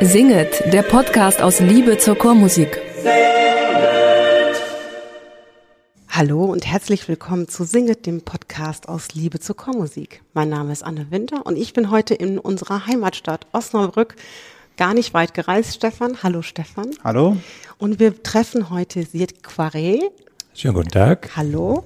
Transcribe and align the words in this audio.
Singet, 0.00 0.72
der 0.72 0.82
Podcast 0.88 1.42
aus 1.42 1.60
Liebe 1.60 1.98
zur 1.98 2.16
Chormusik. 2.16 2.80
Hallo 6.08 6.46
und 6.46 6.64
herzlich 6.64 7.06
willkommen 7.08 7.48
zu 7.48 7.64
Singet, 7.64 8.06
dem 8.06 8.22
Podcast 8.22 8.88
aus 8.88 9.12
Liebe 9.12 9.38
zur 9.38 9.58
Chormusik. 9.58 10.22
Mein 10.32 10.48
Name 10.48 10.72
ist 10.72 10.82
Anne 10.82 11.10
Winter 11.10 11.44
und 11.44 11.58
ich 11.58 11.74
bin 11.74 11.90
heute 11.90 12.14
in 12.14 12.38
unserer 12.38 12.86
Heimatstadt 12.86 13.46
Osnabrück 13.52 14.16
gar 14.78 14.94
nicht 14.94 15.12
weit 15.12 15.34
gereist, 15.34 15.74
Stefan. 15.74 16.22
Hallo 16.22 16.40
Stefan. 16.40 16.92
Hallo. 17.04 17.36
Und 17.76 18.00
wir 18.00 18.22
treffen 18.22 18.70
heute 18.70 19.02
Siet 19.02 19.42
Quaré. 19.44 20.00
Schönen 20.54 20.74
guten 20.74 20.90
Tag. 20.90 21.30
Hallo. 21.34 21.84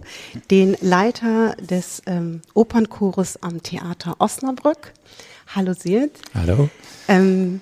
Den 0.51 0.77
Leiter 0.81 1.55
des 1.61 2.03
ähm, 2.07 2.43
Opernchores 2.53 3.41
am 3.41 3.63
Theater 3.63 4.17
Osnabrück. 4.19 4.93
Hallo 5.55 5.73
Siet. 5.73 6.11
Hallo. 6.35 6.69
Ähm, 7.07 7.61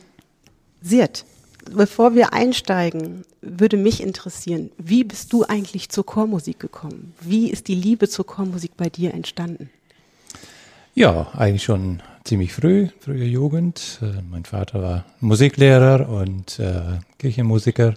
Sirt, 0.80 1.26
bevor 1.70 2.14
wir 2.14 2.32
einsteigen, 2.32 3.24
würde 3.42 3.76
mich 3.76 4.02
interessieren, 4.02 4.70
wie 4.78 5.04
bist 5.04 5.32
du 5.34 5.44
eigentlich 5.44 5.90
zur 5.90 6.06
Chormusik 6.06 6.58
gekommen? 6.58 7.12
Wie 7.20 7.50
ist 7.50 7.68
die 7.68 7.74
Liebe 7.74 8.08
zur 8.08 8.26
Chormusik 8.26 8.72
bei 8.78 8.88
dir 8.88 9.12
entstanden? 9.12 9.68
Ja, 10.94 11.28
eigentlich 11.34 11.64
schon 11.64 12.02
ziemlich 12.24 12.54
früh, 12.54 12.88
frühe 13.00 13.26
Jugend. 13.26 13.98
Äh, 14.00 14.22
mein 14.30 14.46
Vater 14.46 14.80
war 14.80 15.04
Musiklehrer 15.20 16.08
und 16.08 16.58
äh, 16.58 16.98
Kirchenmusiker, 17.18 17.94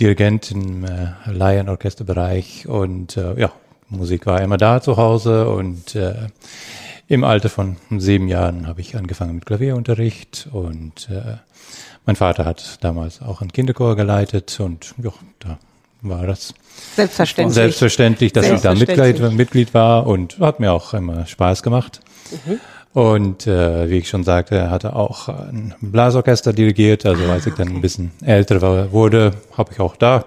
Dirigent 0.00 0.50
im 0.50 0.84
äh, 0.84 1.12
Laienorchesterbereich 1.26 2.66
und 2.66 3.16
äh, 3.16 3.38
ja, 3.38 3.52
Musik 3.88 4.26
war 4.26 4.40
immer 4.40 4.56
da 4.56 4.80
zu 4.80 4.96
Hause 4.96 5.48
und 5.48 5.94
äh, 5.94 6.28
im 7.06 7.22
Alter 7.22 7.48
von 7.48 7.76
sieben 7.90 8.28
Jahren 8.28 8.66
habe 8.66 8.80
ich 8.80 8.96
angefangen 8.96 9.36
mit 9.36 9.46
Klavierunterricht 9.46 10.48
und 10.52 11.08
äh, 11.10 11.36
mein 12.06 12.16
Vater 12.16 12.44
hat 12.44 12.82
damals 12.82 13.22
auch 13.22 13.40
einen 13.40 13.52
Kinderchor 13.52 13.94
geleitet 13.94 14.58
und 14.58 14.94
ja, 15.02 15.12
da 15.38 15.58
war 16.02 16.26
das 16.26 16.54
selbstverständlich, 16.96 17.54
selbstverständlich 17.54 18.32
dass 18.32 18.46
selbstverständlich. 18.46 18.88
ich 18.90 18.96
da 18.96 19.22
Mitglied, 19.22 19.36
Mitglied 19.36 19.74
war 19.74 20.06
und 20.06 20.38
hat 20.40 20.60
mir 20.60 20.72
auch 20.72 20.92
immer 20.94 21.26
Spaß 21.26 21.62
gemacht. 21.62 22.00
Mhm. 22.46 22.60
Und 22.94 23.48
äh, 23.48 23.90
wie 23.90 23.98
ich 23.98 24.08
schon 24.08 24.22
sagte, 24.22 24.70
hatte 24.70 24.94
auch 24.94 25.28
ein 25.28 25.74
Blasorchester 25.80 26.52
dirigiert. 26.52 27.04
Also 27.04 27.24
als 27.24 27.44
ich 27.44 27.54
dann 27.54 27.68
ein 27.68 27.80
bisschen 27.80 28.12
älter 28.24 28.62
war, 28.62 28.92
wurde, 28.92 29.32
habe 29.56 29.72
ich 29.72 29.80
auch 29.80 29.96
da 29.96 30.26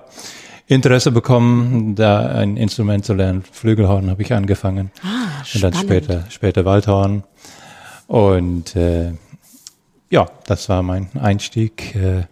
Interesse 0.67 1.11
bekommen, 1.11 1.95
da 1.95 2.27
ein 2.27 2.57
Instrument 2.57 3.05
zu 3.05 3.13
lernen. 3.13 3.43
Flügelhorn 3.49 4.09
habe 4.09 4.21
ich 4.21 4.33
angefangen. 4.33 4.91
Ah, 5.01 5.43
und 5.55 5.63
dann 5.63 5.73
später, 5.73 6.25
später 6.29 6.65
Waldhorn. 6.65 7.23
Und 8.07 8.75
äh, 8.75 9.13
ja, 10.09 10.25
das 10.45 10.69
war 10.69 10.83
mein 10.83 11.09
Einstieg 11.19 11.93
äh, 11.95 12.23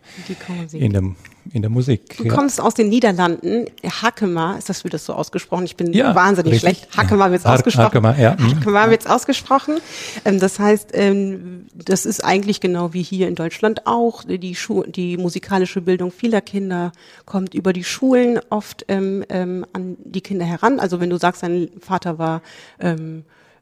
in, 0.71 0.93
der, 0.93 1.03
in 1.51 1.61
der 1.61 1.69
Musik. 1.69 2.15
Du 2.17 2.23
ja. 2.23 2.33
kommst 2.33 2.61
aus 2.61 2.73
den 2.73 2.87
Niederlanden. 2.87 3.65
Hakema, 3.83 4.57
ist 4.57 4.69
das 4.69 4.85
wie 4.85 4.89
das 4.89 5.05
so 5.05 5.13
ausgesprochen? 5.13 5.65
Ich 5.65 5.75
bin 5.75 5.91
ja, 5.91 6.15
wahnsinnig 6.15 6.53
richtig. 6.53 6.77
schlecht. 6.79 6.97
Hakema 6.97 7.31
wird 7.31 7.45
ausgesprochen. 7.45 7.85
Hakema, 7.85 8.15
ja. 8.17 8.37
Hakema 8.37 8.89
wird 8.89 9.09
ausgesprochen. 9.09 9.79
Ähm, 10.23 10.39
das 10.39 10.57
heißt, 10.57 10.91
ähm, 10.93 11.65
das 11.73 12.05
ist 12.05 12.23
eigentlich 12.23 12.61
genau 12.61 12.93
wie 12.93 13.03
hier 13.03 13.27
in 13.27 13.35
Deutschland 13.35 13.85
auch. 13.85 14.23
Die, 14.23 14.55
Schu 14.55 14.83
die 14.83 15.17
musikalische 15.17 15.81
Bildung 15.81 16.11
vieler 16.11 16.39
Kinder 16.39 16.93
kommt 17.25 17.53
über 17.53 17.73
die 17.73 17.83
Schulen 17.83 18.39
oft 18.49 18.85
ähm, 18.87 19.25
ähm, 19.27 19.65
an 19.73 19.97
die 19.99 20.21
Kinder 20.21 20.45
heran. 20.45 20.79
Also 20.79 21.01
wenn 21.01 21.09
du 21.09 21.17
sagst, 21.17 21.43
dein 21.43 21.69
Vater 21.81 22.17
war 22.17 22.41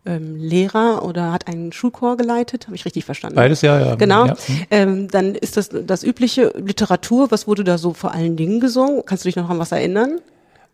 ähm, 0.06 0.36
Lehrer 0.36 1.04
oder 1.04 1.32
hat 1.32 1.48
einen 1.48 1.72
Schulchor 1.72 2.18
geleitet, 2.18 2.68
habe 2.68 2.76
ich 2.76 2.86
richtig 2.86 3.06
verstanden? 3.06 3.36
Beides, 3.36 3.62
ja, 3.62 3.80
ja. 3.80 3.96
Genau. 3.96 4.26
Ja. 4.26 4.36
Ähm, 4.70 5.08
dann 5.08 5.36
ist 5.36 5.58
das 5.58 5.70
das 5.70 6.04
übliche 6.04 6.54
Literatur. 6.58 7.32
Was 7.32 7.48
wurde 7.48 7.64
da 7.64 7.78
so 7.78 7.94
vor 7.94 8.14
allen 8.14 8.36
Dingen 8.36 8.60
gesungen? 8.60 9.04
Kannst 9.06 9.24
du 9.24 9.28
dich 9.28 9.36
noch 9.36 9.50
an 9.50 9.60
was 9.60 9.72
erinnern? 9.72 10.20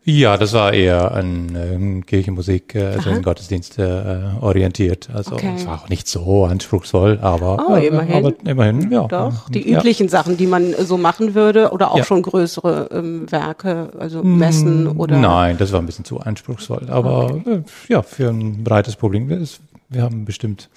Ja, 0.02 0.38
das 0.38 0.54
war 0.54 0.72
eher 0.72 1.12
an 1.12 1.54
ähm, 1.54 2.06
Kirchenmusik, 2.06 2.74
äh, 2.74 2.84
also 2.86 3.10
in 3.10 3.22
Gottesdienste 3.22 4.34
äh, 4.40 4.42
orientiert. 4.44 5.10
Also 5.12 5.34
Okay. 5.34 5.52
es 5.56 5.66
war 5.66 5.82
auch 5.82 5.88
nicht 5.90 6.08
so 6.08 6.46
anspruchsvoll, 6.46 7.18
aber, 7.20 7.66
Oh, 7.68 7.74
äh, 7.74 7.86
immerhin. 7.88 8.16
aber 8.16 8.32
immerhin, 8.46 8.90
ja. 8.90 9.06
Doch, 9.06 9.50
die 9.50 9.68
ja. 9.70 9.78
üblichen 9.78 10.08
Sachen, 10.08 10.38
die 10.38 10.46
man 10.46 10.74
so 10.84 10.96
machen 10.96 11.34
würde 11.34 11.70
oder 11.70 11.92
auch 11.92 11.98
Ja. 11.98 12.04
schon 12.04 12.22
größere 12.22 12.88
ähm, 12.92 13.30
Werke, 13.30 13.90
also 13.98 14.22
Messen 14.22 14.86
oder 14.88 15.18
Nein, 15.18 15.58
das 15.58 15.70
war 15.72 15.80
ein 15.80 15.86
bisschen 15.86 16.06
zu 16.06 16.18
anspruchsvoll. 16.18 16.86
Aber 16.88 17.38
äh, 17.46 17.60
ja, 17.88 18.00
für 18.02 18.30
ein 18.30 18.64
breites 18.64 18.96
Publikum, 18.96 19.30
ist- 19.30 19.60
wir 19.90 20.02
haben 20.02 20.24
bestimmt 20.24 20.70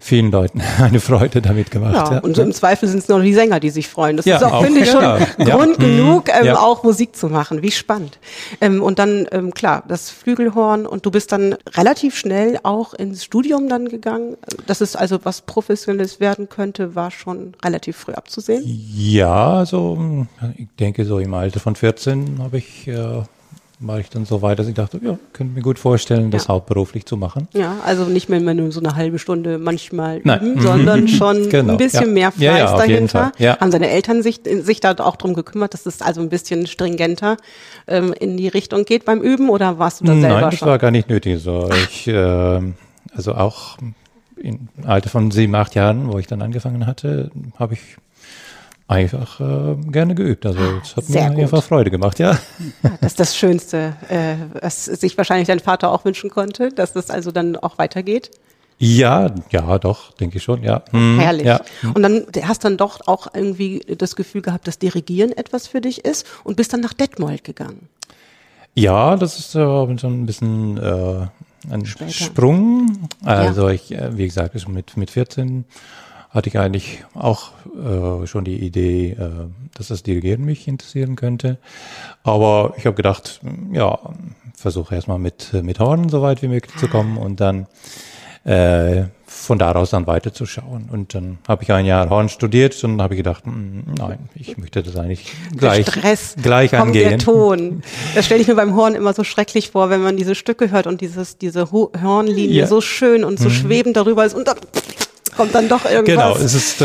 vielen 0.00 0.30
Leuten 0.30 0.62
eine 0.80 0.98
Freude 1.00 1.42
damit 1.42 1.70
gemacht. 1.70 1.94
Ja, 1.94 2.14
Ja, 2.14 2.18
und 2.20 2.38
im 2.38 2.52
Zweifel 2.52 2.88
sind 2.88 2.98
es 3.00 3.08
nur 3.08 3.20
die 3.20 3.34
Sänger, 3.34 3.60
die 3.60 3.70
sich 3.70 3.86
freuen. 3.88 4.16
Das 4.16 4.26
Ja, 4.26 4.36
ist 4.38 4.42
auch, 4.42 4.52
auch, 4.54 4.64
finde 4.64 4.80
ich, 4.80 4.90
schon. 4.90 5.02
Grund 5.46 5.78
genug, 5.78 6.28
ähm, 6.30 6.46
Ja. 6.46 6.58
auch 6.60 6.82
Musik 6.82 7.14
zu 7.14 7.28
machen. 7.28 7.62
Wie 7.62 7.70
spannend. 7.70 8.18
Ähm, 8.60 8.82
und 8.82 8.98
dann, 8.98 9.26
ähm, 9.30 9.52
klar, 9.52 9.84
das 9.86 10.08
Flügelhorn 10.10 10.86
und 10.86 11.04
du 11.06 11.10
bist 11.10 11.32
dann 11.32 11.54
relativ 11.76 12.16
schnell 12.16 12.58
auch 12.62 12.94
ins 12.94 13.24
Studium 13.24 13.68
dann 13.68 13.88
gegangen. 13.88 14.36
Dass 14.66 14.80
es 14.80 14.96
also 14.96 15.18
was 15.24 15.42
Professionelles 15.42 16.18
werden 16.20 16.48
könnte, 16.48 16.94
war 16.94 17.10
schon 17.10 17.54
relativ 17.64 17.96
früh 17.98 18.12
abzusehen. 18.12 18.62
ja, 18.96 19.54
also 19.58 20.26
ich 20.56 20.68
denke 20.80 21.04
so 21.04 21.18
im 21.18 21.34
Alter 21.34 21.60
von 21.60 21.76
14 21.76 22.38
habe 22.40 22.58
ich, 22.58 22.88
äh, 22.88 23.22
war 23.78 24.00
ich 24.00 24.08
dann 24.08 24.24
so 24.24 24.40
weit, 24.40 24.58
dass 24.58 24.68
ich 24.68 24.74
dachte, 24.74 24.98
ja, 25.02 25.18
könnte 25.34 25.54
mir 25.54 25.60
gut 25.60 25.78
vorstellen, 25.78 26.30
das 26.30 26.44
Ja. 26.44 26.54
hauptberuflich 26.54 27.04
zu 27.04 27.16
machen. 27.18 27.46
Ja, 27.52 27.76
also 27.84 28.04
nicht 28.04 28.28
mehr 28.30 28.40
nur 28.40 28.72
so 28.72 28.80
eine 28.80 28.96
halbe 28.96 29.18
Stunde 29.18 29.58
manchmal 29.58 30.18
üben, 30.18 30.60
sondern 30.62 31.08
schon 31.08 31.48
Genau, 31.50 31.72
ein 31.72 31.76
bisschen 31.76 32.06
ja. 32.06 32.12
mehr 32.12 32.32
Fleiß 32.32 32.42
Ja, 32.42 32.58
ja, 32.58 32.76
dahinter. 32.76 33.32
Haben 33.60 33.70
seine 33.70 33.90
Eltern 33.90 34.22
sich, 34.22 34.40
sich 34.44 34.80
da 34.80 34.94
auch 34.98 35.16
drum 35.16 35.34
gekümmert, 35.34 35.74
dass 35.74 35.84
es 35.84 36.00
also 36.00 36.22
ein 36.22 36.30
bisschen 36.30 36.66
stringenter 36.66 37.36
ähm, 37.86 38.14
in 38.18 38.38
die 38.38 38.48
Richtung 38.48 38.84
geht 38.86 39.04
beim 39.04 39.20
Üben 39.20 39.50
oder 39.50 39.78
warst 39.78 40.00
du 40.00 40.04
da 40.06 40.12
selber 40.14 40.28
Nein, 40.40 40.50
das 40.50 40.58
schon? 40.58 40.68
war 40.68 40.78
gar 40.78 40.90
nicht 40.90 41.10
nötig. 41.10 41.42
So, 41.42 41.68
ich, 41.84 42.08
äh, 42.08 42.60
also 43.14 43.34
auch 43.34 43.76
im 44.36 44.68
Alter 44.84 45.10
von 45.10 45.30
sieben, 45.30 45.54
acht 45.54 45.74
Jahren, 45.74 46.10
wo 46.12 46.18
ich 46.18 46.26
dann 46.26 46.40
angefangen 46.40 46.86
hatte, 46.86 47.30
habe 47.58 47.74
ich 47.74 47.80
einfach 48.88 49.40
äh, 49.40 49.74
gerne 49.90 50.14
geübt. 50.14 50.46
Also 50.46 50.60
es 50.82 50.96
hat 50.96 51.04
Sehr 51.04 51.28
mir 51.28 51.34
gut. 51.34 51.42
einfach 51.44 51.62
Freude 51.62 51.90
gemacht, 51.90 52.18
ja. 52.18 52.38
Das 53.00 53.12
ist 53.12 53.20
das 53.20 53.36
Schönste, 53.36 53.94
äh, 54.08 54.36
was 54.60 54.84
sich 54.84 55.16
wahrscheinlich 55.18 55.48
dein 55.48 55.60
Vater 55.60 55.90
auch 55.90 56.04
wünschen 56.04 56.30
konnte, 56.30 56.70
dass 56.70 56.92
das 56.92 57.10
also 57.10 57.32
dann 57.32 57.56
auch 57.56 57.78
weitergeht. 57.78 58.30
Ja, 58.78 59.34
ja, 59.50 59.78
doch, 59.78 60.12
denke 60.12 60.36
ich 60.36 60.44
schon, 60.44 60.62
ja. 60.62 60.82
Hm, 60.90 61.18
Herrlich. 61.18 61.46
Ja. 61.46 61.60
Und 61.94 62.02
dann 62.02 62.26
hast 62.42 62.64
dann 62.64 62.76
doch 62.76 63.06
auch 63.06 63.28
irgendwie 63.32 63.80
das 63.96 64.16
Gefühl 64.16 64.42
gehabt, 64.42 64.68
dass 64.68 64.78
Dirigieren 64.78 65.32
etwas 65.32 65.66
für 65.66 65.80
dich 65.80 66.04
ist 66.04 66.26
und 66.44 66.56
bist 66.56 66.72
dann 66.72 66.80
nach 66.80 66.92
Detmold 66.92 67.42
gegangen. 67.42 67.88
ja, 68.74 69.16
das 69.16 69.38
ist 69.38 69.54
äh, 69.54 69.64
so 69.64 70.06
ein 70.06 70.26
bisschen 70.26 70.76
äh, 70.76 71.26
ein 71.70 71.86
Später. 71.86 72.10
Sprung. 72.10 73.08
Also 73.24 73.68
ich, 73.68 73.92
äh, 73.92 74.16
wie 74.16 74.26
gesagt, 74.26 74.60
schon 74.60 74.74
mit, 74.74 74.96
mit 74.96 75.10
14 75.10 75.64
hatte 76.36 76.50
ich 76.50 76.58
eigentlich 76.58 77.02
auch 77.14 77.50
äh, 77.74 78.26
schon 78.26 78.44
die 78.44 78.58
Idee, 78.58 79.12
äh, 79.12 79.30
dass 79.74 79.88
das 79.88 80.02
Dirigieren 80.02 80.44
mich 80.44 80.68
interessieren 80.68 81.16
könnte. 81.16 81.56
Aber 82.22 82.74
ich 82.76 82.86
habe 82.86 82.94
gedacht, 82.94 83.40
ja, 83.72 83.98
versuche 84.54 84.94
erstmal 84.94 85.18
mit, 85.18 85.52
mit 85.62 85.80
Horn 85.80 86.08
so 86.08 86.22
weit 86.22 86.42
wie 86.42 86.48
möglich 86.48 86.76
zu 86.76 86.88
kommen 86.88 87.16
und 87.16 87.40
dann 87.40 87.66
äh, 88.44 89.04
von 89.26 89.58
daraus 89.58 89.90
dann 89.90 90.06
weiterzuschauen. 90.06 90.88
Und 90.90 91.14
dann 91.14 91.38
habe 91.48 91.62
ich 91.62 91.72
ein 91.72 91.84
Jahr 91.84 92.08
Horn 92.10 92.28
studiert 92.28 92.82
und 92.84 93.02
habe 93.02 93.14
ich 93.14 93.18
gedacht, 93.18 93.44
hm, 93.44 93.84
nein, 93.98 94.28
ich 94.34 94.56
möchte 94.56 94.82
das 94.82 94.96
eigentlich 94.96 95.32
gleich, 95.56 95.84
der 95.84 95.92
Stress, 95.92 96.36
gleich 96.40 96.70
kommt 96.70 96.82
angehen. 96.82 97.10
der 97.10 97.18
Ton. 97.18 97.82
Das 98.14 98.24
stelle 98.26 98.40
ich 98.40 98.48
mir 98.48 98.54
beim 98.54 98.76
Horn 98.76 98.94
immer 98.94 99.12
so 99.12 99.24
schrecklich 99.24 99.70
vor, 99.70 99.90
wenn 99.90 100.02
man 100.02 100.16
diese 100.16 100.34
Stücke 100.34 100.70
hört 100.70 100.86
und 100.86 101.00
dieses, 101.00 101.38
diese 101.38 101.72
Ho 101.72 101.90
Hornlinie 102.00 102.46
Ja. 102.60 102.64
Mhm. 102.64 102.68
so 102.68 102.80
schön 102.80 103.24
und 103.24 103.38
so 103.38 103.50
schwebend 103.50 103.96
darüber 103.96 104.24
ist 104.24 104.34
und 104.34 104.46
dann 104.48 104.56
kommt 105.36 105.54
dann 105.54 105.68
doch 105.68 105.84
irgendwas. 105.84 106.04
Genau, 106.34 106.36
es 106.36 106.54
ist 106.54 106.80
äh, 106.80 106.84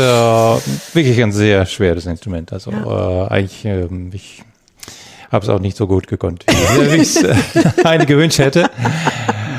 wirklich 0.94 1.22
ein 1.22 1.32
sehr 1.32 1.66
schweres 1.66 2.06
Instrument. 2.06 2.52
Also 2.52 2.70
äh, 2.70 3.28
eigentlich, 3.32 3.64
ähm, 3.64 4.10
ich 4.12 4.42
habe 5.30 5.44
es 5.44 5.48
auch 5.48 5.60
nicht 5.60 5.76
so 5.76 5.86
gut 5.86 6.06
gekonnt, 6.08 6.44
wie 6.46 6.96
ich 6.96 7.16
es 7.16 7.22
äh, 7.22 7.34
eigentlich 7.84 8.08
gewünscht 8.08 8.38
hätte. 8.38 8.70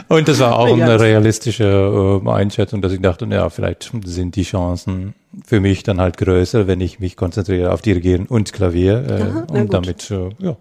Und 0.10 0.28
das 0.28 0.40
war 0.40 0.58
auch 0.60 0.78
Ja. 0.78 0.86
eine 0.86 1.00
realistische 1.00 2.22
äh, 2.24 2.30
Einschätzung, 2.30 2.82
dass 2.82 2.92
ich 2.92 3.02
dachte, 3.02 3.26
ja, 3.32 3.50
vielleicht 3.50 3.92
sind 4.06 4.36
die 4.36 4.44
Chancen 4.44 5.16
für 5.46 5.60
mich 5.60 5.82
dann 5.82 6.00
halt 6.00 6.18
größer, 6.18 6.68
wenn 6.68 6.80
ich 6.82 7.00
mich 7.00 7.16
konzentriere 7.16 7.72
auf 7.72 7.82
Dirigieren 7.82 8.28
und 8.28 8.54
Klavier 8.54 9.04
äh, 9.10 9.22
Aha, 9.24 9.46
und 9.48 9.62
gut. 9.62 9.74
damit, 9.74 10.12
äh, 10.12 10.30
ja. 10.40 10.56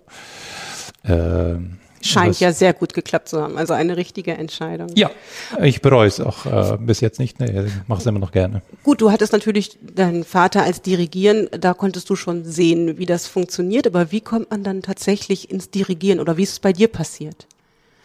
Äh, 1.05 1.59
Scheint 2.03 2.41
ja 2.41 2.53
sehr 2.53 2.73
gut 2.73 2.95
geklappt 2.95 3.29
zu 3.29 3.41
haben. 3.41 3.57
Also 3.57 3.73
eine 3.75 3.97
richtige 3.97 4.33
Entscheidung. 4.33 4.89
Ja, 4.95 5.11
ich 5.61 5.83
bereue 5.83 6.09
es 6.09 6.21
auch 6.21 6.47
äh, 6.47 6.77
bis 6.79 7.01
jetzt 7.01 7.19
nicht. 7.19 7.41
Nee, 7.41 7.67
ich 7.67 7.73
mache 7.87 8.01
es 8.01 8.07
immer 8.07 8.19
noch 8.19 8.33
gerne. 8.33 8.63
Gut, 8.83 9.01
du 9.01 9.11
hattest 9.11 9.33
natürlich 9.33 9.79
deinen 9.81 10.25
Vater 10.25 10.63
als 10.63 10.83
Dirigieren, 10.83 11.49
da 11.53 11.75
konntest 11.75 12.11
du 12.11 12.17
schon 12.17 12.45
sehen, 12.45 12.99
wie 12.99 13.07
das 13.07 13.27
funktioniert, 13.27 13.87
aber 13.87 14.13
wie 14.13 14.21
kommt 14.21 14.51
man 14.51 14.65
dann 14.65 14.83
tatsächlich 14.83 15.51
ins 15.51 15.71
Dirigieren 15.71 16.21
oder 16.21 16.37
wie 16.37 16.43
ist 16.43 16.53
es 16.53 16.61
bei 16.61 16.73
dir 16.73 16.89
passiert? 16.89 17.47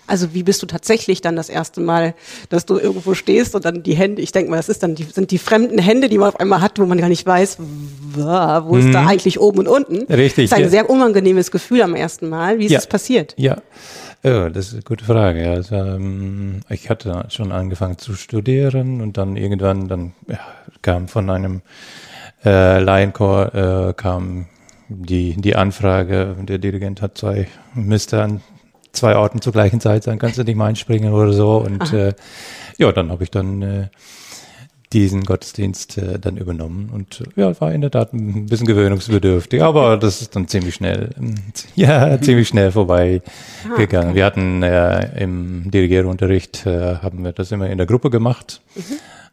Also 0.08 0.34
wie 0.34 0.44
bist 0.44 0.62
du 0.62 0.66
tatsächlich 0.66 1.22
dann 1.22 1.36
das 1.36 1.50
erste 1.50 1.82
Mal, 1.82 2.16
dass 2.50 2.66
du 2.66 2.78
irgendwo 2.78 3.14
stehst 3.14 3.56
und 3.56 3.66
dann 3.66 3.84
die 3.84 3.94
Hände, 3.94 4.22
ich 4.22 4.32
denke 4.32 4.50
mal, 4.50 4.58
das 4.58 4.70
ist 4.70 4.82
dann 4.82 4.96
die, 4.96 5.04
sind 5.04 5.32
die 5.32 5.38
fremden 5.38 5.78
Hände, 5.78 6.10
die 6.10 6.18
man 6.18 6.30
auf 6.30 6.40
einmal 6.40 6.62
hat, 6.62 6.80
wo 6.80 6.86
man 6.86 6.98
gar 6.98 7.10
nicht 7.10 7.26
weiß, 7.26 7.58
wo 8.16 8.78
ist 8.78 8.94
da 8.94 9.06
eigentlich 9.06 9.40
oben 9.40 9.60
und 9.60 9.68
unten. 9.68 10.12
Richtig. 10.12 10.50
Das 10.50 10.58
ist 10.58 10.64
ein 10.64 10.64
ja. 10.64 10.70
sehr 10.70 10.90
unangenehmes 10.90 11.52
Gefühl 11.52 11.82
am 11.82 11.94
ersten 11.94 12.30
Mal. 12.30 12.60
Wie 12.60 12.66
ist 12.66 12.72
Ja. 12.72 12.80
es 12.80 12.88
passiert? 12.88 13.34
Ja, 13.38 13.58
ja, 14.24 14.50
das 14.50 14.68
ist 14.68 14.74
eine 14.74 14.82
gute 14.84 15.06
Frage. 15.06 15.44
Ja, 15.44 15.52
also, 15.52 15.76
ähm, 15.76 16.62
ich 16.70 16.90
hatte 16.90 17.26
schon 17.30 17.52
angefangen 17.52 17.98
zu 17.98 18.14
studieren 18.16 19.02
und 19.02 19.18
dann 19.18 19.36
irgendwann 19.38 19.88
dann 19.88 20.14
ja, 20.28 20.40
kam 20.82 21.08
von 21.08 21.30
einem 21.30 21.62
äh, 22.44 22.80
Laienchor 22.80 23.54
äh, 23.90 23.94
kam 23.94 24.48
die 24.90 25.36
die 25.36 25.56
Anfrage, 25.56 26.36
der 26.42 26.58
Dirigent 26.58 27.02
hat 27.02 27.18
zwei 27.18 27.48
müsste 27.74 28.22
an 28.22 28.42
zwei 28.98 29.16
Orten 29.16 29.42
zur 29.42 29.54
gleichen 29.54 29.80
Zeit 29.80 30.04
sein, 30.04 30.20
kannst 30.20 30.38
du 30.38 30.44
nicht 30.44 30.56
mal 30.56 30.68
einspringen 30.68 31.14
oder 31.14 31.34
so. 31.34 31.58
Und 31.58 31.94
äh, 31.94 32.14
ja, 32.78 32.92
dann 32.92 33.12
habe 33.12 33.24
ich 33.24 33.32
dann 33.32 33.62
äh, 33.62 33.88
diesen 34.94 35.24
Gottesdienst 35.24 35.98
äh, 35.98 36.20
dann 36.20 36.38
übernommen. 36.38 36.90
Und 36.94 37.22
äh, 37.36 37.42
ja, 37.42 37.62
war 37.62 37.74
in 37.74 37.82
der 37.82 37.92
Tat 37.92 38.14
ein 38.14 38.46
bisschen 38.46 38.68
gewöhnungsbedürftig, 38.68 39.62
aber 39.62 39.98
das 39.98 40.22
ist 40.22 40.36
dann 40.36 40.48
ziemlich 40.48 40.76
schnell, 40.76 41.10
ja, 41.76 42.20
ziemlich 42.22 42.48
schnell 42.48 42.72
vorbei 42.72 43.22
gegangen. 43.76 44.16
Wir 44.16 44.26
hatten 44.26 44.64
äh, 44.64 45.22
im 45.22 45.70
Dirigierunterricht, 45.72 46.66
äh, 46.66 46.96
haben 46.98 47.24
wir 47.24 47.34
das 47.34 47.52
immer 47.52 47.70
in 47.70 47.78
der 47.78 47.88
Gruppe 47.88 48.10
gemacht. 48.10 48.62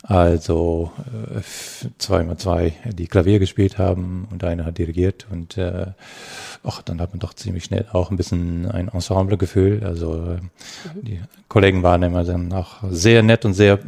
Also 0.06 0.92
äh, 1.34 1.38
f- 1.38 1.86
zwei 1.96 2.22
mal 2.24 2.36
zwei, 2.36 2.74
die 2.92 3.06
Klavier 3.06 3.38
gespielt 3.38 3.78
haben 3.78 4.28
und 4.30 4.44
einer 4.44 4.66
hat 4.66 4.76
dirigiert 4.76 5.26
und 5.32 5.56
äh, 5.56 5.86
ach, 6.62 6.82
dann 6.82 7.00
hat 7.00 7.10
man 7.12 7.20
doch 7.20 7.32
ziemlich 7.32 7.64
schnell 7.64 7.86
auch 7.92 8.10
ein 8.10 8.18
bisschen 8.18 8.70
ein 8.70 8.88
Ensemblegefühl. 8.88 9.82
Also 9.82 10.36
äh, 10.36 10.38
die 11.00 11.20
Kollegen 11.48 11.82
waren 11.82 12.02
immer 12.02 12.22
dann 12.24 12.52
auch 12.52 12.82
sehr 12.90 13.22
nett 13.22 13.46
und 13.46 13.54
sehr 13.54 13.78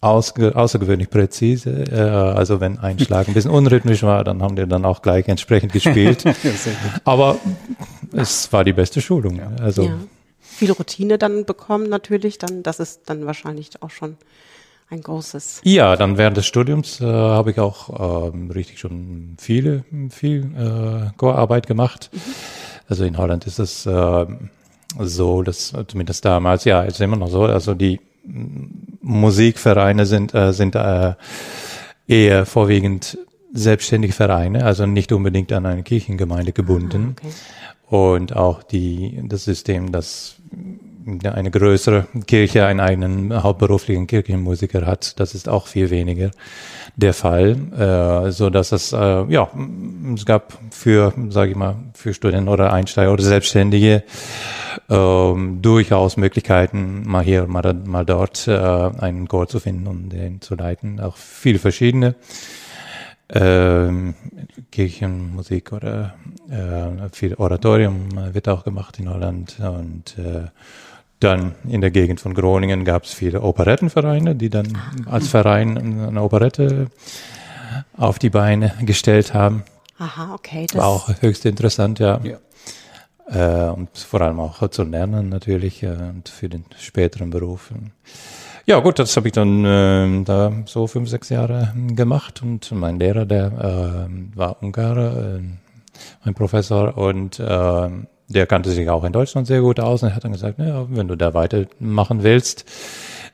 ausge, 0.00 0.56
außergewöhnlich 0.56 1.08
präzise. 1.08 1.84
Äh, 1.90 2.00
also 2.00 2.60
wenn 2.60 2.80
ein 2.80 2.98
Schlag 2.98 3.28
ein 3.28 3.34
bisschen 3.34 3.50
unrhythmisch 3.52 4.02
war, 4.02 4.24
dann 4.24 4.42
haben 4.42 4.56
wir 4.56 4.66
dann 4.66 4.84
auch 4.84 5.02
gleich 5.02 5.28
entsprechend 5.28 5.72
gespielt. 5.72 6.24
Aber 7.04 7.36
es 8.12 8.52
war 8.52 8.64
die 8.64 8.72
beste 8.72 9.00
Schulung. 9.00 9.40
Also 9.60 9.84
Ja. 9.84 9.96
Viel 10.40 10.70
Routine 10.72 11.16
dann 11.18 11.44
bekommen 11.46 11.88
natürlich, 11.88 12.38
dann 12.38 12.62
das 12.64 12.78
ist 12.80 13.02
dann 13.06 13.24
wahrscheinlich 13.26 13.70
auch 13.82 13.90
schon 13.90 14.16
ein 14.90 15.00
großes. 15.00 15.60
Ja, 15.64 15.96
dann 15.96 16.18
während 16.18 16.36
des 16.36 16.46
Studiums 16.46 17.00
äh, 17.00 17.04
habe 17.04 17.50
ich 17.50 17.58
auch 17.58 18.32
ähm, 18.32 18.50
richtig 18.50 18.78
schon 18.78 19.36
viele, 19.38 19.84
viel 20.10 20.50
äh, 20.56 21.16
Chorarbeit 21.16 21.66
gemacht. 21.66 22.10
Also 22.88 23.04
in 23.04 23.16
Holland 23.16 23.46
ist 23.46 23.58
es 23.58 23.86
äh, 23.86 24.26
so, 24.98 25.42
dass 25.42 25.72
zumindest 25.88 26.24
damals, 26.24 26.64
ja, 26.64 26.82
ist 26.82 27.00
immer 27.00 27.16
noch 27.16 27.28
so, 27.28 27.44
also 27.44 27.74
die 27.74 28.00
mm, 28.24 28.66
Musikvereine 29.00 30.06
sind, 30.06 30.34
äh, 30.34 30.52
sind 30.52 30.74
äh, 30.74 31.14
eher 32.06 32.46
vorwiegend 32.46 33.18
selbstständige 33.52 34.12
Vereine, 34.12 34.64
also 34.64 34.84
nicht 34.84 35.12
unbedingt 35.12 35.52
an 35.52 35.64
eine 35.64 35.82
Kirchengemeinde 35.82 36.52
gebunden. 36.52 37.16
Okay. 37.18 37.32
Und 37.88 38.34
auch 38.34 38.62
die, 38.62 39.22
das 39.28 39.44
System, 39.44 39.92
dass 39.92 40.36
eine 41.24 41.50
größere 41.50 42.06
Kirche 42.26 42.66
einen 42.66 42.80
eigenen 42.80 43.42
hauptberuflichen 43.42 44.06
Kirchenmusiker 44.06 44.86
hat, 44.86 45.18
das 45.20 45.34
ist 45.34 45.48
auch 45.48 45.66
viel 45.66 45.90
weniger 45.90 46.30
der 46.96 47.14
Fall, 47.14 47.56
äh, 47.76 48.30
so 48.30 48.50
dass 48.50 48.72
es 48.72 48.92
äh, 48.92 49.24
ja 49.24 49.48
es 50.14 50.24
gab 50.24 50.58
für 50.70 51.12
sage 51.28 51.50
ich 51.50 51.56
mal 51.56 51.76
für 51.94 52.14
Studenten 52.14 52.48
oder 52.48 52.72
Einsteiger 52.72 53.12
oder 53.12 53.22
Selbstständige 53.22 54.04
ähm, 54.88 55.60
durchaus 55.60 56.16
Möglichkeiten 56.16 57.02
mal 57.06 57.24
hier 57.24 57.46
mal, 57.46 57.74
mal 57.84 58.04
dort 58.04 58.48
äh, 58.48 58.52
einen 58.52 59.28
Chor 59.28 59.48
zu 59.48 59.60
finden 59.60 59.86
und 59.86 60.08
den 60.10 60.40
zu 60.40 60.54
leiten, 60.54 61.00
auch 61.00 61.16
viele 61.16 61.58
verschiedene 61.58 62.14
ähm, 63.30 64.14
Kirchenmusik 64.70 65.72
oder 65.72 66.14
äh, 66.50 67.08
viel 67.12 67.34
Oratorium 67.34 68.08
äh, 68.18 68.34
wird 68.34 68.48
auch 68.48 68.64
gemacht 68.64 68.98
in 68.98 69.08
Holland 69.08 69.56
und 69.60 70.18
äh, 70.18 70.48
dann 71.24 71.54
in 71.68 71.80
der 71.80 71.90
Gegend 71.90 72.20
von 72.20 72.34
Groningen 72.34 72.84
gab 72.84 73.04
es 73.04 73.14
viele 73.14 73.40
Operettenvereine, 73.40 74.34
die 74.34 74.50
dann 74.50 74.78
als 75.06 75.28
Verein 75.28 75.76
eine 75.78 76.22
Operette 76.22 76.88
auf 77.96 78.18
die 78.18 78.30
Beine 78.30 78.74
gestellt 78.82 79.34
haben. 79.34 79.64
Aha, 79.98 80.34
okay. 80.34 80.66
Das 80.66 80.76
War 80.76 80.88
auch 80.88 81.10
höchst 81.20 81.46
interessant, 81.46 81.98
ja. 81.98 82.20
Ja. 82.22 82.38
Äh, 83.68 83.72
und 83.72 83.96
vor 83.96 84.20
allem 84.20 84.38
auch 84.40 84.68
zu 84.68 84.82
lernen 84.82 85.30
natürlich 85.30 85.82
äh, 85.82 85.88
und 85.88 86.28
für 86.28 86.48
den 86.48 86.66
späteren 86.78 87.30
Beruf. 87.30 87.72
Ja 88.66 88.80
gut, 88.80 88.98
das 88.98 89.16
habe 89.16 89.28
ich 89.28 89.32
dann 89.32 89.64
äh, 89.64 90.24
da 90.24 90.52
so 90.66 90.86
fünf, 90.86 91.08
sechs 91.08 91.30
Jahre 91.30 91.74
gemacht 91.94 92.42
und 92.42 92.70
mein 92.72 92.98
Lehrer, 92.98 93.24
der 93.24 94.08
äh, 94.08 94.36
war 94.36 94.62
Ungarer, 94.62 95.36
äh, 95.36 95.40
mein 96.24 96.34
Professor 96.34 96.98
und 96.98 97.38
äh, 97.38 97.88
der 98.28 98.46
kannte 98.46 98.70
sich 98.70 98.88
auch 98.88 99.04
in 99.04 99.12
Deutschland 99.12 99.46
sehr 99.46 99.60
gut 99.60 99.80
aus 99.80 100.02
und 100.02 100.14
hat 100.14 100.24
dann 100.24 100.32
gesagt, 100.32 100.58
naja, 100.58 100.86
wenn 100.90 101.08
du 101.08 101.16
da 101.16 101.34
weitermachen 101.34 102.22
willst, 102.22 102.64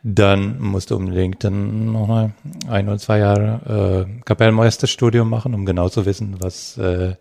dann 0.03 0.61
musst 0.61 0.91
du 0.91 0.97
unbedingt 0.97 1.45
dann 1.45 1.93
noch 1.93 2.07
mal 2.07 2.33
ein 2.69 2.89
oder 2.89 2.99
zwei 2.99 3.19
Jahre 3.19 4.07
äh, 4.09 4.21
Kapellmeisterstudium 4.25 5.29
machen, 5.29 5.55
um 5.55 5.67
genau 5.67 5.89
zu 5.89 6.07
wissen, 6.07 6.37
was 6.41 6.79
äh, 6.79 7.15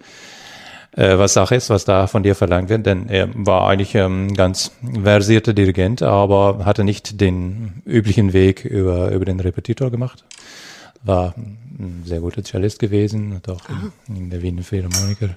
äh, 0.95 1.17
was 1.17 1.33
Sache 1.33 1.55
ist, 1.55 1.69
was 1.69 1.85
da 1.85 2.07
von 2.07 2.23
dir 2.23 2.35
verlangt 2.35 2.69
wird, 2.69 2.85
denn 2.85 3.09
er 3.09 3.29
war 3.33 3.67
eigentlich 3.67 3.95
ähm, 3.95 4.33
ganz 4.33 4.71
versierter 5.03 5.53
Dirigent, 5.53 6.01
aber 6.01 6.65
hatte 6.65 6.83
nicht 6.83 7.21
den 7.21 7.81
üblichen 7.85 8.33
Weg 8.33 8.65
über, 8.65 9.11
über 9.11 9.25
den 9.25 9.39
Repetitor 9.39 9.91
gemacht. 9.91 10.23
War 11.03 11.33
ein 11.37 12.03
sehr 12.05 12.19
guter 12.19 12.43
Cellist 12.43 12.79
gewesen, 12.79 13.35
hat 13.35 13.47
auch 13.49 13.61
in, 14.09 14.15
in 14.15 14.29
der 14.29 14.41
Wiener 14.41 14.63
Philharmoniker 14.63 15.29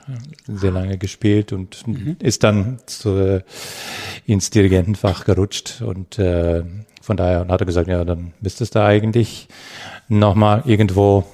sehr 0.48 0.72
lange 0.72 0.98
gespielt 0.98 1.52
und 1.52 1.84
ist 2.18 2.42
dann 2.42 2.80
zu, 2.86 3.10
äh, 3.10 3.42
ins 4.26 4.50
Dirigentenfach 4.50 5.24
gerutscht 5.24 5.82
und 5.82 6.18
äh, 6.18 6.64
von 7.00 7.16
daher 7.16 7.46
hat 7.48 7.60
er 7.60 7.66
gesagt, 7.66 7.88
ja, 7.88 8.04
dann 8.04 8.32
müsstest 8.40 8.74
du 8.74 8.82
eigentlich 8.82 9.48
nochmal 10.08 10.62
irgendwo 10.66 11.24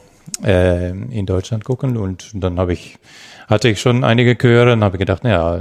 äh, 0.45 0.91
in 0.91 1.27
Deutschland 1.27 1.65
gucken 1.65 1.97
und 1.97 2.31
dann 2.35 2.59
habe 2.59 2.73
ich 2.73 2.99
hatte 3.49 3.69
ich 3.71 3.81
schon 3.81 4.05
einige 4.05 4.37
Chöre 4.37 4.75
und 4.75 4.85
habe 4.85 4.99
gedacht, 4.99 5.25
naja, 5.25 5.55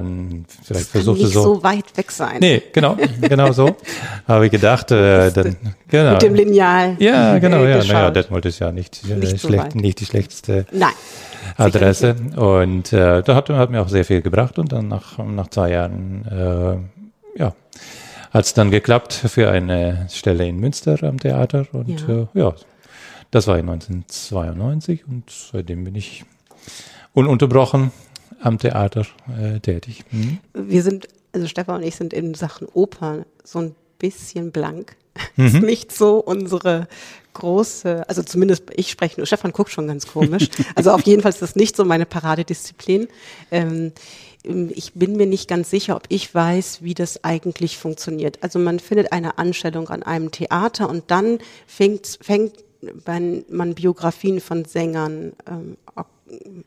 vielleicht 0.63 0.91
kann 0.91 1.01
versuchst 1.01 1.21
du 1.21 1.25
nicht 1.25 1.33
so. 1.33 1.43
so 1.43 1.63
weit 1.63 1.85
weg 1.95 2.11
sein. 2.11 2.37
Nee, 2.39 2.61
genau, 2.73 2.97
genau 3.21 3.51
so. 3.53 3.75
habe 4.27 4.45
ich 4.45 4.51
gedacht, 4.51 4.91
äh, 4.91 5.31
dann, 5.31 5.55
genau. 5.87 6.11
Mit 6.13 6.21
dem 6.21 6.35
Lineal. 6.35 6.95
ja, 6.99 7.39
genau, 7.39 7.63
ja, 7.63 7.77
geschaut. 7.77 7.93
naja, 7.93 8.11
Detmold 8.11 8.45
ist 8.45 8.59
ja 8.59 8.71
nicht, 8.71 9.01
äh, 9.09 9.15
Nicht 9.15 9.39
so 9.39 9.47
schlecht, 9.47 9.63
weit. 9.63 9.75
nicht 9.75 9.99
die 10.01 10.05
schlechteste 10.05 10.65
Nein. 10.71 10.91
Adresse. 11.55 12.15
Und 12.35 12.91
äh, 12.91 13.23
da 13.23 13.35
hat, 13.35 13.49
hat 13.49 13.69
mir 13.71 13.81
auch 13.81 13.89
sehr 13.89 14.03
viel 14.05 14.21
gebracht 14.21 14.59
und 14.59 14.71
dann 14.71 14.89
nach, 14.89 15.17
nach 15.19 15.47
zwei 15.47 15.71
Jahren, 15.71 16.25
äh, 17.35 17.39
ja, 17.39 17.53
hat 18.31 18.45
es 18.45 18.53
dann 18.53 18.69
geklappt 18.69 19.13
für 19.13 19.49
eine 19.49 20.07
Stelle 20.11 20.45
in 20.45 20.59
Münster 20.59 21.01
am 21.03 21.19
Theater 21.19 21.65
und 21.71 22.01
Ja. 22.07 22.15
äh, 22.15 22.27
ja 22.33 22.53
das 23.31 23.47
war 23.47 23.57
in 23.57 23.67
1992 23.69 25.07
und 25.07 25.29
seitdem 25.29 25.83
bin 25.83 25.95
ich 25.95 26.23
ununterbrochen 27.17 27.91
am 28.41 28.59
Theater 28.59 29.07
äh, 29.27 29.59
tätig. 29.59 30.05
Mhm. 30.11 30.37
Wir 30.53 30.83
sind, 30.83 31.07
also 31.33 31.47
Stefan 31.47 31.77
und 31.77 31.83
ich 31.83 31.95
sind 31.95 32.13
in 32.13 32.35
Sachen 32.35 32.67
Oper 32.71 33.25
so 33.43 33.59
ein 33.59 33.75
bisschen 33.99 34.51
blank. 34.51 34.95
Mhm. 35.35 35.45
Ist 35.47 35.61
nicht 35.63 35.91
so 35.91 36.19
unsere 36.19 36.87
große, 37.33 38.07
also 38.07 38.21
zumindest 38.21 38.65
ich 38.75 38.91
spreche 38.91 39.19
nur, 39.19 39.25
Stefan 39.25 39.51
guckt 39.51 39.71
schon 39.71 39.87
ganz 39.87 40.05
komisch. 40.05 40.47
Also 40.75 40.91
auf 40.91 41.01
jeden 41.01 41.23
Fall 41.23 41.29
ist 41.29 41.41
das 41.41 41.55
nicht 41.55 41.75
so 41.75 41.85
meine 41.85 42.05
Paradedisziplin. 42.05 43.07
Ähm, 43.49 43.93
ich 44.43 44.93
bin 44.93 45.15
mir 45.15 45.25
nicht 45.25 45.47
ganz 45.47 45.71
sicher, 45.71 45.95
ob 45.95 46.03
ich 46.09 46.33
weiß, 46.35 46.83
wie 46.83 46.93
das 46.93 47.23
eigentlich 47.23 47.79
funktioniert. 47.79 48.37
Also 48.43 48.59
man 48.59 48.77
findet 48.77 49.11
eine 49.11 49.39
Anstellung 49.39 49.89
an 49.89 50.03
einem 50.03 50.29
Theater 50.29 50.87
und 50.87 51.05
dann 51.07 51.39
fängt, 51.65 52.19
fängt 52.21 52.53
wenn 52.81 53.43
man 53.49 53.73
Biografien 53.73 54.39
von 54.39 54.65
Sängern, 54.65 55.33
ähm, 55.49 55.77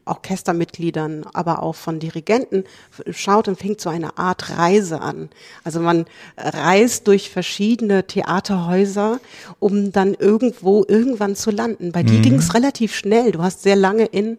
Orchestermitgliedern, 0.04 1.24
aber 1.34 1.62
auch 1.62 1.74
von 1.74 1.98
Dirigenten 1.98 2.64
schaut 3.10 3.48
und 3.48 3.58
fängt 3.58 3.80
so 3.80 3.90
eine 3.90 4.18
Art 4.18 4.56
Reise 4.56 5.00
an. 5.00 5.28
Also 5.64 5.80
man 5.80 6.06
reist 6.36 7.06
durch 7.06 7.30
verschiedene 7.30 8.06
Theaterhäuser, 8.06 9.20
um 9.58 9.92
dann 9.92 10.14
irgendwo 10.14 10.84
irgendwann 10.88 11.36
zu 11.36 11.50
landen. 11.50 11.92
Bei 11.92 12.02
dir 12.02 12.20
ging 12.20 12.36
es 12.36 12.54
relativ 12.54 12.94
schnell. 12.94 13.32
Du 13.32 13.42
hast 13.42 13.62
sehr 13.62 13.76
lange 13.76 14.06
in 14.06 14.38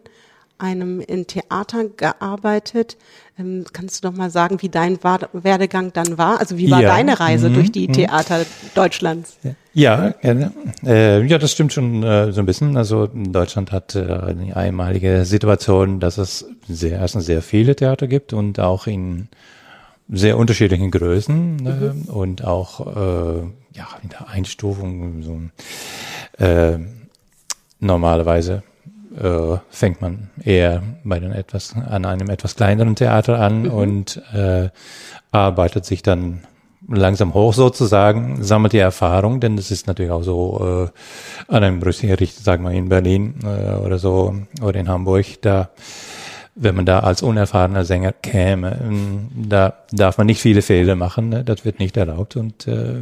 einem 0.62 1.00
in 1.00 1.26
Theater 1.26 1.84
gearbeitet. 1.96 2.96
Ähm, 3.38 3.64
kannst 3.72 4.02
du 4.04 4.08
doch 4.08 4.16
mal 4.16 4.30
sagen, 4.30 4.62
wie 4.62 4.68
dein 4.68 5.02
Wa- 5.02 5.28
Werdegang 5.32 5.92
dann 5.92 6.16
war? 6.18 6.38
Also 6.38 6.56
wie 6.56 6.70
war 6.70 6.80
Ja. 6.80 6.88
deine 6.88 7.18
Reise 7.18 7.50
Mhm. 7.50 7.54
durch 7.54 7.72
die 7.72 7.88
Theater 7.88 8.46
Deutschlands? 8.74 9.36
Ja, 9.74 10.10
gerne. 10.10 10.52
Äh, 10.84 11.24
ja, 11.26 11.38
das 11.38 11.52
stimmt 11.52 11.72
schon 11.72 12.02
äh, 12.02 12.32
so 12.32 12.40
ein 12.40 12.46
bisschen. 12.46 12.76
Also 12.76 13.08
Deutschland 13.08 13.72
hat 13.72 13.96
äh, 13.96 14.00
eine 14.04 14.54
einmalige 14.56 15.24
Situation, 15.24 15.98
dass 15.98 16.16
es 16.18 16.46
sehr, 16.68 16.98
erstens 16.98 17.26
sehr 17.26 17.42
viele 17.42 17.74
Theater 17.74 18.06
gibt 18.06 18.32
und 18.32 18.60
auch 18.60 18.86
in 18.86 19.28
sehr 20.08 20.36
unterschiedlichen 20.38 20.90
Größen 20.90 21.56
ne? 21.56 21.94
mhm. 21.94 22.12
und 22.12 22.44
auch 22.44 22.86
äh, 22.86 23.40
ja 23.74 23.88
in 24.02 24.10
der 24.10 24.28
Einstufung 24.28 25.22
so 25.22 26.44
äh, 26.44 26.78
normalerweise 27.80 28.62
äh, 29.20 29.58
fängt 29.70 30.00
man 30.00 30.30
eher 30.42 30.82
bei 31.04 31.20
den 31.20 31.32
etwas 31.32 31.74
an 31.74 32.04
einem 32.04 32.30
etwas 32.30 32.56
kleineren 32.56 32.96
Theater 32.96 33.40
an 33.40 33.62
mhm. 33.62 33.70
und 33.70 34.22
äh, 34.34 34.70
arbeitet 35.30 35.84
sich 35.84 36.02
dann 36.02 36.42
langsam 36.88 37.34
hoch 37.34 37.54
sozusagen, 37.54 38.42
sammelt 38.42 38.72
die 38.72 38.78
Erfahrung, 38.78 39.40
denn 39.40 39.56
das 39.56 39.70
ist 39.70 39.86
natürlich 39.86 40.12
auch 40.12 40.22
so 40.22 40.90
äh, 41.48 41.52
an 41.54 41.62
einem 41.62 41.80
Gericht, 41.80 42.36
sagen 42.42 42.64
wir 42.64 42.72
in 42.72 42.88
Berlin 42.88 43.34
äh, 43.44 43.74
oder 43.74 43.98
so 43.98 44.34
oder 44.60 44.80
in 44.80 44.88
Hamburg, 44.88 45.26
da 45.42 45.70
wenn 46.54 46.74
man 46.74 46.84
da 46.84 47.00
als 47.00 47.22
unerfahrener 47.22 47.84
Sänger 47.84 48.12
käme, 48.12 48.78
ähm, 48.82 49.28
da 49.34 49.74
darf 49.90 50.18
man 50.18 50.26
nicht 50.26 50.40
viele 50.40 50.60
Fehler 50.60 50.96
machen, 50.96 51.30
ne? 51.30 51.44
das 51.44 51.64
wird 51.64 51.78
nicht 51.78 51.96
erlaubt 51.96 52.36
und 52.36 52.66
äh, 52.66 52.94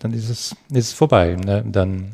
dann 0.00 0.12
ist 0.12 0.28
es, 0.28 0.56
ist 0.72 0.88
es 0.88 0.92
vorbei. 0.92 1.36
Ne? 1.44 1.64
Dann 1.66 2.12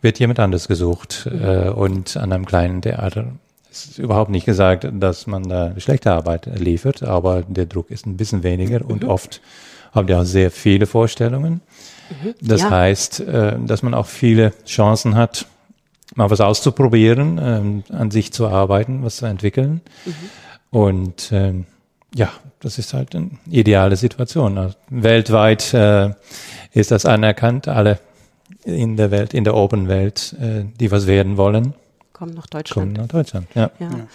wird 0.00 0.18
jemand 0.18 0.38
anders 0.38 0.68
gesucht 0.68 1.26
äh, 1.26 1.68
und 1.68 2.16
an 2.16 2.32
einem 2.32 2.46
kleinen 2.46 2.82
Theater 2.82 3.26
ist 3.70 3.98
überhaupt 3.98 4.30
nicht 4.30 4.46
gesagt, 4.46 4.88
dass 4.90 5.26
man 5.26 5.48
da 5.48 5.78
schlechte 5.78 6.12
Arbeit 6.12 6.46
liefert, 6.58 7.02
aber 7.02 7.42
der 7.42 7.66
Druck 7.66 7.90
ist 7.90 8.06
ein 8.06 8.16
bisschen 8.16 8.42
weniger 8.42 8.84
und 8.84 9.02
mhm. 9.02 9.10
oft 9.10 9.40
haben 9.92 10.08
ja 10.08 10.20
auch 10.20 10.24
sehr 10.24 10.50
viele 10.50 10.86
Vorstellungen. 10.86 11.60
Mhm. 12.10 12.34
Das 12.40 12.62
ja. 12.62 12.70
heißt, 12.70 13.20
äh, 13.20 13.56
dass 13.64 13.82
man 13.82 13.94
auch 13.94 14.06
viele 14.06 14.52
Chancen 14.64 15.14
hat, 15.14 15.46
mal 16.14 16.30
was 16.30 16.40
auszuprobieren, 16.40 17.38
ähm, 17.42 17.84
an 17.90 18.10
sich 18.10 18.32
zu 18.32 18.48
arbeiten, 18.48 19.04
was 19.04 19.16
zu 19.16 19.26
entwickeln. 19.26 19.82
Mhm. 20.04 20.12
Und 20.70 21.32
ähm, 21.32 21.66
ja, 22.14 22.30
das 22.60 22.78
ist 22.78 22.94
halt 22.94 23.14
eine 23.14 23.30
ideale 23.50 23.96
Situation. 23.96 24.58
Also 24.58 24.74
weltweit 24.88 25.72
äh, 25.74 26.10
ist 26.72 26.90
das 26.90 27.06
anerkannt. 27.06 27.68
Alle 27.68 27.98
in 28.64 28.96
der 28.96 29.10
Welt, 29.10 29.34
in 29.34 29.44
der 29.44 29.54
Open 29.54 29.88
Welt, 29.88 30.34
äh, 30.40 30.64
die 30.78 30.90
was 30.90 31.06
werden 31.06 31.36
wollen, 31.36 31.74
kommen 32.12 32.34
nach 32.34 32.46
Deutschland. 32.46 32.74
Kommen 32.74 32.92
nach 32.92 33.08
Deutschland, 33.08 33.46
ja. 33.54 33.70
ja. 33.78 34.06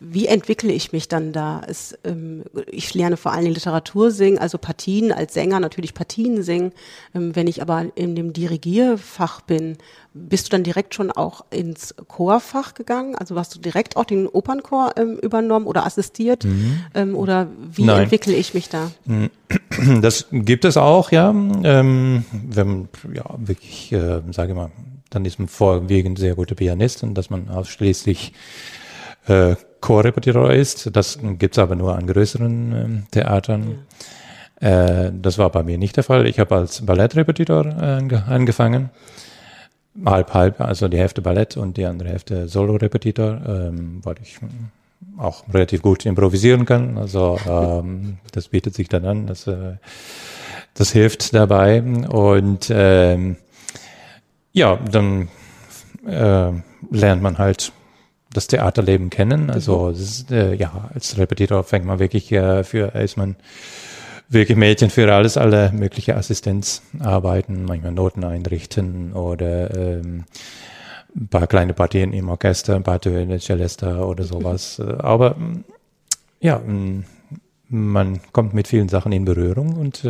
Wie 0.00 0.26
entwickle 0.26 0.72
ich 0.72 0.92
mich 0.92 1.08
dann 1.08 1.32
da? 1.32 1.62
Es, 1.66 1.98
ähm, 2.04 2.44
ich 2.70 2.94
lerne 2.94 3.16
vor 3.16 3.32
allem 3.32 3.52
Literatur 3.52 4.10
singen, 4.10 4.38
also 4.38 4.58
Partien 4.58 5.12
als 5.12 5.34
Sänger 5.34 5.60
natürlich 5.60 5.94
Partien 5.94 6.42
singen. 6.42 6.72
Ähm, 7.14 7.34
wenn 7.36 7.46
ich 7.46 7.62
aber 7.62 7.86
in 7.94 8.14
dem 8.14 8.32
Dirigierfach 8.32 9.40
bin, 9.42 9.78
bist 10.12 10.46
du 10.46 10.50
dann 10.50 10.62
direkt 10.62 10.94
schon 10.94 11.10
auch 11.10 11.44
ins 11.50 11.94
Chorfach 12.08 12.74
gegangen? 12.74 13.14
Also 13.16 13.36
hast 13.36 13.54
du 13.54 13.58
direkt 13.58 13.96
auch 13.96 14.04
den 14.04 14.26
Opernchor 14.28 14.92
ähm, 14.96 15.18
übernommen 15.20 15.66
oder 15.66 15.84
assistiert? 15.84 16.44
Mhm. 16.44 16.80
Ähm, 16.94 17.16
oder 17.16 17.48
wie 17.58 17.84
Nein. 17.84 18.04
entwickle 18.04 18.34
ich 18.34 18.54
mich 18.54 18.68
da? 18.68 18.90
Mhm. 19.04 19.30
Das 20.00 20.26
gibt 20.30 20.64
es 20.64 20.76
auch, 20.76 21.10
ja. 21.10 21.30
Ähm, 21.30 22.24
wenn 22.32 22.88
ja 23.12 23.24
wirklich, 23.38 23.92
äh, 23.92 24.22
sage 24.30 24.52
ich 24.52 24.56
mal, 24.56 24.70
dann 25.10 25.24
ist 25.24 25.38
man 25.38 25.48
vorwiegend 25.48 26.18
sehr 26.18 26.34
guter 26.34 26.54
Pianist 26.54 27.02
und 27.02 27.14
dass 27.14 27.30
man 27.30 27.48
ausschließlich 27.48 28.32
äh, 29.26 29.56
Chorrepetitor 29.84 30.50
ist. 30.50 30.96
Das 30.96 31.18
gibt's 31.38 31.58
aber 31.58 31.76
nur 31.76 31.94
an 31.94 32.06
größeren 32.06 32.72
ähm, 32.72 33.06
Theatern. 33.10 33.84
Ja. 34.60 35.06
Äh, 35.06 35.12
das 35.14 35.36
war 35.36 35.50
bei 35.50 35.62
mir 35.62 35.76
nicht 35.76 35.96
der 35.98 36.04
Fall. 36.04 36.26
Ich 36.26 36.38
habe 36.38 36.56
als 36.56 36.86
Ballettrepetitor 36.86 37.66
äh, 37.66 38.16
angefangen. 38.26 38.88
Halb, 40.06 40.32
halb, 40.32 40.60
also 40.62 40.88
die 40.88 40.96
Hälfte 40.96 41.20
Ballett 41.20 41.58
und 41.58 41.76
die 41.76 41.84
andere 41.84 42.08
Hälfte 42.08 42.48
Solo-Repetitor, 42.48 43.42
ähm, 43.46 44.00
weil 44.02 44.16
ich 44.22 44.38
auch 45.18 45.44
relativ 45.52 45.82
gut 45.82 46.06
improvisieren 46.06 46.64
kann. 46.64 46.96
Also 46.96 47.38
ähm, 47.46 48.16
das 48.32 48.48
bietet 48.48 48.74
sich 48.74 48.88
dann 48.88 49.04
an, 49.04 49.26
das, 49.26 49.46
äh, 49.46 49.74
das 50.72 50.92
hilft 50.92 51.34
dabei. 51.34 51.82
Und 51.82 52.72
ähm, 52.74 53.36
ja, 54.52 54.78
dann 54.90 55.28
äh, 56.06 56.52
lernt 56.90 57.22
man 57.22 57.36
halt 57.36 57.70
das 58.34 58.46
Theaterleben 58.46 59.10
kennen. 59.10 59.50
Also 59.50 59.86
mhm. 59.86 59.94
ist, 59.94 60.30
äh, 60.30 60.54
ja, 60.54 60.90
als 60.92 61.16
Repetitor 61.16 61.64
fängt 61.64 61.86
man 61.86 61.98
wirklich 61.98 62.30
äh, 62.32 62.64
für, 62.64 62.94
ist 62.94 63.16
man 63.16 63.36
wirklich 64.28 64.56
Mädchen 64.58 64.90
für 64.90 65.12
alles, 65.12 65.36
alle 65.36 65.72
mögliche 65.72 66.16
Assistenzarbeiten, 66.16 67.64
manchmal 67.64 67.92
Noten 67.92 68.24
einrichten 68.24 69.12
oder 69.12 69.74
ähm, 69.74 70.24
ein 71.16 71.28
paar 71.28 71.46
kleine 71.46 71.74
Partien 71.74 72.12
im 72.12 72.28
Orchester, 72.28 72.74
ein 72.74 72.82
paar 72.82 73.00
Töne, 73.00 73.38
Celesta 73.38 74.02
oder 74.02 74.24
sowas. 74.24 74.78
Mhm. 74.78 75.00
Aber 75.00 75.36
ja, 76.40 76.60
man 77.68 78.20
kommt 78.32 78.54
mit 78.54 78.68
vielen 78.68 78.88
Sachen 78.88 79.12
in 79.12 79.24
Berührung 79.24 79.76
und 79.76 80.04
äh, 80.04 80.08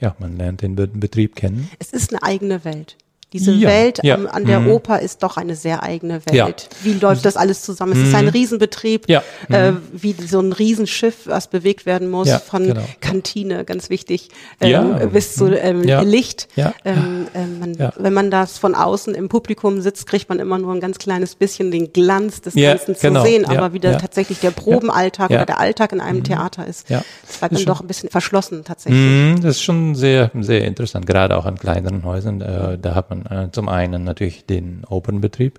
ja, 0.00 0.14
man 0.18 0.36
lernt 0.36 0.62
den 0.62 0.74
Betrieb 0.74 1.36
kennen. 1.36 1.70
Es 1.78 1.92
ist 1.92 2.12
eine 2.12 2.22
eigene 2.22 2.64
Welt. 2.64 2.96
Diese 3.32 3.52
ja, 3.52 3.68
Welt 3.68 4.00
ja. 4.02 4.14
An, 4.14 4.26
an, 4.26 4.44
der 4.44 4.60
mhm. 4.60 4.72
Oper 4.72 5.00
ist 5.00 5.22
doch 5.22 5.36
eine 5.36 5.56
sehr 5.56 5.82
eigene 5.82 6.24
Welt. 6.26 6.34
Ja. 6.34 6.48
Wie 6.82 6.92
läuft 6.94 7.24
das 7.24 7.36
alles 7.36 7.62
zusammen? 7.62 7.92
Es 7.92 7.98
mhm. 7.98 8.04
ist 8.04 8.14
ein 8.14 8.24
mhm. 8.26 8.30
Riesenbetrieb, 8.30 9.08
äh, 9.08 9.20
mhm. 9.48 9.78
wie 9.92 10.12
so 10.12 10.40
ein 10.40 10.52
Riesenschiff, 10.52 11.26
was 11.26 11.48
bewegt 11.48 11.86
werden 11.86 12.10
muss, 12.10 12.30
von 12.32 12.66
genau. 12.66 12.82
Kantine, 13.00 13.64
ganz 13.64 13.90
wichtig, 13.90 14.28
ähm, 14.60 15.10
bis 15.12 15.34
zu 15.34 15.46
ähm, 15.46 15.82
Licht. 15.82 16.48
Ähm, 16.56 17.26
äh, 17.34 17.46
man, 17.46 17.92
wenn 17.96 18.12
man 18.12 18.30
das 18.30 18.58
von 18.58 18.74
außen 18.74 19.14
im 19.14 19.28
Publikum 19.28 19.80
sitzt, 19.80 20.06
kriegt 20.06 20.28
man 20.28 20.38
immer 20.38 20.58
nur 20.58 20.74
ein 20.74 20.80
ganz 20.80 20.98
kleines 20.98 21.34
bisschen 21.34 21.70
den 21.70 21.92
Glanz 21.92 22.40
des 22.40 22.54
Ganzen 22.54 22.94
zu 22.94 23.08
genau. 23.08 23.24
sehen. 23.24 23.46
Aber 23.46 23.72
wie 23.72 23.78
der, 23.78 23.98
tatsächlich 23.98 24.40
der 24.40 24.50
Probenalltag 24.50 25.30
oder 25.30 25.46
der 25.46 25.58
Alltag 25.58 25.92
in 25.92 26.00
einem 26.00 26.18
mhm. 26.18 26.24
Theater 26.24 26.66
ist, 26.66 26.90
ja. 26.90 27.02
das 27.26 27.38
bleibt 27.38 27.56
dann 27.56 27.64
doch 27.64 27.80
ein 27.80 27.86
bisschen 27.86 28.10
verschlossen 28.10 28.64
tatsächlich. 28.64 29.00
Mhm, 29.00 29.40
das 29.40 29.56
ist 29.56 29.62
schon 29.62 29.94
sehr, 29.94 30.30
sehr 30.40 30.64
interessant, 30.64 31.06
gerade 31.06 31.36
auch 31.36 31.46
an 31.46 31.58
kleineren 31.58 32.04
Häusern. 32.04 32.40
Äh, 32.40 32.78
da 32.78 32.94
hat 32.94 33.10
man 33.10 33.21
äh, 33.26 33.50
zum 33.50 33.68
einen 33.68 34.04
natürlich 34.04 34.46
den 34.46 34.84
Open-Betrieb, 34.88 35.58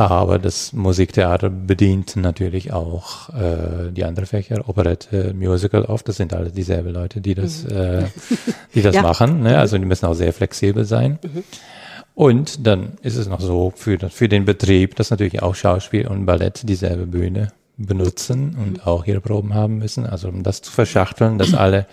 aber 0.00 0.38
das 0.38 0.72
Musiktheater 0.72 1.50
bedient 1.50 2.16
natürlich 2.16 2.72
auch 2.72 3.28
äh, 3.34 3.90
die 3.90 4.04
anderen 4.04 4.26
Fächer, 4.26 4.66
Operette, 4.66 5.34
Musical 5.34 5.84
oft. 5.84 6.08
Das 6.08 6.16
sind 6.16 6.32
alle 6.32 6.50
dieselben 6.50 6.94
Leute, 6.94 7.20
die 7.20 7.34
das, 7.34 7.64
mhm. 7.64 7.70
äh, 7.76 8.04
die 8.74 8.80
das 8.82 8.94
ja. 8.94 9.02
machen. 9.02 9.42
Ne? 9.42 9.58
Also 9.58 9.76
die 9.76 9.84
müssen 9.84 10.06
auch 10.06 10.14
sehr 10.14 10.32
flexibel 10.32 10.86
sein. 10.86 11.18
Mhm. 11.22 11.44
Und 12.14 12.66
dann 12.66 12.92
ist 13.02 13.16
es 13.16 13.28
noch 13.28 13.42
so 13.42 13.74
für, 13.76 13.98
für 14.08 14.28
den 14.30 14.46
Betrieb, 14.46 14.96
dass 14.96 15.10
natürlich 15.10 15.42
auch 15.42 15.54
Schauspiel 15.54 16.06
und 16.06 16.24
Ballett 16.24 16.66
dieselbe 16.66 17.06
Bühne 17.06 17.52
benutzen 17.76 18.56
und 18.56 18.72
mhm. 18.78 18.80
auch 18.82 19.04
ihre 19.06 19.20
Proben 19.20 19.52
haben 19.52 19.76
müssen. 19.76 20.06
Also 20.06 20.28
um 20.28 20.42
das 20.42 20.62
zu 20.62 20.72
verschachteln, 20.72 21.36
dass 21.36 21.52
alle 21.54 21.84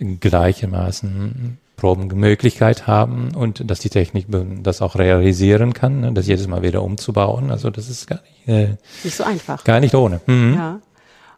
gleichermaßen 0.00 1.58
Probenmöglichkeit 1.78 2.86
haben 2.86 3.34
und 3.34 3.70
dass 3.70 3.78
die 3.78 3.88
Technik 3.88 4.26
das 4.62 4.82
auch 4.82 4.96
realisieren 4.96 5.72
kann, 5.72 6.00
ne, 6.00 6.12
das 6.12 6.26
jedes 6.26 6.46
Mal 6.48 6.62
wieder 6.62 6.82
umzubauen. 6.82 7.50
Also 7.50 7.70
das 7.70 7.88
ist 7.88 8.06
gar 8.06 8.20
nicht, 8.20 8.48
äh, 8.48 8.76
nicht 9.04 9.16
so 9.16 9.24
einfach. 9.24 9.64
Gar 9.64 9.80
nicht 9.80 9.94
ohne. 9.94 10.20
Mhm. 10.26 10.54
Ja, 10.54 10.80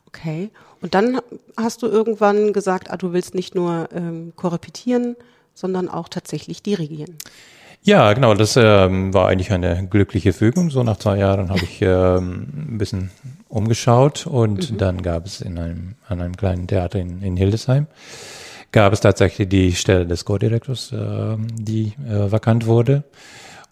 okay. 0.08 0.50
Und 0.80 0.94
dann 0.94 1.20
hast 1.56 1.82
du 1.82 1.86
irgendwann 1.86 2.52
gesagt, 2.54 2.90
ah, 2.90 2.96
du 2.96 3.12
willst 3.12 3.34
nicht 3.34 3.54
nur 3.54 3.88
ähm, 3.94 4.32
korrepetieren, 4.34 5.14
sondern 5.54 5.88
auch 5.88 6.08
tatsächlich 6.08 6.62
dirigieren. 6.62 7.18
Ja, 7.82 8.12
genau, 8.12 8.34
das 8.34 8.56
ähm, 8.56 9.12
war 9.14 9.28
eigentlich 9.28 9.52
eine 9.52 9.86
glückliche 9.88 10.32
Fügung. 10.32 10.70
So 10.70 10.82
nach 10.82 10.96
zwei 10.98 11.18
Jahren 11.18 11.50
habe 11.50 11.60
ich 11.62 11.80
ähm, 11.82 12.48
ein 12.72 12.78
bisschen 12.78 13.10
umgeschaut 13.48 14.26
und 14.26 14.72
mhm. 14.72 14.78
dann 14.78 15.02
gab 15.02 15.26
es 15.26 15.42
in 15.42 15.58
einem, 15.58 15.94
an 16.08 16.20
einem 16.20 16.36
kleinen 16.36 16.66
Theater 16.66 16.98
in, 16.98 17.22
in 17.22 17.36
Hildesheim 17.36 17.86
gab 18.72 18.92
es 18.92 19.00
tatsächlich 19.00 19.48
die 19.48 19.72
Stelle 19.72 20.06
des 20.06 20.24
Co-Direktors, 20.24 20.92
äh, 20.92 21.36
die 21.54 21.92
äh, 22.08 22.30
vakant 22.30 22.66
wurde. 22.66 23.04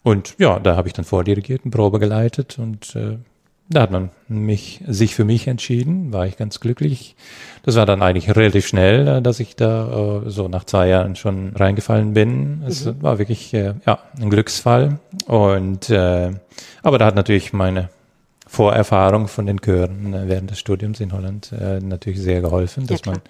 Und 0.03 0.35
ja, 0.37 0.59
da 0.59 0.75
habe 0.75 0.87
ich 0.87 0.93
dann 0.93 1.05
vordirigiert, 1.05 1.61
eine 1.63 1.71
Probe 1.71 1.99
geleitet 1.99 2.57
und 2.57 2.95
äh, 2.95 3.17
da 3.71 3.81
hat 3.81 3.91
man 3.91 4.09
mich, 4.27 4.81
sich 4.87 5.13
für 5.13 5.25
mich 5.25 5.47
entschieden, 5.47 6.11
war 6.11 6.25
ich 6.25 6.37
ganz 6.37 6.59
glücklich. 6.59 7.15
Das 7.61 7.75
war 7.75 7.85
dann 7.85 8.01
eigentlich 8.01 8.35
relativ 8.35 8.65
schnell, 8.65 9.07
äh, 9.07 9.21
dass 9.21 9.39
ich 9.39 9.55
da 9.55 10.23
äh, 10.25 10.29
so 10.29 10.47
nach 10.47 10.63
zwei 10.63 10.87
Jahren 10.87 11.15
schon 11.15 11.55
reingefallen 11.55 12.13
bin. 12.13 12.63
Es 12.67 12.85
mhm. 12.85 13.01
war 13.03 13.19
wirklich 13.19 13.53
äh, 13.53 13.75
ja 13.85 13.99
ein 14.19 14.29
Glücksfall. 14.29 14.99
Und 15.27 15.89
äh, 15.91 16.31
aber 16.81 16.97
da 16.97 17.05
hat 17.05 17.15
natürlich 17.15 17.53
meine 17.53 17.89
Vorerfahrung 18.47 19.27
von 19.27 19.45
den 19.45 19.59
Chören 19.61 20.15
äh, 20.15 20.27
während 20.27 20.49
des 20.49 20.59
Studiums 20.59 20.99
in 20.99 21.13
Holland 21.13 21.51
äh, 21.51 21.79
natürlich 21.79 22.19
sehr 22.19 22.41
geholfen, 22.41 22.87
dass 22.87 23.01
ja, 23.05 23.11
man 23.11 23.21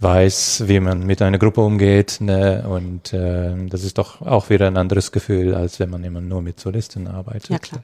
weiß, 0.00 0.64
wie 0.66 0.80
man 0.80 1.06
mit 1.06 1.22
einer 1.22 1.38
Gruppe 1.38 1.60
umgeht. 1.60 2.18
Ne? 2.20 2.64
Und 2.68 3.12
äh, 3.12 3.54
das 3.68 3.84
ist 3.84 3.98
doch 3.98 4.20
auch 4.20 4.50
wieder 4.50 4.66
ein 4.66 4.76
anderes 4.76 5.12
Gefühl, 5.12 5.54
als 5.54 5.80
wenn 5.80 5.90
man 5.90 6.04
immer 6.04 6.20
nur 6.20 6.42
mit 6.42 6.60
Solisten 6.60 7.06
arbeitet. 7.06 7.50
Ja, 7.50 7.58
klar. 7.58 7.82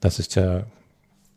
Das 0.00 0.18
ist 0.18 0.34
ja 0.34 0.64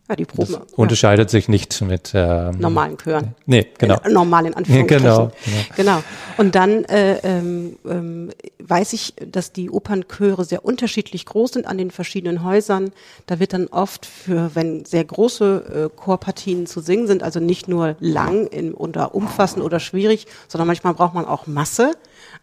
Ja, 0.09 0.15
die 0.15 0.25
Proben. 0.25 0.53
Das 0.53 0.73
unterscheidet 0.73 1.29
sich 1.29 1.49
nicht 1.49 1.81
mit 1.81 2.11
ähm, 2.13 2.59
normalen 2.59 2.97
Chören. 2.97 3.35
Nee, 3.45 3.67
genau. 3.77 3.97
In, 4.05 4.13
normal 4.13 4.45
in 4.45 4.53
Anführungsstrichen. 4.53 4.87
Genau, 5.07 5.31
genau. 5.43 5.63
genau. 5.75 6.03
Und 6.37 6.55
dann 6.55 6.85
äh, 6.85 7.17
ähm, 7.23 7.77
ähm, 7.85 8.29
weiß 8.59 8.93
ich, 8.93 9.13
dass 9.15 9.51
die 9.51 9.69
Opernchöre 9.69 10.45
sehr 10.45 10.63
unterschiedlich 10.63 11.25
groß 11.25 11.51
sind 11.53 11.67
an 11.67 11.77
den 11.77 11.91
verschiedenen 11.91 12.43
Häusern. 12.43 12.91
Da 13.25 13.39
wird 13.39 13.53
dann 13.53 13.67
oft 13.67 14.05
für, 14.05 14.51
wenn 14.53 14.85
sehr 14.85 15.03
große 15.03 15.89
äh, 15.93 15.99
Chorpartien 15.99 16.67
zu 16.67 16.79
singen 16.79 17.07
sind, 17.07 17.21
also 17.21 17.39
nicht 17.39 17.67
nur 17.67 17.97
lang 17.99 18.47
in, 18.47 18.73
oder 18.73 19.13
umfassend 19.13 19.63
oder 19.63 19.79
schwierig, 19.79 20.25
sondern 20.47 20.67
manchmal 20.67 20.93
braucht 20.93 21.15
man 21.15 21.25
auch 21.25 21.47
Masse. 21.47 21.91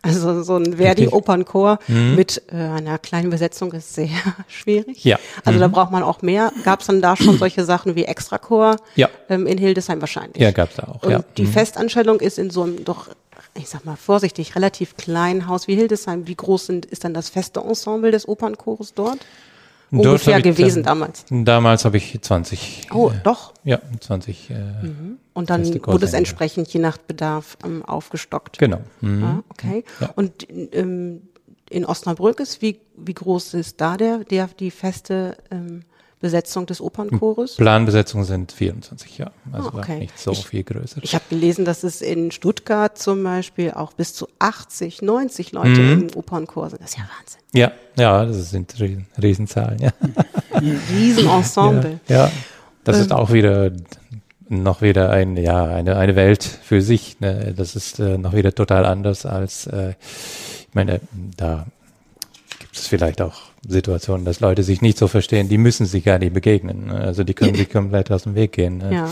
Also 0.05 0.43
so 0.43 0.57
ein 0.57 0.77
Verdi-Opernchor 0.77 1.79
mhm. 1.89 2.15
mit 2.15 2.43
äh, 2.53 2.57
einer 2.57 2.99
kleinen 2.99 3.31
Besetzung 3.31 3.73
ist 3.73 3.95
sehr 3.95 4.09
schwierig. 4.49 5.05
Ja. 5.05 5.19
Also 5.45 5.57
mhm. 5.57 5.61
da 5.61 5.69
braucht 5.69 5.91
man 5.91 6.03
auch 6.03 6.23
mehr. 6.23 6.53
Gab 6.65 6.81
es 6.81 6.87
dann 6.87 7.01
da 7.01 7.17
schon 7.17 7.39
solche 7.39 7.65
Sachen 7.65 7.97
wie 7.97 8.05
Extrachor 8.05 8.77
ja. 8.95 9.09
ähm, 9.29 9.47
in 9.47 9.59
Hildesheim 9.59 10.01
wahrscheinlich? 10.01 10.43
Ja, 10.43 10.51
gab 10.51 10.71
es 10.71 10.79
auch. 10.79 11.03
Und 11.03 11.11
ja. 11.11 11.25
die 11.37 11.45
mhm. 11.45 11.53
Festanstellung 11.53 12.21
ist 12.21 12.39
in 12.39 12.51
so 12.51 12.63
einem 12.63 12.85
doch, 12.85 13.09
ich 13.55 13.69
sag 13.69 13.85
mal 13.85 13.97
vorsichtig, 13.97 14.55
relativ 14.55 14.97
kleinen 14.97 15.49
Haus 15.49 15.67
wie 15.67 15.75
Hildesheim. 15.75 16.27
Wie 16.27 16.35
groß 16.35 16.67
sind, 16.67 16.87
ist 16.87 17.05
dann 17.05 17.15
das 17.15 17.31
feste 17.31 17.61
Ensemble 17.61 18.11
des 18.11 18.29
Opernchores 18.29 18.95
dort? 18.95 19.19
Ungefähr 19.99 20.41
gewesen 20.43 20.83
dann, 20.83 21.01
damals? 21.01 21.25
Damals 21.31 21.85
habe 21.85 21.97
ich 21.97 22.21
20. 22.21 22.89
Oh, 22.93 23.11
äh, 23.11 23.13
doch? 23.23 23.55
Ja, 23.65 23.81
20. 24.01 24.51
Äh, 24.51 24.55
mhm. 24.55 25.19
Und 25.33 25.51
dann 25.51 25.65
wurde 25.87 26.07
es 26.07 26.13
entsprechend 26.13 26.69
je 26.69 26.81
nach 26.81 26.99
Bedarf 26.99 27.57
ähm, 27.65 27.85
aufgestockt. 27.85 28.59
Genau. 28.59 28.81
Mhm. 29.01 29.25
Ah, 29.25 29.43
okay. 29.49 29.85
Ja. 30.01 30.11
Und 30.17 30.47
ähm, 30.73 31.23
in 31.71 31.85
Osnabrück 31.85 32.41
ist, 32.41 32.63
wie, 32.63 32.81
wie 32.97 33.15
groß 33.15 33.55
ist 33.55 33.81
da 33.81 33.97
der, 33.97 34.19
der 34.19 34.49
die 34.59 34.71
feste 34.71 35.37
ähm, 35.51 35.83
Besetzung 36.25 36.65
des 36.65 36.81
Opernchores? 36.81 37.57
Planbesetzung 37.57 38.25
sind 38.25 38.51
24, 38.51 39.19
ja. 39.19 39.31
Also 39.53 39.69
ah, 39.69 39.79
okay. 39.79 39.99
nicht 39.99 40.19
so 40.19 40.33
ich, 40.33 40.47
viel 40.47 40.63
größer. 40.65 41.03
Ich 41.03 41.15
habe 41.15 41.25
gelesen, 41.29 41.67
dass 41.67 41.85
es 41.85 42.01
in 42.01 42.31
Stuttgart 42.31 42.97
zum 42.97 43.23
Beispiel 43.23 43.73
auch 43.73 43.93
bis 43.93 44.15
zu 44.15 44.27
80, 44.39 45.03
90 45.03 45.53
Leute 45.53 45.69
mhm. 45.69 46.09
im 46.09 46.17
Opernchor 46.17 46.71
sind. 46.71 46.81
Das 46.81 46.93
ist 46.93 46.97
ja 46.97 47.05
Wahnsinn. 47.05 47.41
Ja, 47.53 47.73
ja, 47.99 48.25
das 48.25 48.51
sind 48.51 48.75
Riesenzahlen, 49.21 49.79
ja. 49.81 49.91
Riesenensemble. 50.91 52.01
Ja, 52.09 52.17
ja, 52.17 52.33
das 52.85 52.97
ähm. 52.97 53.03
ist 53.03 53.13
auch 53.13 53.31
wieder 53.31 53.71
noch 54.49 54.81
wieder 54.81 55.11
ein, 55.11 55.37
ja, 55.37 55.67
eine, 55.67 55.97
eine 55.97 56.17
Welt 56.17 56.43
für 56.43 56.81
sich. 56.81 57.21
Ne? 57.21 57.53
Das 57.55 57.77
ist 57.77 57.99
äh, 57.99 58.17
noch 58.17 58.33
wieder 58.33 58.55
total 58.55 58.87
anders 58.87 59.27
als, 59.27 59.67
äh, 59.67 59.91
ich 59.91 60.75
meine, 60.75 61.01
da 61.37 61.67
gibt 62.61 62.77
es 62.77 62.87
vielleicht 62.87 63.21
auch 63.21 63.54
Situationen, 63.67 64.25
dass 64.25 64.41
Leute 64.41 64.63
sich 64.63 64.83
nicht 64.83 64.99
so 64.99 65.09
verstehen, 65.09 65.49
die 65.49 65.59
müssen 65.59 65.87
sich 65.87 66.05
gar 66.05 66.19
nicht 66.19 66.35
begegnen. 66.35 66.87
Ne? 66.87 66.95
Also 66.95 67.25
die 67.25 67.35
können 67.35 67.55
sich 67.55 67.71
komplett 67.71 68.11
aus 68.11 68.25
dem 68.25 68.35
Weg 68.35 68.53
gehen. 68.53 68.79
Ne? 68.79 68.95
Ja. 68.95 69.11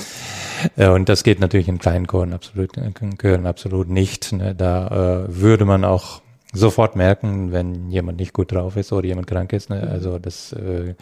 Äh, 0.76 0.88
und 0.90 1.08
das 1.08 1.24
geht 1.24 1.40
natürlich 1.40 1.68
in 1.68 1.78
kleinen 1.78 2.06
Chören 2.06 2.32
absolut, 2.32 2.76
äh, 2.76 2.90
Chören 3.20 3.46
absolut 3.46 3.88
nicht. 3.88 4.32
Ne? 4.32 4.54
Da 4.54 5.24
äh, 5.26 5.40
würde 5.40 5.64
man 5.64 5.84
auch 5.84 6.20
sofort 6.52 6.96
merken, 6.96 7.52
wenn 7.52 7.90
jemand 7.90 8.18
nicht 8.18 8.32
gut 8.32 8.52
drauf 8.52 8.76
ist 8.76 8.92
oder 8.92 9.06
jemand 9.06 9.26
krank 9.26 9.52
ist. 9.52 9.70
Ne? 9.70 9.88
Also 9.90 10.18
das 10.18 10.52
äh, 10.52 10.94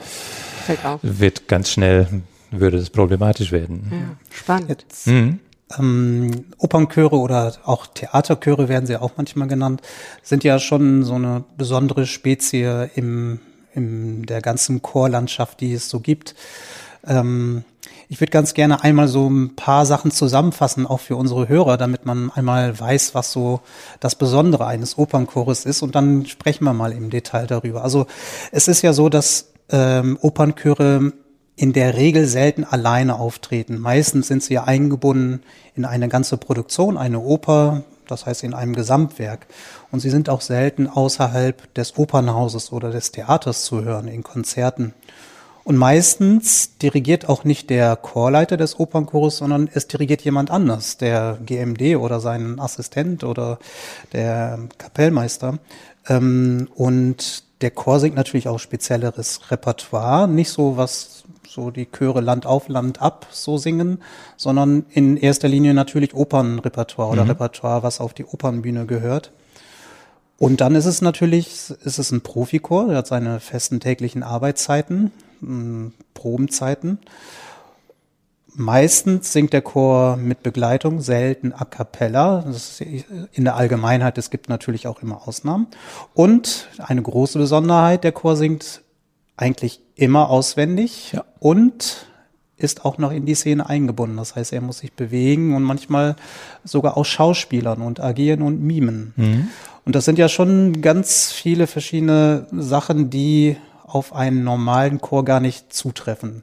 wird 1.03 1.49
ganz 1.49 1.71
schnell, 1.71 2.07
würde 2.51 2.79
es 2.79 2.91
problematisch 2.91 3.53
werden. 3.53 3.91
Ja, 3.91 4.17
spannend. 4.31 4.69
Jetzt, 4.69 5.07
mhm. 5.07 5.41
Ähm, 5.79 6.47
Opernchöre 6.59 7.17
oder 7.17 7.53
auch 7.65 7.87
Theaterchöre 7.87 8.69
werden 8.69 8.87
sie 8.87 8.97
auch 8.97 9.13
manchmal 9.17 9.49
genannt, 9.49 9.83
sind 10.23 10.45
ja 10.45 10.59
schon 10.59 11.05
so 11.05 11.15
eine 11.15 11.45
besondere 11.57 12.07
Spezie 12.07 12.89
im, 12.95 13.41
in 13.75 14.27
der 14.27 14.41
ganzen 14.41 14.83
Chorlandschaft, 14.83 15.61
die 15.61 15.73
es 15.73 15.89
so 15.89 16.01
gibt. 16.01 16.35
Ähm, 17.07 17.65
ich 18.09 18.21
würde 18.21 18.33
ganz 18.33 18.55
gerne 18.55 18.83
einmal 18.83 19.07
so 19.07 19.31
ein 19.31 19.55
paar 19.55 19.87
Sachen 19.87 20.11
zusammenfassen, 20.11 20.85
auch 20.85 20.99
für 20.99 21.15
unsere 21.15 21.49
Hörer, 21.49 21.77
damit 21.77 22.07
man 22.07 22.33
einmal 22.33 22.79
weiß, 22.79 23.15
was 23.15 23.31
so 23.31 23.61
das 24.01 24.17
Besondere 24.17 24.67
eines 24.67 24.99
Opernchores 24.99 25.65
ist. 25.65 25.83
Und 25.83 25.95
dann 25.95 26.27
sprechen 26.27 26.65
wir 26.65 26.75
mal 26.75 26.91
im 26.91 27.11
Detail 27.11 27.47
darüber. 27.47 27.85
Also 27.85 28.07
es 28.51 28.67
ist 28.67 28.83
ja 28.83 28.93
so, 28.93 29.09
dass 29.09 29.53
ähm, 29.71 30.19
Opernchöre 30.21 31.13
in 31.57 31.73
der 31.73 31.97
Regel 31.97 32.27
selten 32.27 32.65
alleine 32.65 33.19
auftreten. 33.19 33.79
Meistens 33.79 34.29
sind 34.29 34.43
sie 34.43 34.55
ja 34.55 34.65
eingebunden 34.65 35.43
in 35.75 35.85
eine 35.85 36.09
ganze 36.09 36.37
Produktion, 36.37 36.97
eine 36.97 37.21
Oper, 37.21 37.83
das 38.07 38.27
heißt 38.27 38.45
in 38.45 38.55
einem 38.55 38.75
Gesamtwerk. 38.75 39.47
Und 39.91 40.01
sie 40.01 40.11
sind 40.11 40.29
auch 40.29 40.41
selten 40.41 40.87
außerhalb 40.87 41.73
des 41.75 41.97
Opernhauses 41.99 42.73
oder 42.73 42.91
des 42.91 43.13
Theaters 43.13 43.65
zu 43.65 43.85
hören, 43.85 44.09
in 44.09 44.23
Konzerten. 44.23 44.95
Und 45.63 45.77
meistens 45.77 46.79
dirigiert 46.79 47.29
auch 47.29 47.45
nicht 47.45 47.71
der 47.71 47.95
Chorleiter 47.97 48.57
des 48.57 48.81
Opernchores, 48.81 49.37
sondern 49.37 49.69
es 49.73 49.87
dirigiert 49.87 50.23
jemand 50.23 50.51
anders, 50.51 50.97
der 50.97 51.39
GMD 51.45 51.97
oder 51.97 52.19
sein 52.21 52.59
Assistent 52.59 53.23
oder 53.23 53.59
der 54.13 54.59
Kapellmeister. 54.79 55.59
Ähm, 56.09 56.69
und 56.75 57.45
der 57.61 57.71
Chor 57.71 58.01
singt 58.01 58.17
natürlich 58.17 58.49
auch 58.49 58.59
spezielleres 58.59 59.51
Repertoire, 59.51 60.27
nicht 60.27 60.51
so 60.51 60.79
was 60.79 61.25
so 61.51 61.71
die 61.73 61.91
Chöre 61.91 62.21
Land 62.21 62.47
auf 62.47 62.69
Land 62.69 63.03
ab 63.03 63.27
so 63.31 63.59
singen, 63.59 63.99
sondern 64.37 64.85
in 64.91 65.17
erster 65.17 65.49
Linie 65.49 65.75
natürlich 65.75 66.15
Opernrepertoire 66.15 67.11
oder 67.11 67.25
mhm. 67.25 67.31
Repertoire, 67.31 67.83
was 67.83 68.01
auf 68.01 68.15
die 68.15 68.25
Opernbühne 68.25 68.87
gehört. 68.87 69.33
Und 70.39 70.61
dann 70.61 70.75
ist 70.75 70.87
es 70.87 71.03
natürlich, 71.03 71.71
ist 71.85 71.99
es 71.99 72.13
ein 72.13 72.23
Profikor, 72.23 72.87
der 72.87 72.99
hat 72.99 73.07
seine 73.09 73.41
festen 73.41 73.81
täglichen 73.81 74.23
Arbeitszeiten, 74.23 75.11
Probenzeiten. 76.15 76.99
Meistens 78.55 79.33
singt 79.33 79.53
der 79.53 79.63
Chor 79.63 80.17
mit 80.17 80.43
Begleitung, 80.43 81.01
selten 81.01 81.53
a 81.53 81.65
cappella. 81.65 82.43
Das 82.47 82.81
ist 82.81 83.07
in 83.33 83.45
der 83.45 83.57
Allgemeinheit, 83.57 84.19
es 84.19 84.31
gibt 84.31 84.49
natürlich 84.49 84.87
auch 84.87 85.03
immer 85.03 85.27
Ausnahmen. 85.27 85.67
Und 86.15 86.69
eine 86.79 87.03
große 87.03 87.39
Besonderheit, 87.39 88.05
der 88.05 88.13
Chor 88.13 88.37
singt 88.37 88.83
eigentlich 89.41 89.81
immer 89.95 90.29
auswendig 90.31 91.13
ja. 91.13 91.25
und 91.39 92.07
ist 92.57 92.85
auch 92.85 92.99
noch 92.99 93.11
in 93.11 93.25
die 93.25 93.35
Szene 93.35 93.69
eingebunden. 93.69 94.19
Das 94.19 94.37
heißt, 94.37 94.53
er 94.53 94.61
muss 94.61 94.79
sich 94.79 94.93
bewegen 94.93 95.55
und 95.55 95.63
manchmal 95.63 96.17
sogar 96.63 96.97
auch 96.97 97.05
Schauspielern 97.05 97.81
und 97.81 98.01
agieren 98.01 98.43
und 98.43 98.61
mimen. 98.61 99.15
Mhm. 99.17 99.49
Und 99.87 99.97
das 99.97 100.05
sind 100.05 100.19
ja 100.19 100.29
schon 100.29 100.83
ganz 100.83 101.33
viele 101.33 101.67
verschiedene 101.67 102.47
Sachen, 102.53 103.09
die 103.09 103.57
auf 103.85 104.15
einen 104.15 104.45
normalen 104.45 105.01
Chor 105.01 105.25
gar 105.25 105.41
nicht 105.41 105.73
zutreffen. 105.73 106.43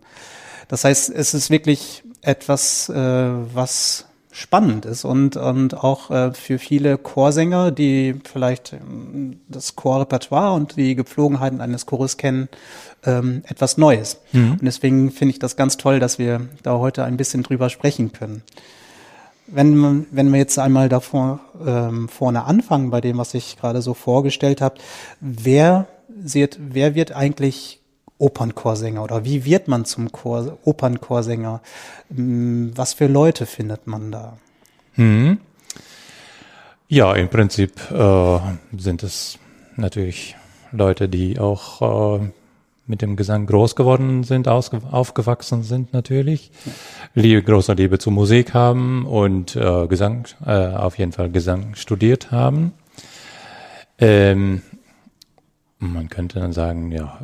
Das 0.68 0.84
heißt, 0.84 1.12
es 1.12 1.34
ist 1.34 1.50
wirklich 1.50 2.04
etwas, 2.22 2.90
äh, 2.90 2.96
was 2.96 4.06
spannend 4.38 4.86
ist 4.86 5.04
und, 5.04 5.36
und 5.36 5.84
auch 5.84 6.12
äh, 6.12 6.32
für 6.32 6.60
viele 6.60 7.00
Chorsänger, 7.00 7.72
die 7.72 8.16
vielleicht 8.24 8.74
ähm, 8.74 9.40
das 9.48 9.76
Chorrepertoire 9.76 10.54
und 10.54 10.78
die 10.78 10.96
Gepflogenheiten 10.96 11.60
eines 11.60 11.88
Chores 11.88 12.18
kennen, 12.18 12.48
ähm, 13.04 13.42
etwas 13.48 13.78
Neues. 13.78 14.20
Mhm. 14.34 14.52
Und 14.54 14.62
deswegen 14.62 15.12
finde 15.12 15.32
ich 15.32 15.40
das 15.40 15.56
ganz 15.56 15.78
toll, 15.78 16.00
dass 16.00 16.20
wir 16.20 16.42
da 16.62 16.78
heute 16.78 17.04
ein 17.04 17.18
bisschen 17.18 17.42
drüber 17.42 17.72
sprechen 17.72 18.12
können. 18.12 18.44
Wenn, 19.48 20.06
wenn 20.12 20.32
wir 20.32 20.40
jetzt 20.40 20.60
einmal 20.60 20.88
davor 20.88 21.40
ähm, 21.66 22.08
vorne 22.08 22.44
anfangen 22.44 22.92
bei 22.92 23.02
dem, 23.02 23.18
was 23.18 23.34
ich 23.34 23.58
gerade 23.58 23.82
so 23.82 23.96
vorgestellt 23.96 24.62
habe, 24.62 24.76
wer 25.20 25.88
wird, 26.10 26.60
wer 26.62 26.94
wird 26.94 27.12
eigentlich 27.12 27.82
Opernchorsänger 28.20 29.04
oder 29.04 29.26
wie 29.26 29.46
wird 29.46 29.68
man 29.68 29.86
zum 29.86 30.12
Chor, 30.12 30.58
Opernchorsänger? 30.64 31.62
Hm, 32.14 32.72
was 32.76 32.94
für 32.94 33.08
Leute 33.08 33.46
findet 33.46 33.88
man 33.88 34.12
da? 34.12 34.38
Mhm. 34.96 35.40
Ja, 36.88 37.14
im 37.14 37.30
Prinzip 37.30 37.92
äh, 37.92 38.40
sind 38.78 39.04
es 39.04 39.38
natürlich 39.76 40.36
Leute, 40.72 41.10
die 41.10 41.40
auch 41.40 42.20
äh, 42.22 42.30
mit 42.88 43.02
dem 43.02 43.18
Gesang 43.18 43.46
groß 43.46 43.76
geworden 43.76 44.24
sind, 44.24 44.48
aufgewachsen 44.48 45.64
sind 45.64 45.92
natürlich, 45.94 46.52
Liebe, 47.14 47.44
große 47.44 47.74
Liebe 47.74 48.00
zur 48.00 48.14
Musik 48.14 48.54
haben 48.54 49.06
und 49.06 49.56
äh, 49.56 49.88
Gesang, 49.88 50.26
äh, 50.46 50.68
auf 50.68 50.98
jeden 50.98 51.12
Fall 51.12 51.30
Gesang 51.30 51.76
studiert 51.76 52.32
haben. 52.32 52.72
Ähm, 54.00 54.62
man 55.80 56.08
könnte 56.10 56.40
dann 56.40 56.54
sagen, 56.54 56.92
ja, 56.92 57.20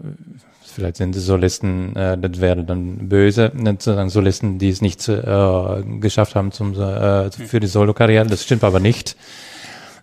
vielleicht 0.73 0.97
sind 0.97 1.15
es 1.15 1.25
Solisten, 1.25 1.95
äh, 1.95 2.17
das 2.17 2.41
wäre 2.41 2.63
dann 2.63 3.09
böse, 3.09 3.51
sozusagen 3.55 4.09
Solisten, 4.09 4.59
die 4.59 4.69
es 4.69 4.81
nicht 4.81 5.07
äh, 5.07 5.83
geschafft 5.99 6.36
haben 6.36 6.51
zum, 6.51 6.73
äh, 6.79 7.31
für 7.31 7.59
die 7.59 7.67
Solo-Karriere. 7.67 8.27
Das 8.27 8.43
stimmt 8.43 8.63
aber 8.63 8.79
nicht, 8.79 9.15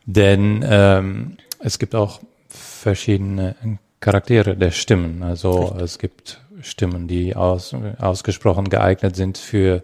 denn 0.06 0.64
ähm, 0.68 1.36
es 1.58 1.78
gibt 1.78 1.94
auch 1.94 2.20
verschiedene 2.48 3.54
Charaktere 4.00 4.56
der 4.56 4.70
Stimmen. 4.70 5.22
Also 5.22 5.52
Richtig. 5.52 5.82
es 5.82 5.98
gibt 5.98 6.40
Stimmen, 6.62 7.08
die 7.08 7.36
aus, 7.36 7.74
ausgesprochen 7.98 8.68
geeignet 8.68 9.16
sind 9.16 9.38
für 9.38 9.82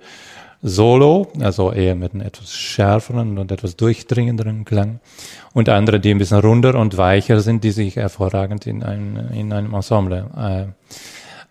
Solo, 0.69 1.29
also 1.41 1.73
eher 1.73 1.95
mit 1.95 2.13
einem 2.13 2.27
etwas 2.27 2.53
schärferen 2.53 3.39
und 3.39 3.53
etwas 3.53 3.77
durchdringenderen 3.77 4.65
Klang. 4.65 4.99
Und 5.55 5.69
andere, 5.69 6.01
die 6.01 6.11
ein 6.11 6.19
bisschen 6.19 6.41
runder 6.41 6.75
und 6.75 6.97
weicher 6.97 7.39
sind, 7.39 7.63
die 7.63 7.71
sich 7.71 7.95
hervorragend 7.95 8.67
in, 8.67 8.83
ein, 8.83 9.31
in 9.33 9.53
einem 9.53 9.73
Ensemble 9.75 10.27
äh, 10.37 10.67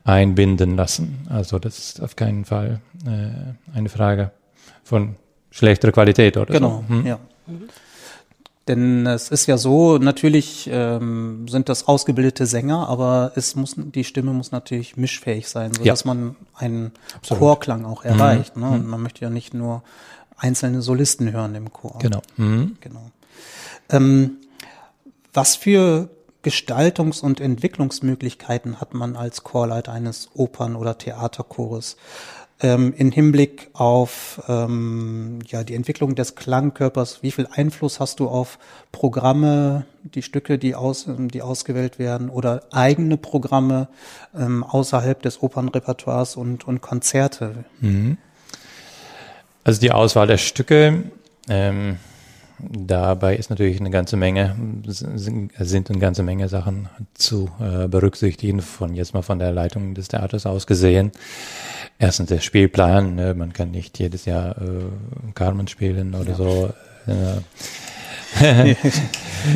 einbinden 0.04 0.76
lassen. 0.76 1.26
Also 1.30 1.60
das 1.60 1.80
ist 1.80 2.04
auf 2.04 2.18
keinen 2.18 2.44
Fall 2.44 2.82
äh, 3.06 3.78
eine 3.78 3.88
Frage 3.88 4.32
von 4.84 5.16
schlechterer 5.50 5.94
Qualität 5.94 6.36
oder 6.36 6.52
genau, 6.52 6.84
so. 6.88 6.94
Hm? 6.94 7.06
ja. 7.06 7.20
Denn 8.68 9.06
es 9.06 9.30
ist 9.30 9.46
ja 9.46 9.58
so, 9.58 10.00
natürlich 10.00 10.68
ähm, 10.72 11.48
sind 11.48 11.70
das 11.70 11.88
ausgebildete 11.88 12.48
Sänger, 12.48 12.90
aber 12.90 13.32
es 13.36 13.56
muss 13.56 13.76
die 13.78 14.04
Stimme 14.04 14.34
muss 14.34 14.52
natürlich 14.52 14.98
mischfähig 14.98 15.48
sein, 15.48 15.72
so 15.74 15.84
Ja. 15.84 15.94
dass 15.94 16.04
man 16.04 16.36
einen 16.56 16.92
Absolut. 17.16 17.40
Chorklang 17.40 17.86
auch 17.86 18.04
erreicht. 18.04 18.58
Ne? 18.58 18.66
Mhm. 18.66 18.74
Und 18.74 18.88
man 18.88 19.02
möchte 19.04 19.22
ja 19.22 19.30
nicht 19.30 19.54
nur 19.54 19.84
einzelne 20.38 20.82
Solisten 20.82 21.32
hören 21.32 21.54
im 21.54 21.72
Chor. 21.72 21.98
Genau. 22.00 22.22
Mhm. 22.38 22.78
genau. 22.82 23.12
Ähm, 23.90 24.38
was 25.32 25.56
für 25.56 26.10
Gestaltungs- 26.44 27.22
und 27.22 27.40
Entwicklungsmöglichkeiten 27.40 28.80
hat 28.82 28.94
man 28.94 29.16
als 29.16 29.44
Chorleiter 29.44 29.92
eines 29.92 30.30
Opern- 30.34 30.76
oder 30.76 30.98
Theaterchores 30.98 31.98
ähm, 32.62 32.94
in 32.96 33.12
Hinblick 33.12 33.70
auf 33.74 34.42
ähm, 34.48 35.40
ja, 35.48 35.64
die 35.64 35.76
Entwicklung 35.76 36.16
des 36.16 36.36
Klangkörpers? 36.36 37.22
Wie 37.22 37.32
viel 37.32 37.48
Einfluss 37.52 38.00
hast 38.00 38.20
du 38.20 38.28
auf 38.28 38.60
Programme, 38.92 39.86
die 40.04 40.22
Stücke, 40.22 40.58
die, 40.58 40.76
aus, 40.76 41.06
die 41.08 41.42
ausgewählt 41.42 42.00
werden 42.00 42.30
oder 42.30 42.64
eigene 42.72 43.18
Programme 43.18 43.88
ähm, 44.38 44.64
außerhalb 44.64 45.22
des 45.22 45.42
Opernrepertoires 45.42 46.36
und, 46.36 46.68
und 46.68 46.82
Konzerte? 46.82 47.66
Also 49.64 49.82
die 49.82 49.92
Auswahl 49.92 50.28
der 50.28 50.38
Stücke, 50.38 51.04
ähm, 51.50 51.98
dabei 52.60 53.36
ist 53.36 53.50
natürlich 53.50 53.80
eine 53.80 53.90
ganze 53.90 54.18
Menge, 54.18 54.56
sind 54.86 55.90
eine 55.90 56.00
ganze 56.00 56.24
Menge 56.24 56.50
Sachen 56.50 56.90
zu 57.14 57.50
äh, 57.60 57.88
berücksichtigen, 57.88 58.62
von 58.62 58.94
jetzt 58.94 59.14
mal 59.14 59.22
von 59.22 59.40
der 59.40 59.52
Leitung 59.52 59.94
des 59.94 60.08
Theaters 60.08 60.46
aus 60.46 60.68
gesehen. 60.68 61.12
Erstens 62.00 62.30
der 62.30 62.40
Spielplan, 62.40 63.16
ne? 63.16 63.34
man 63.34 63.54
kann 63.54 63.72
nicht 63.72 64.00
jedes 64.00 64.26
Jahr 64.26 64.58
äh, 64.58 65.32
Carmen 65.34 65.68
spielen 65.68 66.16
oder 66.16 66.36
so. 66.36 66.74
Äh, 67.08 67.42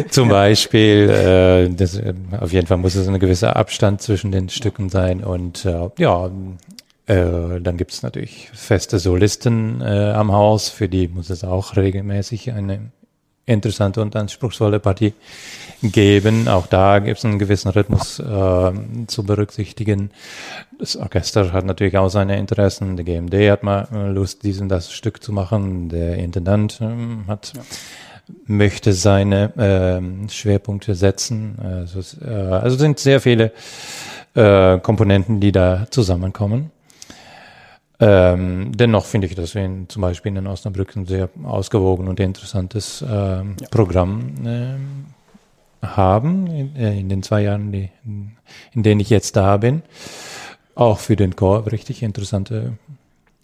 zum 0.10 0.30
Beispiel, 0.30 1.10
äh, 1.10 1.70
das, 1.74 2.00
auf 2.40 2.54
jeden 2.54 2.68
Fall 2.68 2.78
muss 2.78 2.96
es 2.96 3.08
ein 3.08 3.20
gewisser 3.20 3.56
Abstand 3.56 4.02
zwischen 4.02 4.32
den 4.32 4.50
Stücken 4.50 4.90
sein 4.90 5.24
und 5.24 5.66
äh, 5.66 5.90
ja, 5.98 6.30
äh, 7.10 7.60
dann 7.60 7.78
gibt 7.78 7.92
es 7.92 8.04
natürlich 8.04 8.52
feste 8.54 9.00
Solisten 9.00 9.82
äh, 9.82 10.12
am 10.12 10.32
Haus, 10.32 10.70
für 10.70 10.88
die 10.88 11.08
muss 11.08 11.30
es 11.32 11.44
auch 11.44 11.76
regelmäßig 11.76 12.52
eine 12.52 12.92
interessante 13.48 14.00
und 14.02 14.16
anspruchsvolle 14.16 14.80
Partie 14.80 15.14
geben. 15.82 16.48
Auch 16.48 16.68
da 16.68 17.00
gibt 17.00 17.18
es 17.18 17.26
einen 17.26 17.40
gewissen 17.40 17.70
Rhythmus 17.70 18.20
äh, 18.20 18.72
zu 19.08 19.24
berücksichtigen. 19.24 20.12
Das 20.78 20.96
Orchester 20.98 21.52
hat 21.52 21.66
natürlich 21.66 21.98
auch 21.98 22.10
seine 22.10 22.38
Interessen. 22.38 22.96
Der 22.96 23.06
GMD 23.06 23.34
hat 23.50 23.64
mal 23.64 23.88
äh, 23.92 24.10
Lust, 24.12 24.44
diesen 24.44 24.70
das 24.70 24.92
Stück 24.92 25.24
zu 25.24 25.34
machen. 25.34 25.90
Der 25.90 26.18
Intendant 26.18 26.80
ähm, 26.80 27.24
hat 27.28 27.54
möchte 28.46 28.94
seine 28.94 29.52
ähm, 29.58 30.30
Schwerpunkte 30.30 30.94
setzen. 30.94 31.58
Also, 31.60 32.00
es, 32.00 32.18
äh, 32.22 32.30
also 32.30 32.78
sind 32.78 33.00
sehr 33.00 33.20
viele 33.20 33.52
äh, 34.36 34.78
Komponenten, 34.78 35.40
die 35.40 35.52
da 35.52 35.88
zusammenkommen. 35.90 36.70
Ähm, 38.02 38.72
dennoch 38.74 39.06
finde 39.06 39.28
ich, 39.28 39.36
dass 39.36 39.56
wir 39.56 39.66
in, 39.66 39.90
zum 39.90 40.02
Beispiel 40.02 40.36
in 40.36 40.48
Osnabrück 40.48 40.96
ein 40.96 41.06
sehr 41.06 41.30
ausgewogen 41.44 42.08
und 42.08 42.20
interessantes 42.20 43.04
ähm, 43.08 43.58
Programm 43.72 44.36
ähm, 44.46 45.06
haben 45.82 46.48
in, 46.48 46.76
äh, 46.76 46.98
in 46.98 47.10
den 47.10 47.24
zwei 47.24 47.44
Jahren, 47.44 47.72
die, 47.72 47.90
in 48.74 48.84
denen 48.84 49.02
ich 49.02 49.10
jetzt 49.10 49.36
da 49.36 49.58
bin. 49.58 49.82
Auch 50.76 51.00
für 51.00 51.18
den 51.18 51.36
Chor 51.36 51.70
richtig 51.70 52.02
interessante 52.02 52.78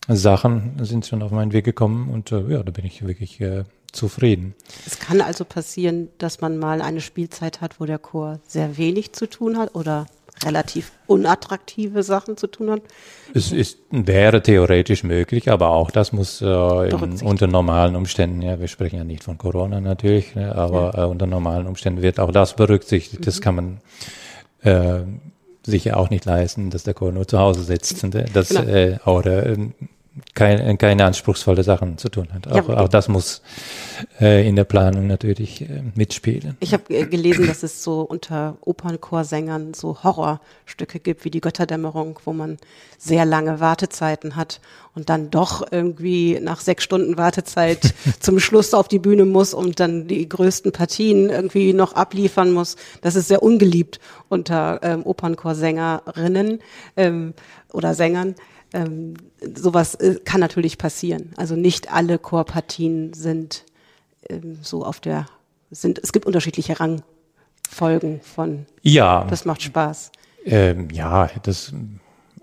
Sachen 0.07 0.77
sind 0.81 1.05
schon 1.05 1.21
auf 1.21 1.31
meinen 1.31 1.51
Weg 1.51 1.65
gekommen 1.65 2.09
und 2.09 2.31
äh, 2.31 2.41
ja, 2.53 2.63
da 2.63 2.71
bin 2.71 2.85
ich 2.85 3.05
wirklich 3.05 3.41
äh, 3.41 3.63
zufrieden. 3.91 4.53
Es 4.85 4.99
kann 4.99 5.19
also 5.19 5.43
passieren, 5.43 6.09
dass 6.17 6.41
man 6.41 6.57
mal 6.57 6.81
eine 6.81 7.01
Spielzeit 7.01 7.61
hat, 7.61 7.79
wo 7.79 7.85
der 7.85 7.99
Chor 7.99 8.39
sehr 8.47 8.77
wenig 8.77 9.13
zu 9.13 9.27
tun 9.27 9.57
hat 9.57 9.73
oder 9.75 10.05
relativ 10.43 10.91
unattraktive 11.07 12.03
Sachen 12.03 12.37
zu 12.37 12.47
tun 12.47 12.71
hat. 12.71 12.81
Es 13.33 13.51
ist, 13.51 13.79
wäre 13.91 14.41
theoretisch 14.41 15.03
möglich, 15.03 15.49
aber 15.49 15.69
auch 15.69 15.91
das 15.91 16.11
muss 16.11 16.41
äh, 16.41 16.89
in, 16.89 17.21
unter 17.21 17.47
normalen 17.47 17.95
Umständen, 17.95 18.41
ja, 18.41 18.59
wir 18.59 18.67
sprechen 18.67 18.97
ja 18.97 19.03
nicht 19.03 19.23
von 19.23 19.37
Corona 19.37 19.79
natürlich, 19.79 20.35
ne, 20.35 20.53
aber 20.55 20.97
äh, 20.97 21.03
unter 21.05 21.27
normalen 21.27 21.67
Umständen 21.67 22.01
wird 22.01 22.19
auch 22.19 22.31
das 22.31 22.55
berücksichtigt. 22.55 23.25
Das 23.25 23.41
kann 23.41 23.55
man 23.55 23.77
äh, 24.61 25.01
sich 25.63 25.85
ja 25.85 25.95
auch 25.95 26.09
nicht 26.09 26.25
leisten, 26.25 26.69
dass 26.69 26.83
der 26.83 26.95
nur 26.99 27.27
zu 27.27 27.39
Hause 27.39 27.63
sitzt 27.63 28.03
und 28.03 28.15
äh, 28.15 28.25
das 28.31 28.49
Genau. 28.49 28.61
äh, 28.61 28.97
oder 29.05 29.45
äh, 29.45 29.57
kein, 30.33 30.77
keine 30.77 31.05
anspruchsvolle 31.05 31.63
Sachen 31.63 31.97
zu 31.97 32.09
tun 32.09 32.29
hat. 32.33 32.47
Auch, 32.47 32.69
Ja, 32.69 32.77
auch 32.77 32.87
das 32.87 33.09
muss 33.09 33.41
äh, 34.21 34.47
in 34.47 34.55
der 34.55 34.63
Planung 34.63 35.07
natürlich 35.07 35.61
äh, 35.61 35.83
mitspielen. 35.95 36.55
Ich 36.61 36.73
habe 36.73 36.93
äh, 36.93 37.05
gelesen, 37.05 37.47
dass 37.47 37.63
es 37.63 37.83
so 37.83 38.01
unter 38.01 38.57
Opernchorsängern 38.61 39.73
so 39.73 40.03
Horrorstücke 40.03 40.99
gibt, 40.99 41.25
wie 41.25 41.31
die 41.31 41.41
Götterdämmerung, 41.41 42.19
wo 42.23 42.31
man 42.31 42.57
sehr 42.97 43.25
lange 43.25 43.59
Wartezeiten 43.59 44.37
hat 44.37 44.61
und 44.93 45.09
dann 45.09 45.31
doch 45.31 45.65
irgendwie 45.69 46.39
nach 46.39 46.61
sechs 46.61 46.85
Stunden 46.85 47.17
Wartezeit 47.17 47.93
zum 48.19 48.39
Schluss 48.39 48.73
auf 48.73 48.87
die 48.87 48.99
Bühne 48.99 49.25
muss 49.25 49.53
und 49.53 49.81
dann 49.81 50.07
die 50.07 50.27
größten 50.29 50.71
Partien 50.71 51.29
irgendwie 51.29 51.73
noch 51.73 51.93
abliefern 51.93 52.53
muss. 52.53 52.77
Das 53.01 53.15
ist 53.15 53.27
sehr 53.27 53.43
ungeliebt 53.43 53.99
unter 54.29 54.79
ähm, 54.81 55.05
Opernchorsängerinnen 55.05 56.59
ähm, 56.95 57.33
oder 57.73 57.93
Sängern. 57.93 58.35
Ähm, 58.73 59.15
sowas 59.55 59.95
äh, 59.95 60.19
kann 60.23 60.39
natürlich 60.39 60.77
passieren. 60.77 61.33
Also 61.37 61.55
nicht 61.55 61.91
alle 61.91 62.17
Chorpartien 62.17 63.13
sind 63.13 63.63
ähm, 64.29 64.59
so 64.61 64.83
auf 64.83 64.99
der 64.99 65.25
sind 65.71 65.99
es 65.99 66.13
gibt 66.13 66.25
unterschiedliche 66.25 66.79
Rangfolgen 66.79 68.21
von 68.21 68.65
Ja, 68.81 69.25
das 69.29 69.45
macht 69.45 69.61
Spaß. 69.61 70.11
Ähm, 70.45 70.89
ja, 70.91 71.29
das, 71.43 71.73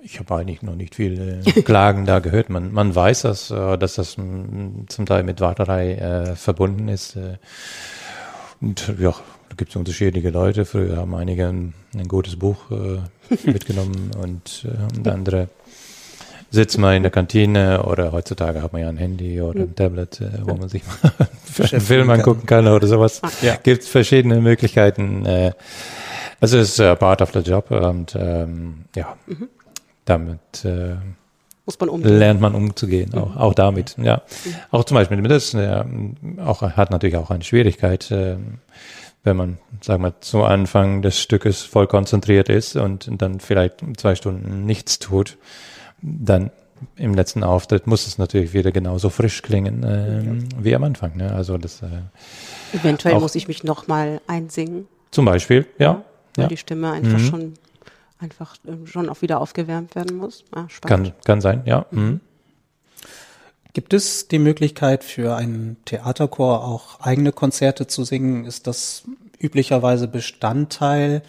ich 0.02 0.18
habe 0.18 0.34
eigentlich 0.34 0.62
noch 0.62 0.74
nicht 0.74 0.96
viel 0.96 1.42
äh, 1.44 1.62
Klagen 1.62 2.04
da 2.04 2.18
gehört. 2.18 2.50
Man, 2.50 2.72
man 2.72 2.94
weiß 2.94 3.22
das, 3.22 3.50
äh, 3.50 3.78
dass 3.78 3.94
das 3.94 4.18
mm, 4.18 4.88
zum 4.88 5.06
Teil 5.06 5.22
mit 5.22 5.40
Warterei 5.40 5.94
äh, 5.94 6.36
verbunden 6.36 6.88
ist. 6.88 7.16
Äh, 7.16 7.38
und 8.60 8.94
ja, 8.98 9.12
da 9.48 9.56
gibt 9.56 9.70
es 9.70 9.76
unterschiedliche 9.76 10.30
Leute. 10.30 10.64
Früher 10.64 10.96
haben 10.96 11.14
einige 11.14 11.48
ein, 11.48 11.74
ein 11.94 12.08
gutes 12.08 12.36
Buch 12.36 12.70
äh, 12.70 12.98
mitgenommen 13.50 14.10
und, 14.20 14.66
und 14.96 15.06
andere 15.06 15.48
sitzen 16.52 16.82
mal 16.82 16.94
in 16.94 17.02
der 17.02 17.10
Kantine 17.10 17.82
oder 17.82 18.12
heutzutage 18.12 18.62
hat 18.62 18.72
man 18.72 18.82
ja 18.82 18.88
ein 18.88 18.98
Handy 18.98 19.40
oder 19.40 19.62
ein 19.62 19.74
Tablet, 19.74 20.20
äh, 20.20 20.28
wo 20.42 20.54
man 20.54 20.68
sich 20.68 20.82
mal 20.84 21.12
einen 21.72 21.80
Film 21.80 22.10
angucken 22.10 22.46
kann 22.46 22.68
oder 22.68 22.86
sowas. 22.86 23.22
Ja. 23.40 23.56
Gibt 23.56 23.84
verschiedene 23.84 24.40
Möglichkeiten. 24.40 25.24
Äh, 25.26 25.52
also 26.40 26.58
es 26.58 26.70
ist 26.70 26.78
äh, 26.78 26.94
part 26.94 27.22
of 27.22 27.32
the 27.32 27.38
job 27.38 27.70
und 27.70 28.14
ähm, 28.18 28.84
ja, 28.94 29.16
damit 30.04 30.64
äh, 30.64 30.96
Muss 31.64 31.80
man 31.80 31.88
umgehen. 31.88 32.18
lernt 32.18 32.40
man 32.40 32.54
umzugehen, 32.54 33.14
auch, 33.14 33.36
auch 33.36 33.54
damit. 33.54 33.96
Ja, 34.02 34.22
auch 34.70 34.84
zum 34.84 34.96
Beispiel 34.96 35.16
mit 35.16 35.30
das, 35.30 35.54
äh, 35.54 35.84
auch 36.44 36.62
hat 36.62 36.90
natürlich 36.90 37.16
auch 37.16 37.30
eine 37.30 37.44
Schwierigkeit, 37.44 38.10
äh, 38.10 38.36
wenn 39.24 39.36
man, 39.36 39.58
sagen 39.80 40.02
wir, 40.02 40.20
zu 40.20 40.42
Anfang 40.42 41.00
des 41.00 41.18
Stückes 41.18 41.62
voll 41.62 41.86
konzentriert 41.86 42.48
ist 42.48 42.76
und 42.76 43.08
dann 43.22 43.40
vielleicht 43.40 43.76
zwei 43.96 44.16
Stunden 44.16 44.66
nichts 44.66 44.98
tut, 44.98 45.38
dann 46.02 46.50
im 46.96 47.14
letzten 47.14 47.44
Auftritt 47.44 47.86
muss 47.86 48.06
es 48.06 48.18
natürlich 48.18 48.52
wieder 48.52 48.72
genauso 48.72 49.08
frisch 49.08 49.42
klingen 49.42 49.84
ähm, 49.86 50.48
wie 50.58 50.74
am 50.74 50.82
Anfang. 50.82 51.16
Ne? 51.16 51.32
Also 51.32 51.56
das 51.56 51.80
äh, 51.82 51.86
Eventuell 52.72 53.20
muss 53.20 53.34
ich 53.34 53.48
mich 53.48 53.62
nochmal 53.62 54.20
einsingen, 54.26 54.88
zum 55.10 55.24
Beispiel, 55.24 55.66
ja, 55.78 56.02
weil 56.34 56.44
ja. 56.44 56.48
die 56.48 56.56
Stimme 56.56 56.90
einfach 56.90 57.18
Mhm. 57.18 57.24
schon 57.26 57.54
einfach 58.18 58.56
ähm, 58.66 58.86
schon 58.86 59.08
auch 59.08 59.22
wieder 59.22 59.40
aufgewärmt 59.40 59.94
werden 59.94 60.16
muss. 60.16 60.44
Ah, 60.52 60.66
kann, 60.80 61.12
kann 61.24 61.40
sein, 61.40 61.62
ja. 61.66 61.86
Mhm. 61.90 62.20
Gibt 63.74 63.94
es 63.94 64.28
die 64.28 64.38
Möglichkeit 64.38 65.02
für 65.02 65.34
einen 65.34 65.76
Theaterchor 65.86 66.64
auch 66.64 67.00
eigene 67.00 67.32
Konzerte 67.32 67.86
zu 67.86 68.04
singen? 68.04 68.44
Ist 68.44 68.66
das 68.66 69.04
üblicherweise 69.40 70.08
Bestandteil 70.08 71.22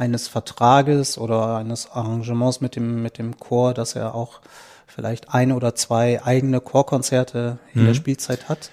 eines 0.00 0.28
Vertrages 0.28 1.18
oder 1.18 1.56
eines 1.56 1.90
Arrangements 1.92 2.62
mit 2.62 2.74
dem, 2.74 3.02
mit 3.02 3.18
dem 3.18 3.38
Chor, 3.38 3.74
dass 3.74 3.94
er 3.94 4.14
auch 4.14 4.40
vielleicht 4.86 5.34
ein 5.34 5.52
oder 5.52 5.74
zwei 5.74 6.24
eigene 6.24 6.60
Chorkonzerte 6.60 7.58
in 7.74 7.84
der 7.84 7.94
Spielzeit 7.94 8.48
hat? 8.48 8.70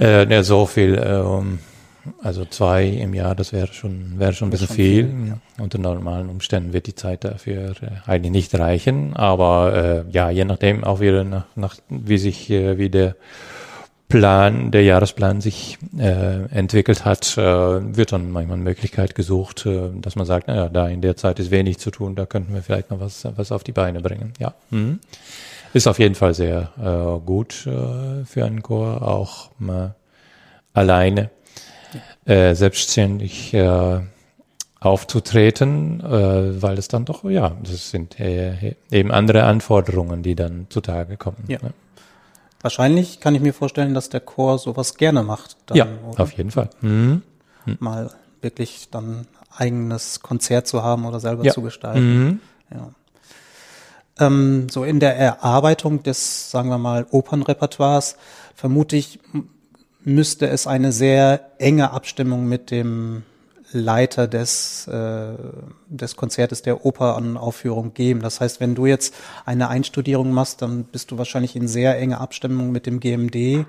Äh, 0.00 0.26
ja, 0.32 0.42
so 0.42 0.64
viel, 0.64 1.00
ähm, 1.04 1.58
also 2.22 2.46
zwei 2.46 2.86
im 2.86 3.12
Jahr, 3.12 3.34
das 3.34 3.52
wäre 3.52 3.66
schon, 3.66 4.18
wäre 4.18 4.32
schon 4.32 4.48
ein 4.48 4.50
bisschen 4.50 4.68
schon 4.68 4.76
viel. 4.76 5.06
viel, 5.06 5.34
Unter 5.58 5.78
normalen 5.78 6.30
Umständen 6.30 6.72
wird 6.72 6.86
die 6.86 6.94
Zeit 6.94 7.24
dafür 7.24 7.72
äh, 7.82 8.10
eigentlich 8.10 8.32
nicht 8.32 8.54
reichen, 8.54 9.14
aber 9.14 10.06
äh, 10.08 10.10
ja, 10.10 10.30
je 10.30 10.46
nachdem 10.46 10.82
auch 10.82 11.00
wieder 11.00 11.24
nach, 11.24 11.44
nach 11.56 11.76
wie 11.90 12.16
sich, 12.16 12.48
äh, 12.48 12.78
wie 12.78 12.88
der 12.88 13.16
Plan, 14.12 14.70
der 14.70 14.82
Jahresplan 14.82 15.40
sich 15.40 15.78
äh, 15.98 16.44
entwickelt 16.50 17.06
hat, 17.06 17.38
äh, 17.38 17.40
wird 17.96 18.12
dann 18.12 18.30
manchmal 18.30 18.56
eine 18.56 18.64
Möglichkeit 18.64 19.14
gesucht, 19.14 19.64
äh, 19.64 19.88
dass 20.02 20.16
man 20.16 20.26
sagt, 20.26 20.48
naja, 20.48 20.68
da 20.68 20.86
in 20.86 21.00
der 21.00 21.16
Zeit 21.16 21.38
ist 21.38 21.50
wenig 21.50 21.78
zu 21.78 21.90
tun, 21.90 22.14
da 22.14 22.26
könnten 22.26 22.52
wir 22.52 22.62
vielleicht 22.62 22.90
noch 22.90 23.00
was, 23.00 23.26
was 23.36 23.50
auf 23.52 23.64
die 23.64 23.72
Beine 23.72 24.02
bringen. 24.02 24.34
Ja. 24.38 24.52
Mhm. 24.68 25.00
Ist 25.72 25.86
auf 25.86 25.98
jeden 25.98 26.14
Fall 26.14 26.34
sehr 26.34 26.72
äh, 26.78 27.24
gut 27.24 27.66
äh, 27.66 28.26
für 28.26 28.44
einen 28.44 28.62
Chor, 28.62 29.00
auch 29.00 29.48
mal 29.58 29.94
alleine 30.74 31.30
äh, 32.26 32.54
selbstständig 32.54 33.54
äh, 33.54 34.00
aufzutreten, 34.78 36.00
äh, 36.00 36.60
weil 36.60 36.76
es 36.76 36.88
dann 36.88 37.06
doch, 37.06 37.24
ja, 37.24 37.56
das 37.62 37.90
sind 37.90 38.20
äh, 38.20 38.74
eben 38.90 39.10
andere 39.10 39.44
Anforderungen, 39.44 40.22
die 40.22 40.34
dann 40.34 40.66
zutage 40.68 41.16
kommen. 41.16 41.44
Ja. 41.48 41.60
Ne? 41.62 41.72
Wahrscheinlich 42.62 43.20
kann 43.20 43.34
ich 43.34 43.42
mir 43.42 43.52
vorstellen, 43.52 43.92
dass 43.92 44.08
der 44.08 44.20
Chor 44.20 44.58
sowas 44.58 44.96
gerne 44.96 45.22
macht. 45.22 45.56
Dann, 45.66 45.76
ja, 45.76 45.86
oder? 46.08 46.22
auf 46.22 46.32
jeden 46.32 46.50
Fall. 46.50 46.70
Mhm. 46.80 47.22
mhm. 47.66 47.76
Mal 47.80 48.10
wirklich 48.40 48.88
dann 48.90 49.26
eigenes 49.54 50.20
Konzert 50.20 50.66
zu 50.66 50.82
haben 50.82 51.04
oder 51.04 51.20
selber 51.20 51.44
ja. 51.44 51.52
zu 51.52 51.62
gestalten. 51.62 52.24
Mhm. 52.24 52.40
Ja. 52.70 54.26
Ähm, 54.26 54.68
so 54.68 54.84
in 54.84 55.00
der 55.00 55.16
Erarbeitung 55.16 56.02
des, 56.02 56.50
sagen 56.50 56.68
wir 56.68 56.78
mal, 56.78 57.06
Opernrepertoires 57.10 58.16
vermute 58.54 58.96
ich, 58.96 59.20
müsste 60.04 60.48
es 60.48 60.66
eine 60.66 60.92
sehr 60.92 61.50
enge 61.58 61.92
Abstimmung 61.92 62.46
mit 62.46 62.70
dem 62.70 63.22
Leiter 63.72 64.26
des, 64.26 64.86
äh, 64.88 65.32
des 65.88 66.16
Konzertes 66.16 66.62
der 66.62 66.84
Opernaufführung 66.84 67.94
geben. 67.94 68.20
Das 68.20 68.40
heißt, 68.40 68.60
wenn 68.60 68.74
du 68.74 68.86
jetzt 68.86 69.14
eine 69.44 69.68
Einstudierung 69.68 70.32
machst, 70.32 70.62
dann 70.62 70.84
bist 70.84 71.10
du 71.10 71.18
wahrscheinlich 71.18 71.56
in 71.56 71.68
sehr 71.68 71.98
enge 71.98 72.20
Abstimmung 72.20 72.72
mit 72.72 72.86
dem 72.86 73.00
GMD, 73.00 73.66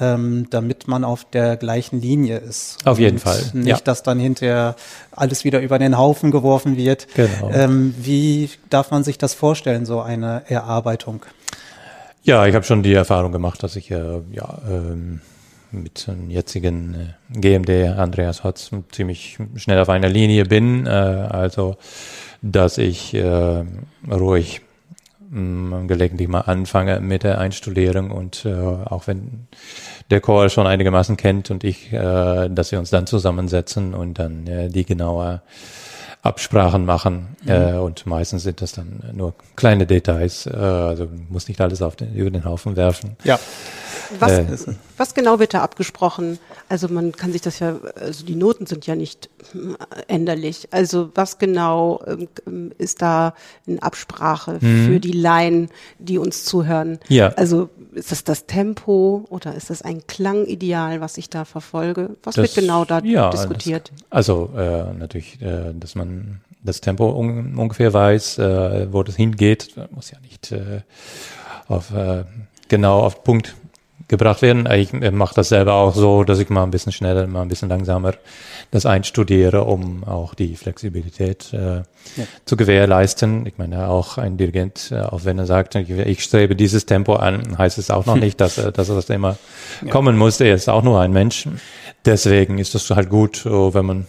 ähm, 0.00 0.46
damit 0.50 0.88
man 0.88 1.04
auf 1.04 1.24
der 1.24 1.56
gleichen 1.56 2.00
Linie 2.00 2.38
ist. 2.38 2.78
Auf 2.84 2.98
jeden 2.98 3.18
Fall. 3.18 3.40
Nicht, 3.52 3.68
ja. 3.68 3.78
dass 3.82 4.02
dann 4.02 4.18
hinterher 4.18 4.76
alles 5.12 5.44
wieder 5.44 5.60
über 5.60 5.78
den 5.78 5.96
Haufen 5.96 6.30
geworfen 6.30 6.76
wird. 6.76 7.06
Genau. 7.14 7.50
Ähm, 7.52 7.94
wie 7.98 8.50
darf 8.70 8.90
man 8.90 9.04
sich 9.04 9.18
das 9.18 9.34
vorstellen, 9.34 9.86
so 9.86 10.00
eine 10.00 10.42
Erarbeitung? 10.48 11.24
Ja, 12.22 12.46
ich 12.46 12.54
habe 12.54 12.64
schon 12.64 12.82
die 12.82 12.94
Erfahrung 12.94 13.32
gemacht, 13.32 13.62
dass 13.62 13.76
ich 13.76 13.90
äh, 13.90 14.20
ja 14.32 14.58
ähm, 14.68 15.20
mit 15.82 16.06
dem 16.06 16.30
jetzigen 16.30 16.94
äh, 16.94 17.38
GMD 17.40 17.98
Andreas 17.98 18.44
Hotz 18.44 18.70
ziemlich 18.92 19.38
schnell 19.56 19.78
auf 19.78 19.88
einer 19.88 20.08
Linie 20.08 20.44
bin. 20.44 20.86
Äh, 20.86 20.90
also, 20.90 21.76
dass 22.42 22.78
ich 22.78 23.14
äh, 23.14 23.64
ruhig 24.10 24.60
mm, 25.30 25.86
gelegentlich 25.86 26.28
mal 26.28 26.40
anfange 26.42 27.00
mit 27.00 27.24
der 27.24 27.38
Einstudierung 27.38 28.10
und 28.10 28.44
äh, 28.44 28.54
auch 28.54 29.06
wenn 29.06 29.46
der 30.10 30.20
Chor 30.20 30.48
schon 30.48 30.66
einigermaßen 30.66 31.16
kennt 31.16 31.50
und 31.50 31.64
ich, 31.64 31.92
äh, 31.92 32.48
dass 32.48 32.72
wir 32.72 32.78
uns 32.78 32.90
dann 32.90 33.06
zusammensetzen 33.06 33.94
und 33.94 34.18
dann 34.18 34.46
äh, 34.46 34.68
die 34.68 34.84
genauer 34.84 35.42
Absprachen 36.24 36.86
machen 36.86 37.36
mhm. 37.42 37.50
äh, 37.50 37.72
und 37.74 38.06
meistens 38.06 38.44
sind 38.44 38.62
das 38.62 38.72
dann 38.72 39.02
nur 39.12 39.34
kleine 39.56 39.86
Details, 39.86 40.46
äh, 40.46 40.50
also 40.56 41.06
muss 41.28 41.48
nicht 41.48 41.60
alles 41.60 41.82
auf 41.82 41.96
den, 41.96 42.14
über 42.14 42.30
den 42.30 42.46
Haufen 42.46 42.76
werfen. 42.76 43.16
Ja. 43.24 43.38
Was, 44.18 44.32
äh, 44.32 44.74
was 44.96 45.14
genau 45.14 45.38
wird 45.38 45.54
da 45.54 45.62
abgesprochen? 45.62 46.38
Also 46.68 46.88
man 46.88 47.12
kann 47.12 47.32
sich 47.32 47.40
das 47.40 47.58
ja, 47.58 47.76
also 48.00 48.24
die 48.24 48.34
Noten 48.34 48.66
sind 48.66 48.86
ja 48.86 48.94
nicht 48.94 49.30
änderlich. 50.08 50.68
Also 50.70 51.10
was 51.14 51.38
genau 51.38 52.02
ähm, 52.46 52.72
ist 52.78 53.02
da 53.02 53.34
in 53.66 53.80
Absprache 53.80 54.58
mhm. 54.60 54.86
für 54.86 55.00
die 55.00 55.12
Laien, 55.12 55.68
die 55.98 56.18
uns 56.18 56.44
zuhören? 56.44 56.98
Ja. 57.08 57.28
Also 57.36 57.70
ist 57.92 58.12
das 58.12 58.24
das 58.24 58.46
Tempo 58.46 59.24
oder 59.28 59.54
ist 59.54 59.70
das 59.70 59.82
ein 59.82 60.06
Klangideal, 60.06 61.00
was 61.00 61.18
ich 61.18 61.30
da 61.30 61.44
verfolge? 61.44 62.10
Was 62.22 62.34
das, 62.34 62.44
wird 62.44 62.54
genau 62.54 62.84
da 62.84 63.00
ja, 63.00 63.30
diskutiert? 63.30 63.92
Das, 63.94 64.06
also 64.10 64.50
äh, 64.56 64.92
natürlich, 64.94 65.40
äh, 65.40 65.72
dass 65.74 65.94
man 65.94 66.40
das 66.62 66.80
Tempo 66.80 67.10
un 67.10 67.56
ungefähr 67.58 67.92
weiß, 67.92 68.38
äh, 68.38 68.92
wo 68.92 69.02
das 69.02 69.16
hingeht, 69.16 69.74
muss 69.90 70.10
ja 70.10 70.18
nicht 70.20 70.50
äh, 70.50 70.80
auf 71.68 71.92
äh, 71.92 72.24
genau 72.68 73.00
auf 73.00 73.22
Punkt 73.22 73.54
gebracht 74.08 74.42
werden. 74.42 74.70
Ich 74.70 74.92
mache 74.92 75.34
das 75.34 75.48
selber 75.48 75.74
auch 75.74 75.94
so, 75.94 76.24
dass 76.24 76.38
ich 76.38 76.50
mal 76.50 76.62
ein 76.62 76.70
bisschen 76.70 76.92
schneller, 76.92 77.26
mal 77.26 77.42
ein 77.42 77.48
bisschen 77.48 77.68
langsamer 77.68 78.14
das 78.70 78.86
einstudiere, 78.86 79.64
um 79.64 80.04
auch 80.04 80.34
die 80.34 80.56
Flexibilität 80.56 81.52
äh, 81.52 81.76
ja. 81.76 81.84
zu 82.44 82.56
gewährleisten. 82.56 83.46
Ich 83.46 83.56
meine, 83.56 83.88
auch 83.88 84.18
ein 84.18 84.36
Dirigent, 84.36 84.90
äh, 84.90 85.00
auch 85.00 85.24
wenn 85.24 85.38
er 85.38 85.46
sagt, 85.46 85.74
ich, 85.74 86.24
strebe 86.24 86.56
dieses 86.56 86.86
Tempo 86.86 87.14
an, 87.14 87.56
heißt 87.56 87.78
es 87.78 87.90
auch 87.90 88.06
noch 88.06 88.16
nicht, 88.20 88.40
dass, 88.40 88.56
dass 88.56 88.88
er 88.88 88.94
das 88.94 89.08
immer 89.10 89.36
ja. 89.82 89.90
kommen 89.90 90.16
muss. 90.16 90.40
Er 90.40 90.54
ist 90.54 90.68
auch 90.68 90.82
nur 90.82 91.00
ein 91.00 91.12
Mensch. 91.12 91.48
Deswegen 92.04 92.58
ist 92.58 92.74
das 92.74 92.90
halt 92.90 93.08
gut, 93.08 93.46
wenn 93.46 93.86
man 93.86 94.06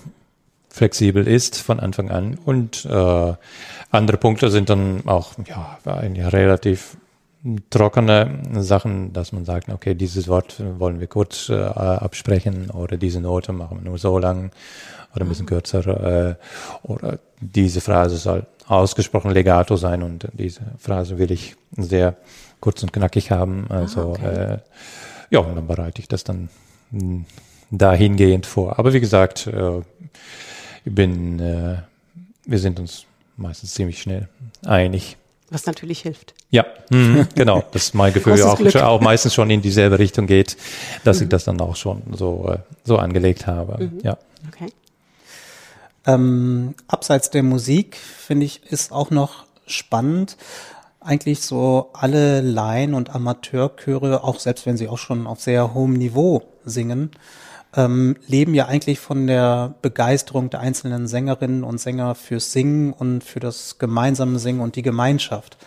flexibel 0.70 1.26
ist 1.26 1.58
von 1.58 1.80
Anfang 1.80 2.12
an. 2.12 2.38
Und 2.44 2.86
äh, 2.86 3.34
andere 3.92 4.18
Punkte 4.18 4.50
sind 4.50 4.70
dann 4.70 5.04
auch 5.06 5.34
ja, 5.48 5.78
relativ 5.86 6.98
trockene 7.70 8.42
Sachen, 8.56 9.14
dass 9.14 9.32
man 9.32 9.46
sagt, 9.46 9.70
okay, 9.70 9.94
dieses 9.94 10.28
Wort 10.28 10.62
wollen 10.80 11.00
wir 11.00 11.08
kurz 11.08 11.50
äh, 11.50 11.56
absprechen 11.56 12.72
oder 12.72 12.98
diese 12.98 13.22
Note 13.22 13.54
machen 13.54 13.78
wir 13.80 13.90
nur 13.90 13.98
so 13.98 14.18
lang 14.18 14.52
oder 15.16 15.26
ein 15.26 15.30
bisschen 15.30 15.46
kürzer 15.46 15.86
äh, 16.30 16.36
oder 16.84 17.20
diese 17.40 17.82
Phrase 17.82 18.18
soll 18.18 18.46
ausgesprochen 18.68 19.32
legato 19.32 19.76
sein 19.76 20.04
und 20.04 20.28
diese 20.34 20.62
Phrase 20.78 21.18
will 21.18 21.32
ich 21.32 21.56
sehr 21.78 22.18
kurz 22.60 22.82
und 22.84 22.92
knackig 22.92 23.32
haben. 23.32 23.68
Also 23.70 24.02
ah, 24.02 24.06
okay. 24.06 24.54
äh, 24.54 24.58
ja, 25.30 25.40
und 25.40 25.56
dann 25.56 25.68
bereite 25.68 26.02
ich 26.02 26.08
das 26.08 26.24
dann 26.24 26.50
hm, 26.92 27.26
dahingehend 27.72 28.46
vor. 28.46 28.80
Aber 28.80 28.94
wie 28.94 29.00
gesagt, 29.00 29.48
äh, 29.48 29.80
ich 30.84 30.94
bin, 30.94 31.40
äh, 31.40 31.78
wir 32.46 32.60
sind 32.60 32.80
uns 32.80 33.06
meistens 33.38 33.74
ziemlich 33.74 34.02
schnell 34.02 34.30
einig. 34.64 35.18
Was 35.50 35.66
natürlich 35.66 36.02
hilft. 36.02 36.35
Ja, 36.50 36.66
mhm, 36.90 37.28
genau. 37.36 37.64
Das 37.72 37.84
ist 37.84 37.96
mein 37.96 38.14
Gefühl 38.14 38.42
auch, 38.44 38.58
schon, 38.58 38.82
auch 38.82 39.02
meistens 39.02 39.34
schon 39.34 39.50
in 39.50 39.62
dieselbe 39.62 40.00
Richtung 40.00 40.28
geht, 40.28 40.58
dass 41.04 41.18
mhm. 41.18 41.24
ich 41.24 41.30
das 41.30 41.46
dann 41.46 41.60
auch 41.60 41.76
schon 41.76 42.02
so, 42.14 42.50
äh, 42.50 42.60
so 42.84 42.98
angelegt 42.98 43.48
habe. 43.48 43.84
Mhm. 43.84 44.00
Ja. 44.04 44.18
Okay. 44.48 44.72
Ähm, 46.08 46.76
abseits 46.88 47.30
der 47.32 47.44
Musik, 47.44 47.98
finde 47.98 48.46
ich, 48.46 48.72
ist 48.72 48.92
auch 48.92 49.10
noch 49.10 49.46
spannend, 49.66 50.38
eigentlich 51.00 51.42
so 51.42 51.90
alle 51.94 52.42
Laien- 52.42 52.94
und 52.94 53.14
Amateurchöre, 53.14 54.24
auch 54.24 54.40
selbst 54.40 54.66
wenn 54.66 54.78
sie 54.78 54.88
auch 54.88 54.98
schon 54.98 55.28
auf 55.28 55.40
sehr 55.40 55.74
hohem 55.74 55.94
Niveau 55.94 56.44
singen, 56.64 57.12
ähm, 57.76 58.16
leben 58.28 58.54
ja 58.54 58.68
eigentlich 58.68 59.00
von 59.00 59.28
der 59.28 59.76
Begeisterung 59.82 60.50
der 60.50 60.62
einzelnen 60.62 61.08
Sängerinnen 61.08 61.64
und 61.64 61.80
Sänger 61.80 62.16
fürs 62.16 62.52
Singen 62.52 62.94
und 62.94 63.24
für 63.24 63.40
das 63.40 63.78
gemeinsame 63.78 64.40
Singen 64.40 64.62
und 64.62 64.76
die 64.76 64.82
Gemeinschaft. 64.82 65.58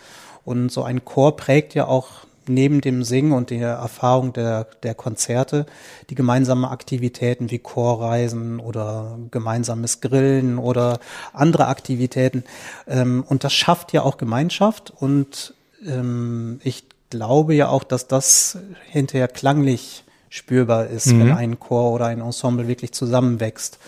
Und 0.45 0.71
so 0.71 0.83
ein 0.83 1.05
Chor 1.05 1.35
prägt 1.35 1.73
ja 1.75 1.87
auch 1.87 2.25
neben 2.49 2.81
dem 2.81 3.03
Singen 3.03 3.31
und 3.31 3.51
der 3.51 3.69
Erfahrung 3.69 4.33
der, 4.33 4.65
der 4.83 4.95
Konzerte 4.95 5.65
die 6.09 6.15
gemeinsamen 6.15 6.65
Aktivitäten 6.65 7.51
wie 7.51 7.59
Chorreisen 7.59 8.59
oder 8.59 9.19
gemeinsames 9.31 10.01
Grillen 10.01 10.57
oder 10.57 10.99
andere 11.31 11.67
Aktivitäten. 11.67 12.43
Ähm, 12.87 13.23
und 13.27 13.43
das 13.43 13.53
schafft 13.53 13.93
ja 13.93 14.01
auch 14.01 14.17
Gemeinschaft 14.17 14.91
und 14.95 15.53
ähm, 15.85 16.59
ich 16.63 16.85
glaube 17.09 17.53
ja 17.53 17.69
auch, 17.69 17.83
dass 17.83 18.07
das 18.07 18.57
hinterher 18.89 19.27
klanglich 19.27 20.03
spürbar 20.29 20.87
ist, 20.87 21.07
mhm. 21.07 21.19
wenn 21.19 21.31
ein 21.33 21.59
Chor 21.59 21.91
oder 21.91 22.07
ein 22.07 22.21
Ensemble 22.21 22.67
wirklich 22.67 22.91
zusammenwächst. 22.91 23.79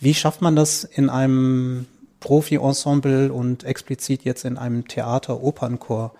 Wie 0.00 0.14
schafft 0.14 0.42
man 0.42 0.56
das 0.56 0.84
in 0.84 1.08
einem 1.08 1.86
Profi-Ensemble 2.24 3.30
und 3.30 3.64
explizit 3.64 4.24
jetzt 4.24 4.44
in 4.44 4.56
einem 4.56 4.88
Theater-Opernchor? 4.88 6.12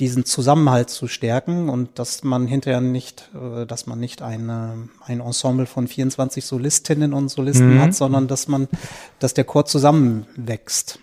diesen 0.00 0.24
Zusammenhalt 0.24 0.90
zu 0.90 1.08
stärken 1.08 1.68
und 1.68 1.98
dass 1.98 2.22
man 2.22 2.46
hinterher 2.46 2.80
nicht, 2.80 3.30
äh, 3.34 3.66
dass 3.66 3.86
man 3.86 3.98
nicht 3.98 4.22
eine, 4.22 4.88
ein 5.04 5.18
Ensemble 5.18 5.66
von 5.66 5.88
24 5.88 6.44
Solistinnen 6.44 7.12
und 7.12 7.30
Solisten 7.30 7.74
mhm. 7.74 7.80
hat, 7.80 7.94
sondern 7.94 8.28
dass 8.28 8.46
man, 8.46 8.68
dass 9.18 9.34
der 9.34 9.42
Chor 9.42 9.66
zusammenwächst. 9.66 11.00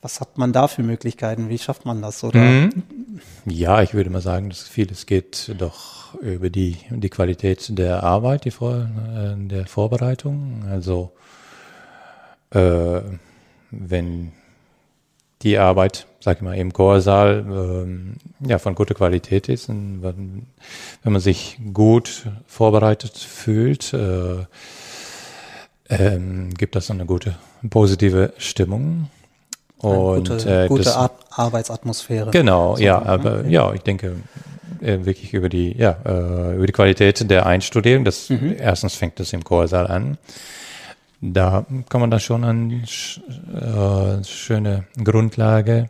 Was 0.00 0.20
hat 0.20 0.38
man 0.38 0.52
da 0.52 0.68
für 0.68 0.84
Möglichkeiten? 0.84 1.48
Wie 1.48 1.58
schafft 1.58 1.84
man 1.86 2.02
das? 2.02 2.22
Oder? 2.22 2.38
Mhm. 2.38 2.84
Ja, 3.46 3.82
ich 3.82 3.94
würde 3.94 4.10
mal 4.10 4.22
sagen, 4.22 4.48
dass 4.48 4.62
vieles 4.62 5.06
geht 5.06 5.52
doch 5.58 6.14
über 6.20 6.50
die, 6.50 6.76
die 6.90 7.10
Qualität 7.10 7.76
der 7.76 8.04
Arbeit, 8.04 8.44
die 8.44 8.52
Vor, 8.52 8.88
äh, 9.12 9.34
der 9.36 9.66
Vorbereitung. 9.66 10.66
Also 10.70 11.10
äh, 12.50 13.00
wenn 13.70 14.32
die 15.42 15.58
Arbeit, 15.58 16.06
sag 16.20 16.38
ich 16.38 16.42
mal, 16.42 16.56
im 16.56 16.72
Chorsaal 16.72 17.86
äh, 18.42 18.48
ja, 18.48 18.58
von 18.58 18.74
guter 18.74 18.94
Qualität 18.94 19.48
ist 19.48 19.68
und 19.68 20.02
wenn, 20.02 20.46
wenn 21.02 21.12
man 21.12 21.20
sich 21.20 21.58
gut 21.72 22.26
vorbereitet 22.46 23.16
fühlt, 23.16 23.92
äh, 23.92 24.44
ähm, 25.88 26.54
gibt 26.54 26.74
das 26.74 26.90
eine 26.90 27.06
gute 27.06 27.36
positive 27.70 28.32
Stimmung. 28.38 29.08
Und, 29.78 30.30
gute, 30.30 30.64
äh, 30.64 30.68
gute 30.68 30.84
das, 30.84 31.10
Arbeitsatmosphäre. 31.30 32.30
Genau, 32.30 32.76
so, 32.76 32.82
ja, 32.82 33.00
aber 33.02 33.42
ne? 33.42 33.50
ja, 33.50 33.72
ich 33.74 33.82
denke, 33.82 34.16
äh, 34.80 35.04
wirklich 35.04 35.34
über 35.34 35.48
die, 35.48 35.76
ja, 35.76 35.96
äh, 36.04 36.56
über 36.56 36.66
die 36.66 36.72
Qualität 36.72 37.28
der 37.30 37.46
Einstudierung. 37.46 38.04
Das, 38.04 38.30
erstens 38.58 38.94
fängt 38.94 39.20
das 39.20 39.32
im 39.32 39.44
Chorsaal 39.44 39.86
an. 39.86 40.18
Da 41.20 41.64
kann 41.88 42.00
man 42.00 42.10
da 42.10 42.20
schon 42.20 42.44
eine 42.44 42.82
äh, 42.82 44.24
schöne 44.24 44.84
Grundlage 45.02 45.88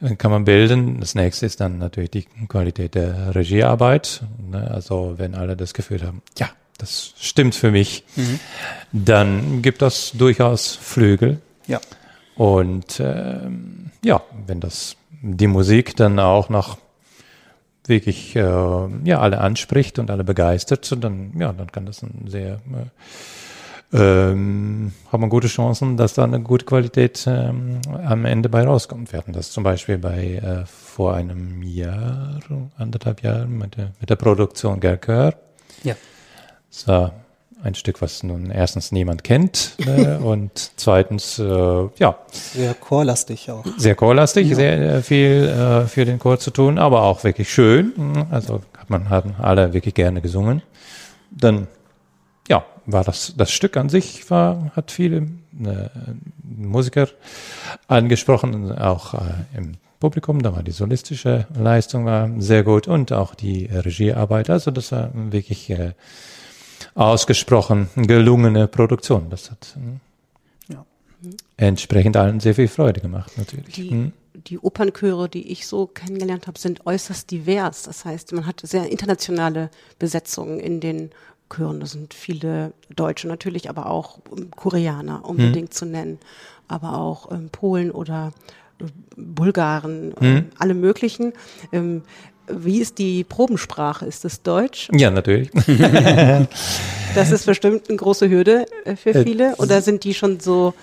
äh, 0.00 0.16
kann 0.16 0.30
man 0.30 0.44
bilden. 0.44 1.00
Das 1.00 1.14
nächste 1.14 1.46
ist 1.46 1.60
dann 1.60 1.78
natürlich 1.78 2.10
die 2.10 2.26
Qualität 2.48 2.94
der 2.94 3.34
Regiearbeit. 3.34 4.22
Ne? 4.50 4.70
Also 4.70 5.14
wenn 5.18 5.34
alle 5.34 5.56
das 5.56 5.74
Gefühl 5.74 6.02
haben, 6.02 6.22
ja, 6.38 6.48
das 6.78 7.12
stimmt 7.18 7.54
für 7.54 7.70
mich, 7.70 8.04
dann 8.92 9.60
gibt 9.60 9.82
das 9.82 10.12
durchaus 10.12 10.74
Flügel. 10.74 11.40
Ja. 11.66 11.80
Und 12.36 13.00
ähm, 13.00 13.90
ja, 14.02 14.22
wenn 14.46 14.60
das 14.60 14.96
die 15.20 15.46
Musik 15.46 15.94
dann 15.96 16.18
auch 16.18 16.48
noch 16.48 16.78
wirklich 17.84 18.34
äh, 18.34 18.40
ja 18.40 19.20
alle 19.20 19.40
anspricht 19.40 19.98
und 19.98 20.10
alle 20.10 20.24
begeistert, 20.24 20.90
dann 21.04 21.32
ja, 21.38 21.52
dann 21.52 21.70
kann 21.70 21.84
das 21.84 22.02
ein 22.02 22.24
sehr 22.28 22.54
äh, 22.54 22.86
ähm, 23.92 24.92
hat 25.10 25.20
man 25.20 25.30
gute 25.30 25.48
Chancen, 25.48 25.96
dass 25.96 26.14
da 26.14 26.24
eine 26.24 26.40
gute 26.40 26.64
Qualität 26.64 27.24
ähm, 27.26 27.80
am 28.04 28.24
Ende 28.24 28.48
bei 28.48 28.64
rauskommt. 28.64 29.12
Wir 29.12 29.18
hatten 29.18 29.32
das 29.32 29.50
zum 29.50 29.64
Beispiel 29.64 29.98
bei 29.98 30.36
äh, 30.36 30.66
vor 30.66 31.14
einem 31.14 31.62
Jahr, 31.62 32.40
anderthalb 32.76 33.22
Jahren 33.22 33.58
mit 33.58 33.76
der, 33.76 33.92
mit 34.00 34.10
der 34.10 34.16
Produktion 34.16 34.78
Gerkör. 34.80 35.34
Ja. 35.82 35.94
Es 36.70 36.86
war 36.86 37.12
ein 37.62 37.74
Stück, 37.74 38.00
was 38.00 38.22
nun 38.22 38.50
erstens 38.50 38.92
niemand 38.92 39.24
kennt 39.24 39.76
äh, 39.86 40.16
und 40.22 40.72
zweitens 40.76 41.38
äh, 41.38 41.88
ja 41.98 42.16
Sehr 42.30 42.74
chorlastig 42.74 43.50
auch. 43.50 43.64
sehr 43.76 43.94
chorlastig, 43.96 44.54
sehr 44.54 44.96
äh, 44.96 45.02
viel 45.02 45.48
äh, 45.48 45.86
für 45.86 46.04
den 46.04 46.18
Chor 46.18 46.38
zu 46.38 46.52
tun, 46.52 46.78
aber 46.78 47.02
auch 47.02 47.24
wirklich 47.24 47.52
schön. 47.52 47.92
Also 48.30 48.62
hat 48.78 48.88
man 48.88 49.10
haben 49.10 49.34
alle 49.38 49.72
wirklich 49.72 49.94
gerne 49.94 50.20
gesungen. 50.20 50.62
Dann 51.30 51.58
ja, 51.58 51.79
war 52.92 53.04
das 53.04 53.34
das 53.36 53.50
Stück 53.50 53.76
an 53.76 53.88
sich 53.88 54.30
war 54.30 54.72
hat 54.76 54.90
viele 54.90 55.18
äh, 55.64 55.88
Musiker 56.56 57.08
angesprochen, 57.88 58.72
auch 58.72 59.14
äh, 59.14 59.18
im 59.56 59.74
Publikum. 60.00 60.42
Da 60.42 60.54
war 60.54 60.62
die 60.62 60.70
solistische 60.72 61.46
Leistung 61.54 62.06
war 62.06 62.30
sehr 62.38 62.62
gut 62.62 62.88
und 62.88 63.12
auch 63.12 63.34
die 63.34 63.66
Regiearbeit. 63.66 64.48
Also 64.50 64.70
das 64.70 64.92
war 64.92 65.10
wirklich 65.14 65.68
äh, 65.70 65.92
ausgesprochen 66.94 67.88
gelungene 67.96 68.66
Produktion. 68.68 69.28
Das 69.30 69.50
hat 69.50 69.76
äh, 69.76 70.72
Ja. 70.74 70.84
entsprechend 71.56 72.16
allen 72.16 72.40
sehr 72.40 72.54
viel 72.54 72.68
Freude 72.68 73.00
gemacht, 73.00 73.32
natürlich. 73.36 73.74
Die, 73.74 73.90
Mhm. 73.90 74.12
die 74.34 74.58
Opernchöre, 74.58 75.28
die 75.28 75.52
ich 75.52 75.66
so 75.66 75.86
kennengelernt 75.86 76.46
habe, 76.46 76.58
sind 76.58 76.86
äußerst 76.86 77.30
divers. 77.30 77.82
Das 77.82 78.04
heißt, 78.04 78.32
man 78.32 78.46
hat 78.46 78.60
sehr 78.64 78.90
internationale 78.90 79.70
Besetzungen 79.98 80.58
in 80.60 80.80
den 80.80 81.10
Chören. 81.50 81.80
Das 81.80 81.90
sind 81.92 82.14
viele 82.14 82.72
Deutsche 82.94 83.28
natürlich, 83.28 83.68
aber 83.68 83.86
auch 83.86 84.18
ähm, 84.36 84.50
Koreaner 84.50 85.24
unbedingt 85.28 85.74
zu 85.74 85.84
nennen, 85.84 86.18
aber 86.68 86.98
auch 86.98 87.30
ähm, 87.30 87.50
Polen 87.50 87.90
oder 87.90 88.32
äh, 88.80 88.84
Bulgaren, 89.16 90.14
ähm, 90.20 90.46
alle 90.58 90.74
möglichen. 90.74 91.32
Ähm, 91.72 92.02
wie 92.48 92.80
ist 92.80 92.98
die 92.98 93.22
Probensprache? 93.24 94.06
Ist 94.06 94.24
es 94.24 94.42
Deutsch? 94.42 94.88
Ja, 94.92 95.10
natürlich. 95.10 95.50
Das 97.14 97.32
ist 97.32 97.44
bestimmt 97.46 97.88
eine 97.88 97.96
große 97.98 98.30
Hürde 98.30 98.66
äh, 98.84 98.94
für 98.94 99.10
Äh, 99.10 99.24
viele. 99.24 99.56
Oder 99.56 99.82
sind 99.82 100.04
die 100.04 100.14
schon 100.14 100.38
so, 100.38 100.74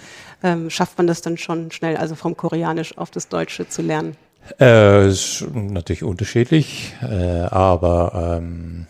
ähm, 0.44 0.70
schafft 0.70 0.98
man 0.98 1.08
das 1.08 1.22
dann 1.22 1.38
schon 1.38 1.72
schnell, 1.72 1.96
also 1.96 2.16
vom 2.16 2.36
Koreanisch 2.36 2.98
auf 2.98 3.12
das 3.12 3.30
Deutsche 3.30 3.70
zu 3.70 3.82
lernen? 3.82 4.18
Äh, 4.60 5.08
ist 5.08 5.46
natürlich 5.54 6.04
unterschiedlich, 6.04 6.94
äh, 7.02 7.44
aber 7.50 8.40
ähm, 8.42 8.88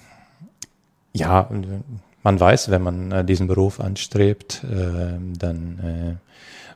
ja, 1.18 1.50
man 2.24 2.40
weiß, 2.40 2.70
wenn 2.70 2.82
man 2.82 3.12
äh, 3.12 3.26
diesen 3.26 3.48
Beruf 3.48 3.80
anstrebt, 3.80 4.64
äh, 4.64 5.18
dann 5.38 5.80
äh, 5.80 6.28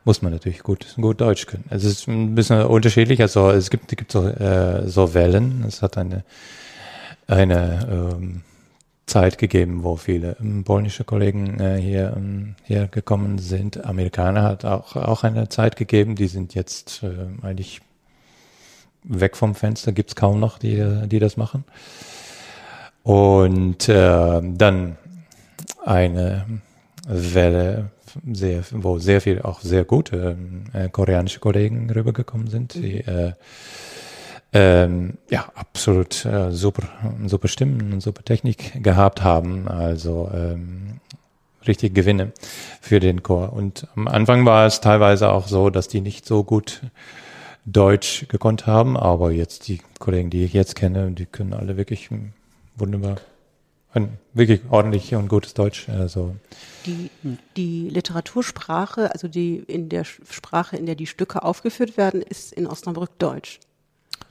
muss 0.04 0.22
man 0.22 0.32
natürlich 0.32 0.64
gut, 0.64 0.96
gut 0.96 1.22
Deutsch 1.22 1.46
können. 1.46 1.66
Es 1.70 1.84
ist 1.84 2.08
ein 2.08 2.36
bisschen 2.36 2.64
unterschiedlich. 2.66 3.22
Also 3.22 3.52
es 3.52 3.70
gibt, 3.70 3.88
gibt 3.90 4.12
so, 4.12 4.28
äh, 4.28 4.88
so 4.88 5.14
Wellen. 5.14 5.64
Es 5.68 5.82
hat 5.82 5.98
eine, 5.98 6.24
eine 7.28 8.14
ähm, 8.16 8.42
Zeit 9.06 9.38
gegeben, 9.38 9.84
wo 9.84 9.98
viele 9.98 10.38
ähm, 10.40 10.64
polnische 10.64 11.04
Kollegen 11.04 11.60
äh, 11.60 11.80
hier, 11.80 12.14
ähm, 12.16 12.56
hier 12.64 12.88
gekommen 12.88 13.38
sind. 13.38 13.86
Amerikaner 13.86 14.44
hat 14.44 14.66
auch, 14.66 14.96
auch 14.96 15.24
eine 15.24 15.50
Zeit 15.50 15.76
gegeben. 15.76 16.16
Die 16.16 16.28
sind 16.28 16.56
jetzt 16.56 17.04
äh, 17.04 17.46
eigentlich 17.46 17.82
weg 19.04 19.36
vom 19.36 19.56
Fenster, 19.56 19.92
gibt's 19.92 20.16
kaum 20.16 20.40
noch, 20.40 20.60
die, 20.60 21.08
die 21.08 21.20
das 21.20 21.36
machen. 21.36 21.64
Und 23.04 23.90
äh, 23.90 24.42
dann 24.44 24.98
eine 25.84 26.46
Welle, 27.08 27.92
sehr, 28.32 28.64
wo 28.72 29.00
sehr 29.00 29.22
viel, 29.22 29.42
auch 29.42 29.62
sehr 29.62 29.86
gute 29.86 30.38
äh, 30.74 30.90
koreanische 30.90 31.40
Kollegen 31.40 31.90
rübergekommen 31.90 32.48
sind, 32.48 32.76
die 32.76 33.00
äh, 33.00 33.34
ähm, 34.54 35.18
ja 35.30 35.50
absolut 35.56 36.26
äh, 36.26 36.52
super, 36.52 36.88
super 37.26 37.48
Stimmen 37.48 37.94
und 37.94 38.02
super 38.02 38.24
Technik 38.24 38.84
gehabt 38.84 39.24
haben. 39.24 39.68
Also 39.68 40.30
ähm, 40.34 41.00
richtig 41.68 41.96
Gewinne 41.96 42.34
für 42.82 43.00
den 43.00 43.24
Chor. 43.24 43.54
Und 43.54 43.88
am 43.96 44.08
Anfang 44.08 44.46
war 44.46 44.66
es 44.66 44.82
teilweise 44.82 45.30
auch 45.30 45.48
so, 45.48 45.70
dass 45.70 45.88
die 45.88 46.02
nicht 46.02 46.26
so 46.26 46.44
gut 46.44 46.82
Deutsch 47.66 48.28
gekonnt 48.28 48.66
haben, 48.66 48.98
aber 48.98 49.32
jetzt 49.32 49.68
die 49.68 49.80
Kollegen, 50.00 50.32
die 50.32 50.44
ich 50.44 50.54
jetzt 50.54 50.76
kenne, 50.76 51.12
die 51.12 51.28
können 51.28 51.54
alle 51.54 51.78
wirklich 51.78 52.10
wunderbar, 52.82 53.18
ein 53.94 54.18
wirklich 54.34 54.62
ordentlich 54.70 55.14
und 55.16 55.28
gutes 55.30 55.54
Deutsch. 55.54 55.88
Also 55.90 56.36
Die, 56.86 57.10
die 57.58 57.88
Literatursprache, 57.90 59.12
also 59.14 59.28
die 59.28 59.58
in 59.68 59.88
der 59.90 60.04
Sprache, 60.04 60.76
in 60.78 60.86
der 60.86 60.96
die 60.96 61.08
Stücke 61.08 61.44
aufgeführt 61.44 61.96
werden, 61.98 62.22
ist 62.22 62.52
in 62.54 62.68
Osnabrück 62.68 63.18
Deutsch. 63.20 63.60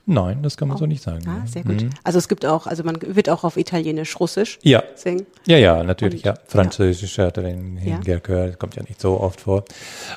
nein, 0.07 0.41
das 0.43 0.57
kann 0.57 0.67
man 0.67 0.77
so 0.77 0.85
nicht 0.87 1.03
sagen. 1.03 1.23
Ah, 1.27 1.45
sehr 1.47 1.63
gut. 1.63 1.85
Also 2.03 2.17
es 2.17 2.27
gibt 2.27 2.45
auch, 2.45 2.65
also 2.67 2.83
man 2.83 2.97
wird 3.01 3.29
auch 3.29 3.43
auf 3.43 3.55
Italienisch, 3.55 4.19
Russisch 4.19 4.57
Ja, 4.63 4.83
singen. 4.95 5.25
ja, 5.45 5.57
ja, 5.57 5.83
natürlich, 5.83 6.25
Und- 6.25 6.25
ja. 6.25 6.33
Französisch 6.47 7.17
hat 7.19 7.37
er 7.37 7.45
in, 7.45 7.77
in 7.77 8.01
Ja. 8.03 8.19
Kommt 8.57 8.75
ja 8.75 8.83
nicht 8.83 8.99
so 8.99 9.19
oft 9.19 9.41
vor. 9.41 9.63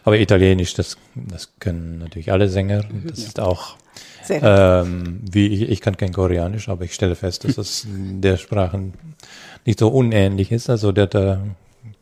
Aber 0.05 0.19
Italienisch, 0.19 0.75
das, 0.75 0.97
das 1.15 1.53
können 1.61 1.99
natürlich 1.99 2.33
alle 2.33 2.49
Sänger. 2.49 2.83
Das 3.09 3.19
ist 3.19 3.39
auch. 3.39 3.77
Ähm, 4.31 5.21
wie 5.31 5.47
ich, 5.49 5.63
ich 5.71 5.81
kann 5.81 5.97
kein 5.97 6.13
Koreanisch, 6.13 6.69
aber 6.69 6.85
ich 6.85 6.95
stelle 6.95 7.15
fest, 7.15 7.45
dass 7.45 7.59
es 7.59 7.87
der 7.89 8.37
Sprachen 8.37 8.95
nicht 9.65 9.79
so 9.79 9.89
unähnlich 9.89 10.53
ist. 10.53 10.69
Also 10.71 10.93
der, 10.93 11.07
da 11.07 11.41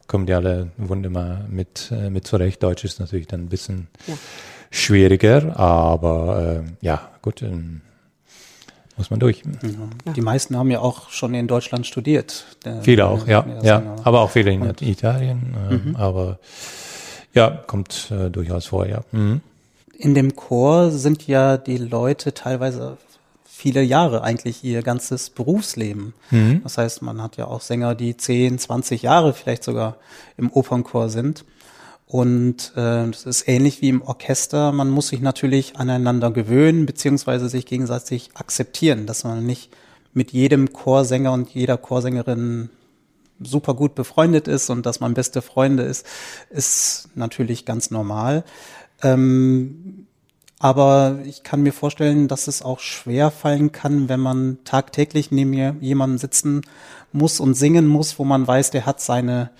kommen 0.06 0.26
die 0.26 0.34
alle 0.34 0.70
wunderbar 0.76 1.40
mit, 1.48 1.90
äh, 1.90 2.10
mit 2.10 2.26
zurecht. 2.26 2.62
Deutsch 2.62 2.84
ist 2.84 3.00
natürlich 3.00 3.26
dann 3.26 3.40
ein 3.42 3.48
bisschen 3.48 3.88
Ja. 4.06 4.14
schwieriger, 4.70 5.56
aber 5.58 6.62
äh, 6.64 6.86
ja, 6.86 7.10
gut, 7.22 7.42
ähm, 7.42 7.80
muss 8.96 9.10
man 9.10 9.20
durch. 9.20 9.42
Die 10.16 10.20
meisten 10.20 10.56
haben 10.56 10.70
ja 10.70 10.80
auch 10.80 11.08
schon 11.10 11.32
in 11.34 11.48
Deutschland 11.48 11.86
studiert. 11.86 12.44
Der- 12.64 12.82
Viele 12.82 13.06
auch, 13.06 13.26
ja, 13.26 13.42
der 13.42 13.54
ja, 13.64 13.78
Sänger. 13.78 13.96
aber 14.04 14.20
auch 14.20 14.30
viele 14.30 14.52
in 14.52 14.62
Italien, 14.80 15.54
ähm, 15.70 15.96
aber 15.96 16.38
ja, 17.32 17.48
kommt 17.66 18.10
äh, 18.10 18.28
durchaus 18.30 18.66
vor, 18.66 18.86
ja. 18.86 19.00
Mhm. 19.12 19.40
In 20.02 20.14
dem 20.14 20.34
Chor 20.34 20.90
sind 20.90 21.28
ja 21.28 21.56
die 21.56 21.76
Leute 21.76 22.34
teilweise 22.34 22.98
viele 23.44 23.82
Jahre 23.82 24.24
eigentlich 24.24 24.64
ihr 24.64 24.82
ganzes 24.82 25.30
Berufsleben. 25.30 26.12
Das 26.64 26.76
heißt, 26.76 27.02
man 27.02 27.22
hat 27.22 27.36
ja 27.36 27.46
auch 27.46 27.60
Sänger, 27.60 27.94
die 27.94 28.16
10, 28.16 28.58
20 28.58 29.02
Jahre 29.02 29.32
vielleicht 29.32 29.62
sogar 29.62 29.98
im 30.36 30.50
Opernchor 30.50 31.08
sind. 31.08 31.44
Und 32.08 32.72
äh, 32.74 33.06
das 33.06 33.26
ist 33.26 33.46
ähnlich 33.46 33.80
wie 33.80 33.90
im 33.90 34.02
Orchester. 34.02 34.72
Man 34.72 34.90
muss 34.90 35.06
sich 35.06 35.20
natürlich 35.20 35.76
aneinander 35.76 36.32
gewöhnen, 36.32 36.84
beziehungsweise 36.84 37.48
sich 37.48 37.64
gegenseitig 37.64 38.30
akzeptieren, 38.34 39.06
dass 39.06 39.22
man 39.22 39.46
nicht 39.46 39.70
mit 40.14 40.32
jedem 40.32 40.72
Chorsänger 40.72 41.32
und 41.32 41.50
jeder 41.50 41.76
Chorsängerin 41.76 42.70
super 43.40 43.74
gut 43.74 43.94
befreundet 43.94 44.48
ist 44.48 44.70
und 44.70 44.84
dass 44.84 45.00
man 45.00 45.14
beste 45.14 45.42
Freunde 45.42 45.84
ist, 45.84 46.06
ist 46.50 47.08
natürlich 47.14 47.64
ganz 47.64 47.90
normal. 47.90 48.44
Ähm, 49.02 50.06
aber 50.58 51.18
ich 51.24 51.42
kann 51.42 51.62
mir 51.62 51.72
vorstellen, 51.72 52.28
dass 52.28 52.46
es 52.46 52.62
auch 52.62 52.78
schwer 52.78 53.32
fallen 53.32 53.72
kann, 53.72 54.08
wenn 54.08 54.20
man 54.20 54.58
tagtäglich 54.64 55.32
neben 55.32 55.50
mir 55.50 55.74
jemanden 55.80 56.18
sitzen 56.18 56.62
muss 57.10 57.40
und 57.40 57.54
singen 57.54 57.88
muss, 57.88 58.18
wo 58.18 58.24
man 58.24 58.46
weiß, 58.46 58.70
der 58.70 58.86
hat 58.86 59.00
seine 59.00 59.50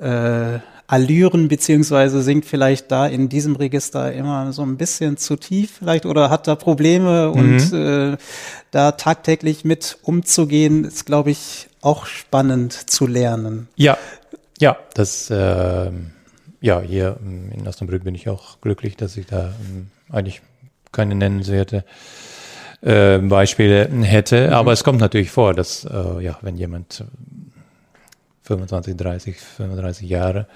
äh, 0.00 0.58
Allüren, 0.88 1.48
beziehungsweise 1.48 2.22
singt 2.22 2.44
vielleicht 2.44 2.90
da 2.90 3.06
in 3.06 3.28
diesem 3.28 3.56
Register 3.56 4.12
immer 4.12 4.52
so 4.52 4.62
ein 4.62 4.76
bisschen 4.76 5.16
zu 5.16 5.36
tief 5.36 5.76
vielleicht 5.78 6.04
oder 6.06 6.28
hat 6.28 6.48
da 6.48 6.54
Probleme 6.54 7.30
und 7.30 7.72
äh, 7.72 8.16
da 8.72 8.92
tagtäglich 8.92 9.64
mit 9.64 9.98
umzugehen, 10.02 10.84
ist, 10.84 11.06
glaube 11.06 11.30
ich, 11.30 11.68
auch 11.80 12.06
spannend 12.06 12.72
zu 12.90 13.06
lernen. 13.06 13.68
Ja, 13.76 13.96
ja, 14.58 14.76
das, 14.94 15.28
ähm, 15.30 16.10
ja, 16.62 16.80
hier 16.80 17.18
ähm, 17.20 17.50
in 17.52 17.68
Osnabrück 17.68 18.04
bin 18.04 18.14
ich 18.14 18.28
auch 18.28 18.60
glücklich, 18.60 18.96
dass 18.96 19.16
ich 19.16 19.26
da 19.26 19.52
ähm, 19.68 19.88
eigentlich 20.10 20.40
keine 20.92 21.14
nennenswerte 21.14 21.84
äh, 22.80 23.18
Beispiele 23.18 23.88
hätte. 24.02 24.46
Mhm. 24.48 24.52
Aber 24.54 24.72
es 24.72 24.84
kommt 24.84 25.00
natürlich 25.00 25.30
vor, 25.30 25.52
dass 25.52 25.84
äh, 25.84 26.22
ja, 26.22 26.38
wenn 26.40 26.56
jemand 26.56 27.04
25, 28.44 28.96
30, 28.96 29.36
35 29.36 30.08
Jahre 30.08 30.46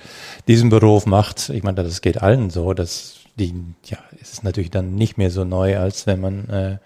diesen 0.48 0.70
Beruf 0.70 1.06
macht, 1.06 1.50
ich 1.50 1.62
meine, 1.62 1.82
das 1.82 2.00
geht 2.00 2.22
allen 2.22 2.50
so, 2.50 2.72
dass 2.72 3.16
die, 3.38 3.54
ja, 3.84 3.98
es 4.20 4.32
ist 4.32 4.44
natürlich 4.44 4.70
dann 4.70 4.94
nicht 4.94 5.18
mehr 5.18 5.30
so 5.30 5.44
neu, 5.44 5.76
als 5.78 6.06
wenn 6.06 6.20
man 6.20 6.48
äh, 6.48 6.78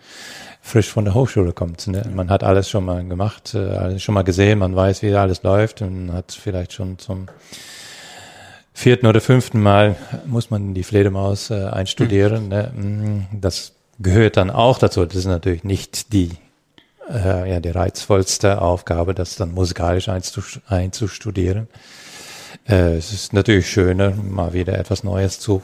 frisch 0.60 0.88
von 0.88 1.04
der 1.04 1.14
Hochschule 1.14 1.52
kommt. 1.52 1.86
Ne? 1.86 2.02
Man 2.12 2.28
hat 2.28 2.42
alles 2.42 2.68
schon 2.68 2.84
mal 2.84 3.06
gemacht, 3.06 3.54
äh, 3.54 3.58
alles 3.58 4.02
schon 4.02 4.14
mal 4.14 4.24
gesehen, 4.24 4.58
man 4.58 4.74
weiß, 4.74 5.02
wie 5.02 5.14
alles 5.14 5.42
läuft 5.42 5.80
und 5.82 6.12
hat 6.12 6.32
vielleicht 6.32 6.72
schon 6.72 6.98
zum 6.98 7.28
vierten 8.80 9.06
oder 9.06 9.20
fünften 9.20 9.60
Mal 9.60 9.96
muss 10.26 10.50
man 10.50 10.72
die 10.72 10.82
Fledermaus 10.82 11.50
äh, 11.50 11.64
einstudieren. 11.64 12.44
Mhm. 12.44 12.48
Ne? 12.48 12.72
Mm, 12.74 13.40
das 13.40 13.72
gehört 13.98 14.36
dann 14.36 14.50
auch 14.50 14.78
dazu. 14.78 15.04
Das 15.04 15.16
ist 15.16 15.26
natürlich 15.26 15.64
nicht 15.64 16.12
die 16.12 16.30
äh, 17.10 17.50
ja 17.50 17.60
die 17.60 17.70
reizvollste 17.70 18.62
Aufgabe, 18.62 19.14
das 19.14 19.36
dann 19.36 19.52
musikalisch 19.52 20.08
einzustudieren. 20.08 21.68
Äh, 22.66 22.96
es 22.96 23.12
ist 23.12 23.32
natürlich 23.34 23.70
schöner, 23.70 24.12
mal 24.12 24.54
wieder 24.54 24.78
etwas 24.78 25.04
Neues 25.04 25.40
zu 25.40 25.62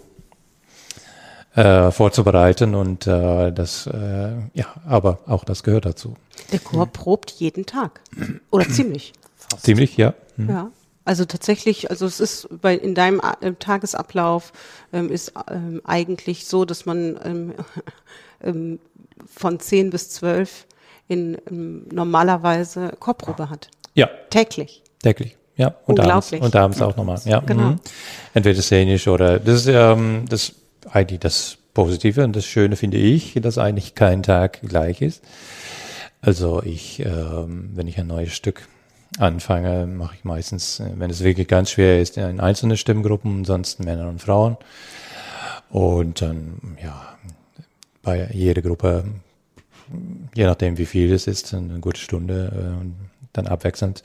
äh, 1.55 1.91
vorzubereiten 1.91 2.75
und 2.75 3.07
äh, 3.07 3.51
das, 3.51 3.87
äh, 3.87 4.33
ja, 4.53 4.67
aber 4.87 5.21
auch 5.27 5.45
das 5.45 5.62
gehört 5.62 5.87
dazu. 5.87 6.17
Der 6.53 6.59
Chor 6.59 6.87
probt 6.87 7.31
jeden 7.31 7.64
Tag 7.64 8.03
oder 8.51 8.69
ziemlich. 8.69 9.14
Fast. 9.37 9.64
Ziemlich, 9.64 9.97
ja. 9.97 10.12
Mhm. 10.37 10.51
Ja. 10.51 10.71
Also 11.07 11.25
tatsächlich, 11.25 11.89
also 11.89 12.05
es 12.05 12.19
ist 12.19 12.49
bei 12.61 12.75
in 12.75 12.97
deinem 12.97 13.21
äh, 13.41 13.53
Tagesablauf 13.53 14.53
ähm, 14.93 15.09
ist 15.09 15.33
ähm, 15.49 15.81
eigentlich 15.85 16.47
so, 16.47 16.65
dass 16.65 16.85
man 16.85 17.19
ähm, 17.25 17.55
ähm, 18.43 18.81
von 19.25 19.61
zehn 19.61 19.91
bis 19.91 20.11
zwölf 20.11 20.67
in 21.07 21.39
ähm, 21.49 21.87
normalerweise 21.93 22.93
Chorprobe 22.99 23.49
hat. 23.49 23.69
Ja. 23.95 24.11
Täglich. 24.31 24.83
Täglich. 25.01 25.37
Ja, 25.57 25.77
und 25.87 26.01
abends, 26.01 26.33
und 26.33 26.57
abends 26.57 26.83
auch 26.83 26.97
nochmal. 26.97 27.21
Ja, 27.25 27.39
genau. 27.39 27.71
Mhm. 27.71 27.81
Entweder 28.35 28.61
szenisch 28.61 29.07
oder 29.07 29.39
das 29.39 29.61
ist 29.61 29.69
ähm, 29.69 30.25
das 30.29 30.53
eigentlich 30.91 31.21
das 31.21 31.57
Positive 31.73 32.25
und 32.25 32.35
das 32.35 32.47
Schöne 32.47 32.75
finde 32.75 32.97
ich, 32.97 33.35
dass 33.41 33.59
eigentlich 33.59 33.95
kein 33.95 34.25
Tag 34.25 34.61
gleich 34.63 35.03
ist. 35.03 35.23
Also 36.21 36.63
ich, 36.65 36.99
ähm, 36.99 37.71
wenn 37.75 37.87
ich 37.87 37.97
ein 37.99 38.09
neues 38.09 38.33
Stück 38.33 38.69
anfange, 39.19 39.87
mache 39.87 40.17
ich 40.17 40.25
meistens, 40.25 40.83
wenn 40.97 41.11
es 41.11 41.23
wirklich 41.23 41.49
ganz 41.49 41.71
schwer 41.71 42.01
ist, 42.01 42.17
in 42.17 42.41
einzelne 42.41 42.77
Stimmgruppen, 42.77 43.39
ansonsten 43.39 43.85
Männer 43.85 44.09
und 44.09 44.21
Frauen. 44.21 44.57
Und 45.71 46.23
dann, 46.23 46.77
ja, 46.83 47.17
bei 48.03 48.29
jeder 48.33 48.63
Gruppe, 48.63 49.05
je 50.35 50.45
nachdem 50.45 50.79
wie 50.79 50.87
viel 50.87 51.13
es 51.13 51.27
ist, 51.27 51.53
eine 51.55 51.81
gute 51.81 52.01
Stunde 52.01 52.53
äh, 52.83 52.87
dann 53.33 53.47
abwechselnd 53.47 54.03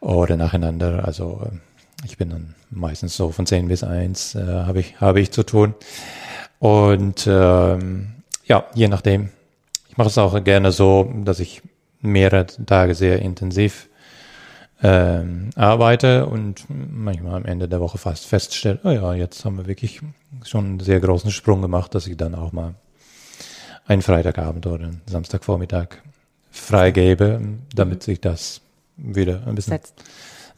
oder 0.00 0.36
nacheinander. 0.36 1.04
Also 1.04 1.42
äh, 1.44 1.56
ich 2.04 2.16
bin 2.16 2.30
dann 2.30 2.54
meistens 2.70 3.16
so 3.16 3.30
von 3.30 3.46
10 3.46 3.68
bis 3.68 3.84
1 3.84 4.34
äh, 4.34 4.44
habe 4.44 4.80
ich, 4.80 5.00
habe 5.00 5.20
ich 5.20 5.30
zu 5.30 5.42
tun. 5.42 5.74
Und 6.58 7.26
ähm, 7.26 8.12
ja, 8.44 8.64
je 8.74 8.88
nachdem. 8.88 9.30
Ich 9.88 9.96
mache 9.96 10.08
es 10.08 10.18
auch 10.18 10.42
gerne 10.44 10.70
so, 10.70 11.12
dass 11.24 11.40
ich 11.40 11.62
mehrere 12.00 12.46
Tage 12.46 12.94
sehr 12.94 13.20
intensiv 13.20 13.88
ähm, 14.82 15.50
arbeite 15.56 16.26
und 16.26 16.64
manchmal 16.68 17.34
am 17.34 17.44
Ende 17.44 17.68
der 17.68 17.80
Woche 17.80 17.98
fast 17.98 18.26
feststelle, 18.26 18.80
oh 18.84 18.90
ja, 18.90 19.14
jetzt 19.14 19.44
haben 19.44 19.58
wir 19.58 19.66
wirklich 19.66 20.00
schon 20.44 20.64
einen 20.64 20.80
sehr 20.80 21.00
großen 21.00 21.30
Sprung 21.30 21.60
gemacht, 21.62 21.94
dass 21.94 22.06
ich 22.06 22.16
dann 22.16 22.34
auch 22.34 22.52
mal 22.52 22.74
einen 23.86 24.02
Freitagabend 24.02 24.66
oder 24.66 24.84
einen 24.84 25.02
Samstagvormittag 25.06 25.88
freigebe, 26.50 27.40
damit 27.74 28.02
sich 28.02 28.20
das 28.20 28.60
wieder 28.96 29.46
ein 29.46 29.54
bisschen 29.54 29.74
Setzt 29.74 30.04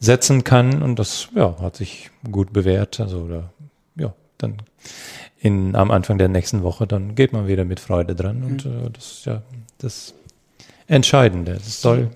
setzen 0.03 0.43
kann. 0.43 0.83
Und 0.83 0.99
das 0.99 1.29
ja, 1.35 1.57
hat 1.59 1.75
sich 1.75 2.11
gut 2.29 2.53
bewährt. 2.53 2.99
Also 2.99 3.21
oder, 3.21 3.49
ja, 3.95 4.13
dann 4.37 4.57
in, 5.39 5.75
am 5.75 5.91
Anfang 5.91 6.17
der 6.17 6.27
nächsten 6.27 6.63
Woche, 6.63 6.85
dann 6.85 7.15
geht 7.15 7.33
man 7.33 7.47
wieder 7.47 7.65
mit 7.65 7.79
Freude 7.79 8.15
dran. 8.15 8.43
Und 8.43 8.65
mhm. 8.65 8.87
äh, 8.87 8.89
das 8.91 9.11
ist 9.11 9.25
ja 9.25 9.41
das 9.79 10.13
Entscheidende. 10.87 11.53
Es 11.53 11.81
soll 11.81 12.11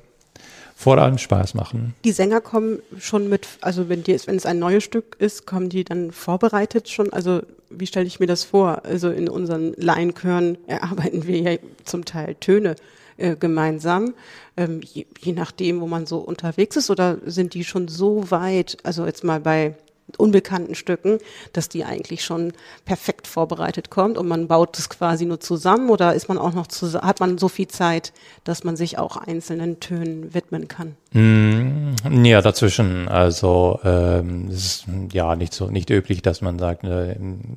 vor 0.80 1.00
allem 1.00 1.18
Spaß 1.18 1.56
machen. 1.56 1.96
Die 2.04 2.12
Sänger 2.12 2.40
kommen 2.40 2.84
schon 3.00 3.30
mit, 3.30 3.48
also 3.62 3.90
wenn, 3.90 4.04
die, 4.04 4.16
wenn 4.28 4.36
es 4.36 4.46
ein 4.46 4.60
neues 4.60 4.84
Stück 4.84 5.16
ist, 5.18 5.48
kommen 5.48 5.70
die 5.70 5.84
dann 5.84 6.12
vorbereitet 6.12 6.88
schon? 6.88 7.12
Also 7.12 7.42
wie 7.72 7.88
stelle 7.88 8.06
ich 8.06 8.20
mir 8.20 8.28
das 8.28 8.44
vor? 8.44 8.86
Also 8.86 9.10
in 9.10 9.28
unseren 9.28 9.74
Laienchören 9.74 10.60
erarbeiten 10.68 11.26
wir 11.26 11.40
ja 11.40 11.58
zum 11.84 12.06
Teil 12.06 12.36
Töne 12.36 12.76
äh, 13.18 13.36
gemeinsam, 13.36 14.14
ähm, 14.56 14.82
je, 14.84 15.08
je 15.20 15.34
nachdem, 15.34 15.82
wo 15.82 15.88
man 15.88 16.06
so 16.06 16.20
unterwegs 16.20 16.76
ist, 16.76 16.92
oder 16.92 17.18
sind 17.26 17.56
die 17.56 17.64
schon 17.64 17.88
so 17.88 18.30
weit, 18.30 18.78
also 18.84 19.08
jetzt 19.08 19.24
mal 19.24 19.40
bei 19.40 19.74
unbekannten 20.18 20.76
Stücken, 20.76 21.20
dass 21.52 21.68
die 21.68 21.84
eigentlich 21.84 22.24
schon 22.24 22.54
perfekt 22.86 23.28
vorbereitet 23.28 23.90
kommt 23.90 24.18
und 24.18 24.28
man 24.28 24.48
baut 24.48 24.80
es 24.80 24.90
quasi 24.90 25.26
nur 25.26 25.40
zusammen 25.40 25.90
oder 25.90 26.14
ist 26.14 26.30
man 26.30 26.38
auch 26.38 26.54
noch 26.54 26.68
zu, 26.68 26.94
hat 27.02 27.20
man 27.20 27.38
so 27.38 27.50
viel 27.50 27.68
Zeit, 27.68 28.14
dass 28.46 28.64
man 28.64 28.78
sich 28.78 28.98
auch 28.98 29.18
einzelnen 29.18 29.82
Tönen 29.82 30.34
widmen 30.34 30.70
kann? 30.70 30.96
Mm, 31.12 32.24
ja, 32.24 32.42
dazwischen. 32.42 33.10
Also 33.10 33.80
ähm, 33.84 34.48
es 34.50 34.58
ist 34.58 34.86
ja 35.12 35.36
nicht 35.36 35.54
so 35.54 35.70
nicht 35.70 35.90
üblich, 35.90 36.22
dass 36.22 36.42
man 36.42 36.58
sagt, 36.58 36.86
äh, 36.86 37.16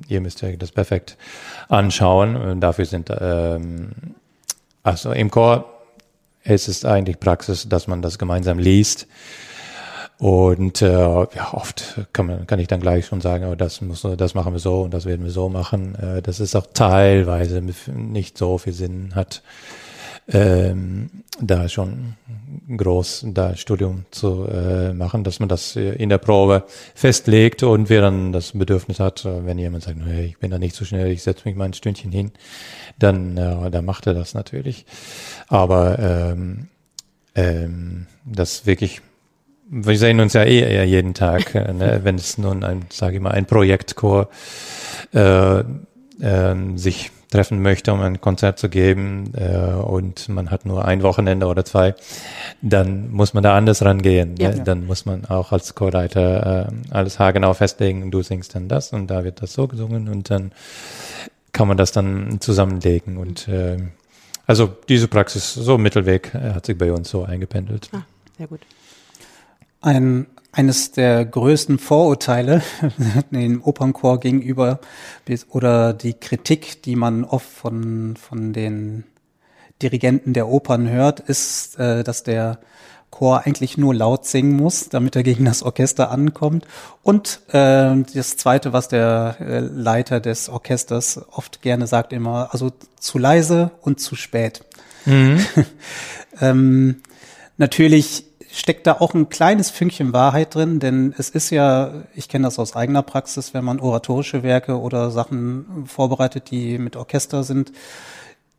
ihr 0.09 0.19
müsst 0.19 0.43
euch 0.43 0.57
das 0.57 0.71
perfekt 0.71 1.17
anschauen. 1.69 2.59
Dafür 2.59 2.85
sind 2.85 3.09
ähm, 3.17 3.91
also 4.83 5.11
im 5.11 5.29
Chor 5.31 5.65
ist 6.43 6.67
es 6.67 6.85
eigentlich 6.85 7.19
Praxis, 7.19 7.69
dass 7.69 7.87
man 7.87 8.01
das 8.01 8.17
gemeinsam 8.17 8.57
liest. 8.57 9.07
Und 10.21 10.83
äh, 10.83 10.91
ja, 10.91 11.53
oft 11.53 12.07
kann, 12.13 12.27
man, 12.27 12.45
kann 12.45 12.59
ich 12.59 12.67
dann 12.67 12.79
gleich 12.79 13.07
schon 13.07 13.21
sagen, 13.21 13.45
oh, 13.45 13.55
das, 13.55 13.81
muss, 13.81 14.05
das 14.17 14.35
machen 14.35 14.53
wir 14.53 14.59
so 14.59 14.83
und 14.83 14.93
das 14.93 15.07
werden 15.07 15.25
wir 15.25 15.31
so 15.31 15.49
machen. 15.49 15.95
Äh, 15.95 16.21
das 16.21 16.39
ist 16.39 16.55
auch 16.55 16.67
teilweise 16.75 17.59
nicht 17.59 18.37
so 18.37 18.59
viel 18.59 18.73
Sinn 18.73 19.15
hat 19.15 19.41
ähm, 20.27 21.09
da 21.39 21.67
schon 21.67 22.13
groß 22.77 23.25
da 23.29 23.55
Studium 23.55 24.05
zu 24.11 24.45
äh, 24.45 24.93
machen, 24.93 25.23
dass 25.23 25.39
man 25.39 25.49
das 25.49 25.75
in 25.75 26.09
der 26.09 26.19
Probe 26.19 26.65
festlegt 26.93 27.63
und 27.63 27.89
wer 27.89 28.01
dann 28.01 28.31
das 28.31 28.51
Bedürfnis 28.51 28.99
hat, 28.99 29.25
äh, 29.25 29.43
wenn 29.43 29.57
jemand 29.57 29.85
sagt, 29.85 29.97
hey, 30.05 30.25
ich 30.25 30.37
bin 30.37 30.51
da 30.51 30.59
nicht 30.59 30.75
so 30.75 30.85
schnell, 30.85 31.11
ich 31.11 31.23
setze 31.23 31.47
mich 31.49 31.55
mal 31.55 31.65
ein 31.65 31.73
Stündchen 31.73 32.11
hin, 32.11 32.31
dann, 32.99 33.37
äh, 33.37 33.71
dann 33.71 33.85
macht 33.85 34.05
er 34.05 34.13
das 34.13 34.35
natürlich. 34.35 34.85
Aber 35.47 35.97
ähm, 35.97 36.67
ähm, 37.33 38.05
das 38.23 38.67
wirklich 38.67 39.01
wir 39.71 39.97
sehen 39.97 40.19
uns 40.19 40.33
ja 40.33 40.43
eh 40.43 40.59
eher 40.59 40.85
jeden 40.85 41.13
Tag, 41.13 41.55
äh, 41.55 41.73
ne? 41.73 41.99
wenn 42.03 42.15
es 42.15 42.37
nun 42.37 42.63
ein, 42.63 42.85
sage 42.89 43.15
ich 43.15 43.21
mal, 43.21 43.31
ein 43.31 43.45
Projektchor 43.45 44.29
äh, 45.13 45.59
äh, 45.59 46.55
sich 46.75 47.11
treffen 47.31 47.61
möchte, 47.61 47.93
um 47.93 48.01
ein 48.01 48.19
Konzert 48.19 48.59
zu 48.59 48.67
geben 48.67 49.31
äh, 49.35 49.73
und 49.73 50.27
man 50.27 50.51
hat 50.51 50.65
nur 50.65 50.83
ein 50.83 51.01
Wochenende 51.01 51.47
oder 51.47 51.63
zwei, 51.63 51.95
dann 52.61 53.09
muss 53.09 53.33
man 53.33 53.41
da 53.41 53.55
anders 53.55 53.83
rangehen. 53.83 54.35
Ja, 54.37 54.49
ne? 54.49 54.57
ja. 54.57 54.63
Dann 54.63 54.85
muss 54.85 55.05
man 55.05 55.25
auch 55.25 55.53
als 55.53 55.73
Chorleiter 55.73 56.67
äh, 56.67 56.93
alles 56.93 57.19
haargenau 57.19 57.53
festlegen, 57.53 58.11
du 58.11 58.21
singst 58.21 58.53
dann 58.53 58.67
das 58.67 58.91
und 58.91 59.07
da 59.07 59.23
wird 59.23 59.41
das 59.41 59.53
so 59.53 59.67
gesungen 59.67 60.09
und 60.09 60.29
dann 60.29 60.51
kann 61.53 61.69
man 61.69 61.77
das 61.77 61.93
dann 61.93 62.41
zusammenlegen 62.41 63.17
und 63.17 63.47
äh, 63.47 63.77
also 64.45 64.69
diese 64.89 65.07
Praxis, 65.07 65.53
so 65.53 65.77
Mittelweg, 65.77 66.33
äh, 66.35 66.53
hat 66.53 66.65
sich 66.65 66.77
bei 66.77 66.91
uns 66.91 67.09
so 67.09 67.23
eingependelt. 67.23 67.89
Ah, 67.93 68.01
sehr 68.37 68.47
gut. 68.47 68.59
Ein 69.81 70.27
eines 70.51 70.91
der 70.91 71.25
größten 71.25 71.79
Vorurteile 71.79 72.61
dem 73.31 73.63
Opernchor 73.63 74.19
gegenüber 74.19 74.79
oder 75.49 75.93
die 75.93 76.13
Kritik, 76.13 76.83
die 76.83 76.95
man 76.95 77.23
oft 77.23 77.47
von, 77.47 78.15
von 78.17 78.53
den 78.53 79.05
Dirigenten 79.81 80.33
der 80.33 80.47
Opern 80.47 80.89
hört, 80.89 81.21
ist, 81.21 81.79
äh, 81.79 82.03
dass 82.03 82.23
der 82.23 82.59
Chor 83.09 83.45
eigentlich 83.45 83.77
nur 83.77 83.93
laut 83.93 84.25
singen 84.25 84.55
muss, 84.55 84.89
damit 84.89 85.15
er 85.15 85.23
gegen 85.23 85.43
das 85.45 85.63
Orchester 85.63 86.11
ankommt. 86.11 86.65
Und 87.03 87.41
äh, 87.49 87.95
das 88.13 88.37
Zweite, 88.37 88.73
was 88.73 88.87
der 88.87 89.37
äh, 89.39 89.59
Leiter 89.59 90.19
des 90.19 90.49
Orchesters 90.49 91.19
oft 91.31 91.61
gerne 91.61 91.87
sagt, 91.87 92.13
immer, 92.13 92.49
also 92.51 92.71
zu 92.99 93.17
leise 93.17 93.71
und 93.81 93.99
zu 93.99 94.15
spät. 94.15 94.63
Mhm. 95.05 95.45
ähm, 96.41 97.01
natürlich 97.57 98.30
steckt 98.53 98.85
da 98.85 98.93
auch 98.99 99.13
ein 99.13 99.29
kleines 99.29 99.69
Fünkchen 99.69 100.13
Wahrheit 100.13 100.55
drin, 100.55 100.79
denn 100.79 101.13
es 101.17 101.29
ist 101.29 101.49
ja, 101.51 102.03
ich 102.15 102.27
kenne 102.27 102.45
das 102.45 102.59
aus 102.59 102.75
eigener 102.75 103.01
Praxis, 103.01 103.53
wenn 103.53 103.63
man 103.63 103.79
oratorische 103.79 104.43
Werke 104.43 104.79
oder 104.79 105.09
Sachen 105.11 105.85
vorbereitet, 105.87 106.51
die 106.51 106.77
mit 106.77 106.95
Orchester 106.95 107.43
sind, 107.43 107.71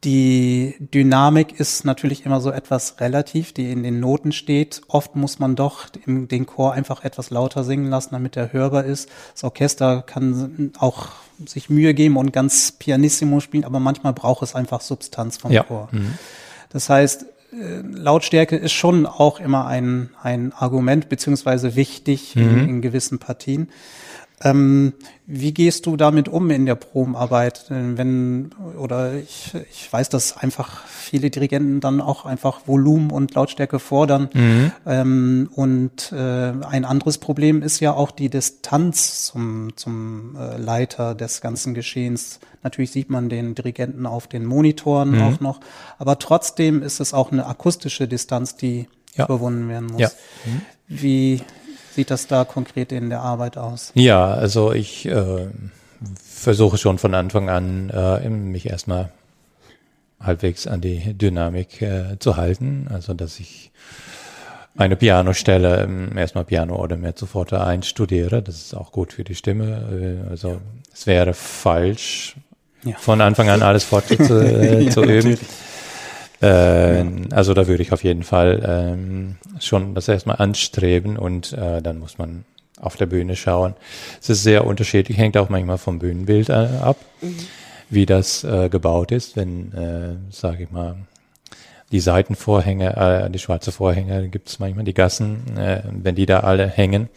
Die 0.05 0.75
Dynamik 0.81 1.61
ist 1.61 1.85
natürlich 1.85 2.27
immer 2.27 2.41
so 2.41 2.51
etwas 2.51 2.99
relativ, 2.99 3.53
die 3.53 3.71
in 3.71 3.85
den 3.85 4.01
Noten 4.01 4.33
steht. 4.33 4.81
Oft 4.89 5.15
muss 5.15 5.39
man 5.39 5.55
doch 5.55 5.89
den 6.07 6.47
Chor 6.47 6.73
einfach 6.73 7.05
etwas 7.05 7.31
lauter 7.31 7.63
singen 7.63 7.89
lassen, 7.89 8.09
damit 8.11 8.37
er 8.37 8.53
hörbar 8.53 8.85
ist. 8.85 9.09
Das 9.35 9.45
Orchester 9.45 10.03
kann 10.03 10.73
auch 10.79 11.11
sich 11.47 11.71
Mühe 11.71 11.95
geben 11.95 12.17
und 12.17 12.33
ganz 12.33 12.73
pianissimo 12.73 13.39
spielen, 13.39 13.65
aber 13.65 13.79
manchmal 13.79 14.13
braucht 14.13 14.43
es 14.43 14.57
einfach 14.57 14.81
Substanz 14.81 15.37
vom 15.37 15.53
ja. 15.53 15.63
Chor. 15.63 15.89
Mhm. 15.93 16.15
Das 16.71 16.89
heißt, 16.89 17.27
Lautstärke 17.53 18.57
ist 18.57 18.73
schon 18.73 19.05
auch 19.07 19.39
immer 19.39 19.67
ein, 19.67 20.11
ein 20.23 20.53
Argument, 20.53 21.09
beziehungsweise 21.09 21.77
wichtig 21.77 22.35
mhm. 22.35 22.43
in, 22.43 22.69
in 22.69 22.83
gewissen 22.83 23.19
Partien. 23.19 23.69
Ähm, 24.45 24.93
wie 25.27 25.55
gehst 25.55 25.87
du 25.87 25.97
damit 25.97 26.29
um 26.29 26.51
in 26.51 26.67
der 26.67 26.75
Probenarbeit? 26.75 27.67
Wenn, 27.69 28.51
oder 28.79 29.15
ich, 29.15 29.53
ich 29.71 29.93
weiß, 29.93 30.09
dass 30.09 30.37
einfach 30.37 30.85
viele 30.87 31.31
Dirigenten 31.31 31.81
dann 31.81 32.01
auch 32.01 32.27
einfach 32.27 32.67
Volumen 32.67 33.11
und 33.11 33.35
Lautstärke 33.35 33.79
fordern. 33.79 34.29
Mhm. 34.35 34.73
Ähm, 34.87 35.51
und 35.55 36.13
äh, 36.13 36.17
ein 36.17 36.85
anderes 36.85 37.19
Problem 37.19 37.63
ist 37.63 37.81
ja 37.81 37.93
auch 37.93 38.11
die 38.11 38.31
Distanz 38.31 39.27
zum, 39.27 39.77
zum 39.77 40.37
äh, 40.37 40.57
Leiter 40.59 41.15
des 41.15 41.41
ganzen 41.41 41.75
Geschehens. 41.75 42.41
Natürlich 42.63 42.91
sieht 42.91 43.11
man 43.11 43.29
den 43.29 43.55
Dirigenten 43.55 44.07
auf 44.07 44.27
den 44.27 44.45
Monitoren 44.45 45.13
mhm. 45.13 45.23
auch 45.23 45.41
noch, 45.41 45.61
aber 45.99 46.19
trotzdem 46.19 46.83
ist 46.83 47.01
es 47.01 47.15
auch 47.15 47.33
eine 47.33 47.47
akustische 47.47 48.07
Distanz, 48.07 48.57
die 48.57 48.89
ja. 49.15 49.25
überwunden 49.25 49.69
werden 49.69 49.87
muss. 49.87 50.01
Ja. 50.01 50.11
Mhm. 50.45 50.61
Wie, 50.89 51.43
sieht 51.95 52.11
das 52.11 52.27
da 52.27 52.45
konkret 52.45 52.93
in 52.93 53.11
der 53.11 53.21
Arbeit 53.21 53.57
aus? 53.59 53.93
Ja, 53.95 54.33
also 54.33 54.73
ich 54.73 55.07
äh, 55.07 55.47
versuche 56.25 56.79
schon 56.79 56.99
von 56.99 57.15
Anfang 57.15 57.49
an 57.49 57.91
äh, 57.91 58.29
mich 58.29 58.69
erstmal 58.69 59.11
halbwegs 60.21 60.67
an 60.67 60.81
die 60.81 61.15
Dynamik 61.15 61.83
äh, 61.83 62.19
zu 62.19 62.37
halten, 62.37 62.89
also 62.91 63.15
dass 63.15 63.41
ich 63.41 63.71
eine 64.77 64.97
Pianostelle 64.97 65.83
ähm, 65.83 66.17
erstmal 66.17 66.45
Piano 66.45 66.77
oder 66.77 66.97
Mezzoforte 66.97 67.63
einstudiere, 67.63 68.43
das 68.43 68.57
ist 68.57 68.75
auch 68.75 68.93
gut 68.93 69.13
für 69.13 69.25
die 69.25 69.35
Stimme, 69.35 70.23
äh, 70.27 70.31
also 70.31 70.61
es 70.93 71.07
wäre 71.07 71.35
falsch, 71.35 72.37
ja. 72.85 72.97
von 72.97 73.21
Anfang 73.21 73.49
an 73.49 73.63
alles 73.63 73.85
fort 73.85 74.07
zu, 74.07 74.15
äh, 74.41 74.89
zu 74.89 75.03
üben. 75.03 75.39
Äh, 76.43 77.05
also 77.31 77.55
da 77.55 77.67
würde 77.67 77.83
ich 77.83 77.93
auf 77.93 78.05
jeden 78.05 78.25
Fall 78.25 78.63
ähm, 78.67 79.37
schon 79.61 79.95
das 79.95 80.09
erstmal 80.09 80.37
anstreben 80.37 81.17
und 81.17 81.53
äh, 81.53 81.81
dann 81.81 81.99
muss 81.99 82.19
man 82.19 82.45
auf 82.81 82.97
der 82.97 83.07
Bühne 83.07 83.37
schauen. 83.37 83.75
Es 84.21 84.29
ist 84.29 84.43
sehr 84.43 84.67
unterschiedlich, 84.67 85.17
hängt 85.17 85.37
auch 85.37 85.49
manchmal 85.49 85.79
vom 85.79 86.01
Bühnenbild 86.01 86.49
äh, 86.49 86.69
ab, 86.81 86.97
mhm. 87.21 87.37
wie 87.89 88.07
das 88.07 88.43
äh, 88.45 88.69
gebaut 88.69 89.13
ist. 89.13 89.37
Wenn, 89.37 89.73
äh, 89.73 90.33
sage 90.33 90.65
ich 90.65 90.71
mal, 90.71 90.97
die 91.93 92.01
Seitenvorhänge, 92.01 92.97
äh, 92.97 93.31
die 93.31 93.39
schwarze 93.39 93.71
Vorhänge, 93.71 94.29
gibt 94.29 94.49
es 94.49 94.59
manchmal 94.59 94.85
die 94.85 94.95
Gassen, 94.95 95.57
äh, 95.57 95.83
wenn 95.91 96.17
die 96.17 96.27
da 96.27 96.41
alle 96.41 96.67
hängen, 96.67 97.09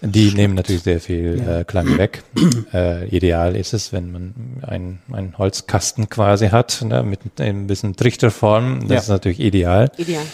die 0.00 0.32
nehmen 0.32 0.54
natürlich 0.54 0.82
sehr 0.82 1.00
viel 1.00 1.42
ja. 1.44 1.60
äh, 1.60 1.64
Klang 1.64 1.98
weg. 1.98 2.22
Äh, 2.72 3.06
ideal 3.08 3.54
ist 3.54 3.72
es, 3.72 3.92
wenn 3.92 4.10
man 4.10 4.34
einen, 4.62 5.38
Holzkasten 5.38 6.08
quasi 6.08 6.48
hat, 6.48 6.82
ne, 6.82 7.04
mit 7.04 7.20
ein 7.38 7.66
bisschen 7.68 7.94
Trichterform. 7.94 8.80
Das 8.80 8.90
ja. 8.90 8.98
ist 8.98 9.08
natürlich 9.08 9.38
ideal. 9.38 9.90
Ideal. 9.96 10.24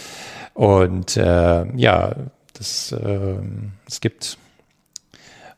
Und 0.55 1.17
äh, 1.17 1.77
ja, 1.77 2.17
das, 2.55 2.93
äh, 2.93 3.35
es 3.87 4.01
gibt 4.01 4.39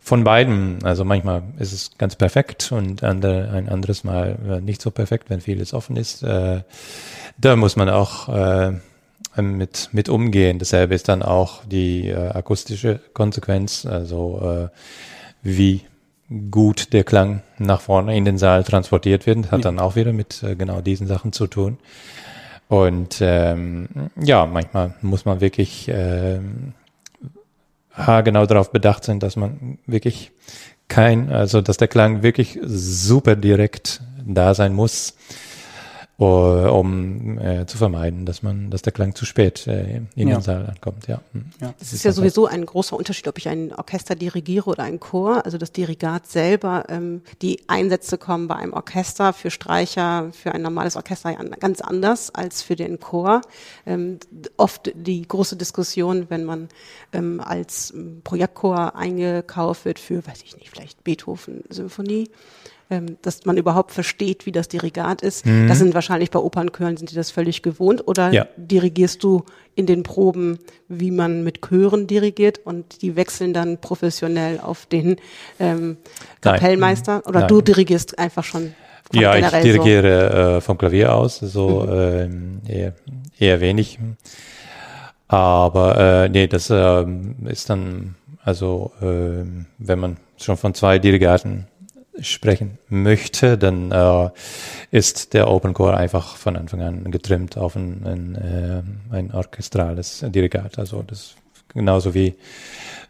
von 0.00 0.24
beiden, 0.24 0.84
also 0.84 1.04
manchmal 1.04 1.44
ist 1.58 1.72
es 1.72 1.92
ganz 1.96 2.16
perfekt 2.16 2.72
und 2.72 3.04
andere, 3.04 3.50
ein 3.50 3.68
anderes 3.68 4.02
Mal 4.02 4.36
äh, 4.48 4.60
nicht 4.60 4.82
so 4.82 4.90
perfekt, 4.90 5.30
wenn 5.30 5.40
vieles 5.40 5.72
offen 5.72 5.96
ist. 5.96 6.24
Äh, 6.24 6.62
da 7.38 7.56
muss 7.56 7.76
man 7.76 7.88
auch 7.88 8.28
äh, 8.28 8.72
mit, 9.40 9.88
mit 9.92 10.08
umgehen. 10.08 10.58
Dasselbe 10.58 10.94
ist 10.94 11.08
dann 11.08 11.22
auch 11.22 11.64
die 11.64 12.08
äh, 12.08 12.28
akustische 12.28 13.00
Konsequenz, 13.14 13.86
also 13.86 14.68
äh, 14.70 14.76
wie 15.42 15.82
gut 16.50 16.92
der 16.92 17.04
Klang 17.04 17.42
nach 17.58 17.80
vorne 17.80 18.16
in 18.16 18.24
den 18.24 18.38
Saal 18.38 18.64
transportiert 18.64 19.26
wird, 19.26 19.50
hat 19.50 19.60
ja. 19.60 19.64
dann 19.64 19.78
auch 19.78 19.96
wieder 19.96 20.12
mit 20.12 20.42
äh, 20.42 20.54
genau 20.54 20.80
diesen 20.80 21.06
Sachen 21.06 21.32
zu 21.32 21.46
tun. 21.46 21.78
Und 22.68 23.18
ähm, 23.20 23.88
ja, 24.16 24.46
manchmal 24.46 24.94
muss 25.02 25.24
man 25.24 25.40
wirklich 25.40 25.90
ähm, 25.92 26.72
genau 28.24 28.46
darauf 28.46 28.70
bedacht 28.72 29.04
sein, 29.04 29.20
dass 29.20 29.36
man 29.36 29.78
wirklich 29.86 30.32
kein, 30.88 31.30
also 31.30 31.60
dass 31.60 31.76
der 31.76 31.88
Klang 31.88 32.22
wirklich 32.22 32.58
super 32.64 33.36
direkt 33.36 34.02
da 34.24 34.54
sein 34.54 34.74
muss 34.74 35.10
äh, 35.10 35.51
um 36.18 37.38
äh, 37.38 37.66
zu 37.66 37.78
vermeiden, 37.78 38.26
dass 38.26 38.42
man, 38.42 38.70
dass 38.70 38.82
der 38.82 38.92
Klang 38.92 39.14
zu 39.14 39.24
spät 39.24 39.66
äh, 39.66 40.02
in 40.14 40.28
ja. 40.28 40.36
den 40.36 40.42
Saal 40.42 40.66
ankommt. 40.66 41.08
Ja. 41.08 41.20
Hm. 41.32 41.46
ja. 41.60 41.74
Das 41.78 41.88
ist, 41.88 41.94
ist 41.94 42.04
ja 42.04 42.12
sowieso 42.12 42.46
ein 42.46 42.64
großer 42.64 42.96
Unterschied, 42.96 43.26
ob 43.28 43.38
ich 43.38 43.48
ein 43.48 43.74
Orchester 43.74 44.14
dirigiere 44.14 44.70
oder 44.70 44.84
ein 44.84 45.00
Chor. 45.00 45.44
Also 45.44 45.58
das 45.58 45.72
Dirigat 45.72 46.26
selber, 46.26 46.84
ähm, 46.88 47.22
die 47.40 47.62
Einsätze 47.66 48.18
kommen 48.18 48.46
bei 48.46 48.56
einem 48.56 48.72
Orchester 48.72 49.32
für 49.32 49.50
Streicher, 49.50 50.30
für 50.32 50.52
ein 50.52 50.62
normales 50.62 50.96
Orchester 50.96 51.34
ganz 51.58 51.80
anders 51.80 52.34
als 52.34 52.62
für 52.62 52.76
den 52.76 53.00
Chor. 53.00 53.40
Ähm, 53.86 54.18
oft 54.56 54.92
die 54.94 55.26
große 55.26 55.56
Diskussion, 55.56 56.26
wenn 56.28 56.44
man 56.44 56.68
ähm, 57.12 57.40
als 57.40 57.92
ähm, 57.94 58.20
Projektchor 58.22 58.94
eingekauft 58.96 59.84
wird 59.84 59.98
für, 59.98 60.26
weiß 60.26 60.42
ich 60.44 60.56
nicht, 60.56 60.70
vielleicht 60.70 61.02
Beethoven-Symphonie 61.04 62.28
ähm, 62.92 63.16
dass 63.22 63.46
man 63.46 63.56
überhaupt 63.56 63.90
versteht, 63.90 64.44
wie 64.44 64.52
das 64.52 64.68
Dirigat 64.68 65.22
ist. 65.22 65.46
Mhm. 65.46 65.66
Das 65.66 65.78
sind 65.78 65.94
wahrscheinlich 65.94 66.30
bei 66.30 66.38
Opernchören 66.38 66.98
sind 66.98 67.10
die 67.10 67.14
das 67.14 67.30
völlig 67.30 67.62
gewohnt. 67.62 68.06
Oder 68.06 68.30
ja. 68.32 68.46
dirigierst 68.58 69.24
du 69.24 69.44
in 69.74 69.86
den 69.86 70.02
Proben, 70.02 70.58
wie 70.88 71.10
man 71.10 71.42
mit 71.42 71.62
Chören 71.66 72.06
dirigiert 72.06 72.60
und 72.62 73.00
die 73.00 73.16
wechseln 73.16 73.54
dann 73.54 73.78
professionell 73.78 74.60
auf 74.60 74.84
den 74.84 75.16
ähm, 75.58 75.96
Kapellmeister? 76.42 77.14
Nein. 77.14 77.22
Oder 77.26 77.40
Nein. 77.40 77.48
du 77.48 77.62
dirigierst 77.62 78.18
einfach 78.18 78.44
schon 78.44 78.74
ja, 79.14 79.36
ich 79.36 79.48
dirigiere 79.48 80.56
äh, 80.56 80.60
vom 80.60 80.76
Klavier 80.76 81.14
aus, 81.14 81.38
so 81.38 81.80
mhm. 81.80 81.92
ähm, 81.92 82.60
eher, 82.68 82.94
eher 83.38 83.60
wenig. 83.62 83.98
Aber 85.28 86.24
äh, 86.24 86.28
nee, 86.28 86.46
das 86.46 86.68
äh, 86.68 87.06
ist 87.46 87.70
dann, 87.70 88.16
also 88.44 88.92
äh, 89.00 89.46
wenn 89.78 89.98
man 89.98 90.18
schon 90.36 90.58
von 90.58 90.74
zwei 90.74 90.98
Dirigaten 90.98 91.68
sprechen 92.20 92.78
möchte, 92.88 93.56
dann 93.56 93.90
äh, 93.90 94.30
ist 94.90 95.32
der 95.34 95.48
Open 95.48 95.72
Core 95.72 95.96
einfach 95.96 96.36
von 96.36 96.56
Anfang 96.56 96.82
an 96.82 97.10
getrimmt 97.10 97.56
auf 97.56 97.76
ein, 97.76 98.04
ein, 98.04 98.34
äh, 98.34 99.14
ein 99.14 99.32
orchestrales 99.32 100.24
Dirigat. 100.28 100.78
Also 100.78 101.02
das 101.02 101.34
genauso 101.72 102.14
wie 102.14 102.34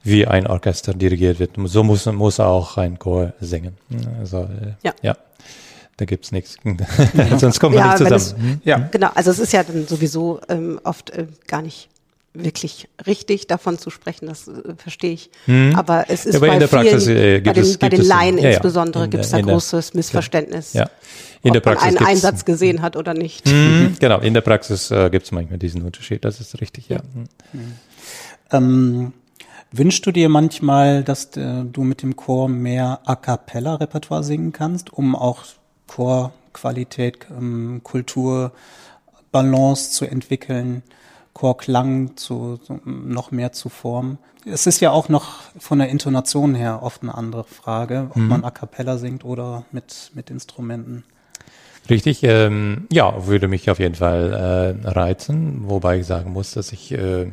wie 0.04 0.26
ein 0.26 0.46
Orchester 0.46 0.94
dirigiert 0.94 1.38
wird. 1.38 1.52
So 1.64 1.84
muss 1.84 2.06
muss 2.06 2.40
auch 2.40 2.76
ein 2.76 2.98
Chor 2.98 3.32
singen. 3.40 3.76
Also 4.18 4.42
äh, 4.42 4.74
ja. 4.82 4.94
ja. 5.02 5.16
Da 5.96 6.04
gibt's 6.04 6.32
nichts. 6.32 6.56
Sonst 7.38 7.60
kommen 7.60 7.74
wir 7.74 7.80
ja, 7.80 7.86
nicht 7.88 7.98
zusammen. 7.98 8.16
Es, 8.16 8.36
hm? 8.36 8.60
ja, 8.64 8.78
genau. 8.90 9.10
Also 9.14 9.30
es 9.30 9.38
ist 9.38 9.52
ja 9.52 9.62
dann 9.62 9.86
sowieso 9.86 10.40
ähm, 10.48 10.80
oft 10.84 11.10
äh, 11.10 11.26
gar 11.46 11.62
nicht 11.62 11.88
wirklich 12.34 12.88
richtig 13.06 13.46
davon 13.46 13.78
zu 13.78 13.90
sprechen, 13.90 14.26
das 14.26 14.48
äh, 14.48 14.74
verstehe 14.76 15.12
ich. 15.12 15.30
Hm. 15.44 15.74
Aber 15.76 16.06
es 16.08 16.24
ist 16.24 16.34
ja, 16.34 16.40
bei, 16.40 16.56
vielen, 16.56 16.68
Praxis, 16.68 17.06
äh, 17.06 17.40
bei 17.40 17.52
den, 17.52 17.62
es, 17.62 17.78
bei 17.78 17.88
den 17.88 18.02
Laien 18.02 18.38
ja, 18.38 18.50
insbesondere 18.50 19.08
gibt 19.08 19.24
es 19.24 19.30
da 19.30 19.40
großes 19.40 19.94
Missverständnis, 19.94 20.72
ja. 20.72 20.88
in 21.42 21.52
der 21.52 21.60
Praxis 21.60 21.92
man 21.92 21.98
einen 21.98 22.06
Einsatz 22.06 22.44
gesehen 22.44 22.80
hat 22.80 22.96
oder 22.96 23.12
nicht. 23.12 23.48
Hm. 23.48 23.96
Genau, 24.00 24.20
in 24.20 24.32
der 24.32 24.40
Praxis 24.40 24.90
äh, 24.90 25.10
gibt 25.10 25.26
es 25.26 25.32
manchmal 25.32 25.58
diesen 25.58 25.82
Unterschied, 25.82 26.24
das 26.24 26.40
ist 26.40 26.58
richtig, 26.60 26.88
ja. 26.88 27.00
Hm. 27.52 27.72
Ähm, 28.50 29.12
wünschst 29.70 30.06
du 30.06 30.10
dir 30.10 30.30
manchmal, 30.30 31.04
dass 31.04 31.36
äh, 31.36 31.64
du 31.64 31.82
mit 31.82 32.02
dem 32.02 32.16
Chor 32.16 32.48
mehr 32.48 33.00
A 33.04 33.14
Cappella 33.14 33.74
Repertoire 33.74 34.24
singen 34.24 34.52
kannst, 34.52 34.90
um 34.90 35.14
auch 35.14 35.44
Chorqualität, 35.86 37.26
ähm, 37.30 37.80
Kultur, 37.82 38.52
Balance 39.32 39.90
zu 39.90 40.06
entwickeln? 40.06 40.82
Chorklang 41.34 42.16
zu, 42.16 42.58
zu, 42.58 42.80
noch 42.84 43.30
mehr 43.30 43.52
zu 43.52 43.68
formen. 43.68 44.18
Es 44.44 44.66
ist 44.66 44.80
ja 44.80 44.90
auch 44.90 45.08
noch 45.08 45.40
von 45.58 45.78
der 45.78 45.88
Intonation 45.88 46.54
her 46.54 46.80
oft 46.82 47.02
eine 47.02 47.14
andere 47.14 47.44
Frage, 47.44 48.08
ob 48.10 48.16
mhm. 48.16 48.28
man 48.28 48.44
a 48.44 48.50
cappella 48.50 48.98
singt 48.98 49.24
oder 49.24 49.64
mit, 49.72 50.10
mit 50.14 50.30
Instrumenten. 50.30 51.04
Richtig, 51.88 52.22
ähm, 52.22 52.86
ja, 52.92 53.26
würde 53.26 53.48
mich 53.48 53.70
auf 53.70 53.78
jeden 53.78 53.96
Fall 53.96 54.78
äh, 54.84 54.88
reizen, 54.88 55.68
wobei 55.68 55.98
ich 55.98 56.06
sagen 56.06 56.32
muss, 56.32 56.52
dass 56.52 56.72
ich 56.72 56.92
äh, 56.92 57.32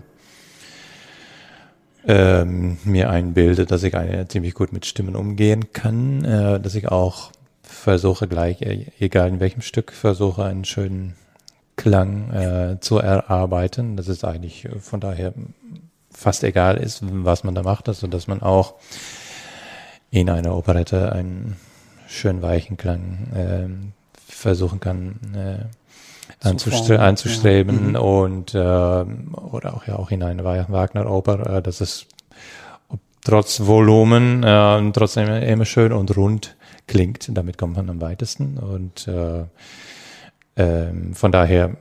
ähm, 2.07 2.77
mir 2.83 3.09
einbilde, 3.09 3.65
dass 3.65 3.83
ich 3.83 3.95
eine, 3.95 4.27
ziemlich 4.27 4.55
gut 4.55 4.73
mit 4.73 4.85
Stimmen 4.85 5.15
umgehen 5.15 5.71
kann, 5.73 6.25
äh, 6.25 6.59
dass 6.59 6.73
ich 6.73 6.87
auch 6.87 7.31
versuche 7.61 8.27
gleich, 8.27 8.61
äh, 8.61 8.87
egal 8.99 9.29
in 9.29 9.39
welchem 9.39 9.61
Stück, 9.61 9.91
versuche 9.91 10.43
einen 10.43 10.65
schönen 10.65 11.15
Klang 11.79 12.29
äh, 12.31 12.79
zu 12.81 12.97
erarbeiten. 12.97 13.95
Das 13.95 14.09
ist 14.09 14.25
eigentlich 14.25 14.65
äh, 14.65 14.79
von 14.79 14.99
daher 14.99 15.33
fast 16.11 16.43
egal 16.43 16.75
ist, 16.75 16.99
was 17.01 17.45
man 17.45 17.55
da 17.55 17.63
macht, 17.63 17.87
also 17.87 18.05
dass 18.07 18.27
man 18.27 18.41
auch 18.41 18.75
in 20.11 20.29
einer 20.29 20.57
Operette 20.57 21.13
einen 21.13 21.55
schön 22.09 22.41
weichen 22.41 22.75
Klang 22.75 23.27
äh, 23.33 23.69
versuchen 24.29 24.81
kann, 24.81 25.19
äh, 25.33 26.45
anzustre 26.45 26.99
anzustreben 26.99 27.93
ja. 27.93 27.99
mhm. 28.01 28.05
und 28.07 28.53
äh, 28.53 28.57
oder 28.57 29.73
auch 29.73 29.87
ja 29.87 29.95
auch 29.95 30.11
in 30.11 30.21
eine 30.21 30.43
Wagner-Oper, 30.43 31.57
äh, 31.57 31.61
dass 31.61 31.79
es 31.79 32.07
trotz 33.23 33.61
Volumen 33.61 34.43
äh, 34.43 34.91
trotzdem 34.91 35.29
immer 35.29 35.65
schön 35.65 35.93
und 35.93 36.17
rund 36.17 36.57
klingt. 36.87 37.29
Damit 37.31 37.57
kommt 37.57 37.77
man 37.77 37.89
am 37.89 38.01
weitesten 38.01 38.57
und 38.57 39.07
äh, 39.07 39.45
äh, 40.55 40.87
von 41.13 41.31
daher 41.31 41.75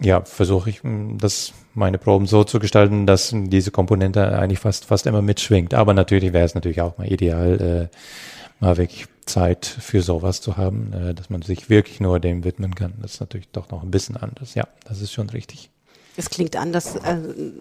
ja 0.00 0.22
versuche 0.24 0.70
ich 0.70 0.80
das 1.18 1.52
meine 1.74 1.98
Proben 1.98 2.26
so 2.26 2.44
zu 2.44 2.58
gestalten, 2.58 3.06
dass 3.06 3.32
diese 3.34 3.70
Komponente 3.70 4.38
eigentlich 4.38 4.60
fast 4.60 4.86
fast 4.86 5.06
immer 5.06 5.22
mitschwingt. 5.22 5.74
Aber 5.74 5.94
natürlich 5.94 6.32
wäre 6.32 6.44
es 6.44 6.54
natürlich 6.54 6.80
auch 6.80 6.98
mal 6.98 7.10
ideal, 7.10 7.90
äh, 7.90 8.64
mal 8.64 8.76
wirklich 8.76 9.06
Zeit 9.26 9.66
für 9.66 10.02
sowas 10.02 10.40
zu 10.40 10.56
haben, 10.56 10.92
äh, 10.92 11.14
dass 11.14 11.30
man 11.30 11.42
sich 11.42 11.68
wirklich 11.68 12.00
nur 12.00 12.20
dem 12.20 12.44
widmen 12.44 12.74
kann. 12.74 12.94
Das 13.02 13.14
ist 13.14 13.20
natürlich 13.20 13.48
doch 13.50 13.70
noch 13.70 13.82
ein 13.82 13.90
bisschen 13.90 14.16
anders. 14.16 14.54
Ja, 14.54 14.66
das 14.84 15.00
ist 15.00 15.12
schon 15.12 15.28
richtig. 15.30 15.70
Es 16.16 16.30
klingt 16.30 16.56
anders, 16.56 16.96
äh, 16.96 17.18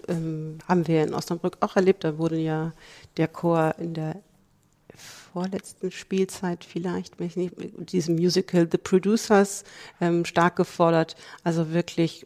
ähm, 0.08 0.60
haben 0.68 0.88
wir 0.88 1.04
in 1.04 1.14
Osnabrück 1.14 1.58
auch 1.60 1.76
erlebt. 1.76 2.06
Da 2.06 2.18
wurde 2.18 2.38
ja 2.38 2.72
der 3.18 3.28
Chor 3.28 3.76
in 3.80 3.94
der 3.94 4.16
vorletzten 5.36 5.92
Spielzeit 5.92 6.64
vielleicht, 6.64 7.20
nicht, 7.20 7.54
diesem 7.76 8.16
Musical 8.16 8.70
The 8.72 8.78
Producers 8.78 9.66
ähm, 10.00 10.24
stark 10.24 10.56
gefordert. 10.56 11.18
Also 11.44 11.74
wirklich 11.74 12.26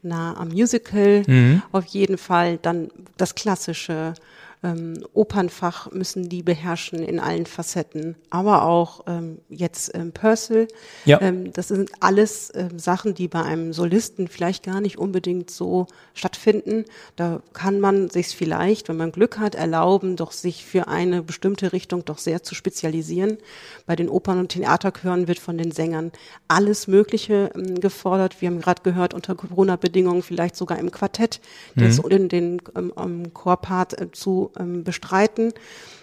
nah 0.00 0.34
am 0.34 0.48
Musical 0.48 1.22
mhm. 1.26 1.62
auf 1.70 1.84
jeden 1.84 2.16
Fall. 2.16 2.56
Dann 2.62 2.88
das 3.18 3.34
klassische 3.34 4.14
ähm, 4.62 5.04
Opernfach 5.12 5.90
müssen 5.92 6.28
die 6.28 6.42
beherrschen 6.42 7.00
in 7.00 7.20
allen 7.20 7.46
Facetten, 7.46 8.16
aber 8.30 8.64
auch 8.64 9.04
ähm, 9.06 9.38
jetzt 9.48 9.94
ähm, 9.94 10.12
Purcell. 10.12 10.68
Ja. 11.04 11.20
Ähm, 11.20 11.52
das 11.52 11.68
sind 11.68 11.90
alles 12.00 12.52
ähm, 12.54 12.78
Sachen, 12.78 13.14
die 13.14 13.28
bei 13.28 13.42
einem 13.42 13.72
Solisten 13.72 14.26
vielleicht 14.26 14.64
gar 14.64 14.80
nicht 14.80 14.98
unbedingt 14.98 15.50
so 15.50 15.86
stattfinden. 16.14 16.84
Da 17.16 17.40
kann 17.52 17.78
man 17.78 18.10
sich 18.10 18.28
vielleicht, 18.28 18.88
wenn 18.88 18.96
man 18.96 19.12
Glück 19.12 19.38
hat, 19.38 19.54
erlauben, 19.54 20.16
doch 20.16 20.32
sich 20.32 20.64
für 20.64 20.88
eine 20.88 21.22
bestimmte 21.22 21.72
Richtung 21.72 22.04
doch 22.04 22.18
sehr 22.18 22.42
zu 22.42 22.54
spezialisieren. 22.54 23.38
Bei 23.86 23.94
den 23.94 24.08
Opern- 24.08 24.40
und 24.40 24.48
Theaterchören 24.48 25.28
wird 25.28 25.38
von 25.38 25.56
den 25.56 25.70
Sängern 25.70 26.10
alles 26.48 26.88
Mögliche 26.88 27.50
ähm, 27.54 27.80
gefordert. 27.80 28.40
Wir 28.40 28.48
haben 28.48 28.60
gerade 28.60 28.82
gehört, 28.82 29.14
unter 29.14 29.36
Corona-Bedingungen 29.36 30.22
vielleicht 30.22 30.56
sogar 30.56 30.78
im 30.78 30.90
Quartett, 30.90 31.40
mhm. 31.76 32.08
den, 32.08 32.28
den 32.28 32.62
ähm, 32.76 33.32
Chorpart 33.32 34.00
äh, 34.00 34.10
zu 34.10 34.47
ähm, 34.58 34.84
bestreiten. 34.84 35.52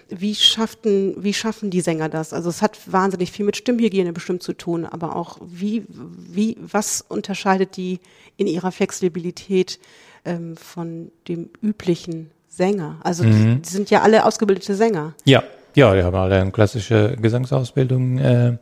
Wie 0.09 0.35
schafften, 0.35 1.15
wie 1.17 1.33
schaffen 1.33 1.71
die 1.71 1.81
Sänger 1.81 2.09
das? 2.09 2.31
Also 2.31 2.49
es 2.49 2.61
hat 2.61 2.91
wahnsinnig 2.91 3.31
viel 3.31 3.45
mit 3.45 3.57
Stimmhygiene 3.57 4.13
bestimmt 4.13 4.43
zu 4.43 4.53
tun, 4.53 4.85
aber 4.85 5.15
auch 5.15 5.39
wie, 5.43 5.83
wie, 5.89 6.57
was 6.59 7.03
unterscheidet 7.07 7.75
die 7.75 7.99
in 8.37 8.45
ihrer 8.45 8.71
Flexibilität 8.71 9.79
ähm, 10.23 10.55
von 10.57 11.11
dem 11.27 11.49
üblichen 11.61 12.29
Sänger? 12.49 12.99
Also 13.03 13.23
mhm. 13.23 13.63
die 13.63 13.69
sind 13.69 13.89
ja 13.89 14.03
alle 14.03 14.25
ausgebildete 14.25 14.75
Sänger. 14.75 15.15
Ja, 15.25 15.43
ja, 15.75 15.93
die 15.93 16.03
haben 16.03 16.15
alle 16.15 16.39
eine 16.39 16.51
klassische 16.51 17.17
Gesangsausbildung 17.19 18.17
äh, 18.17 18.57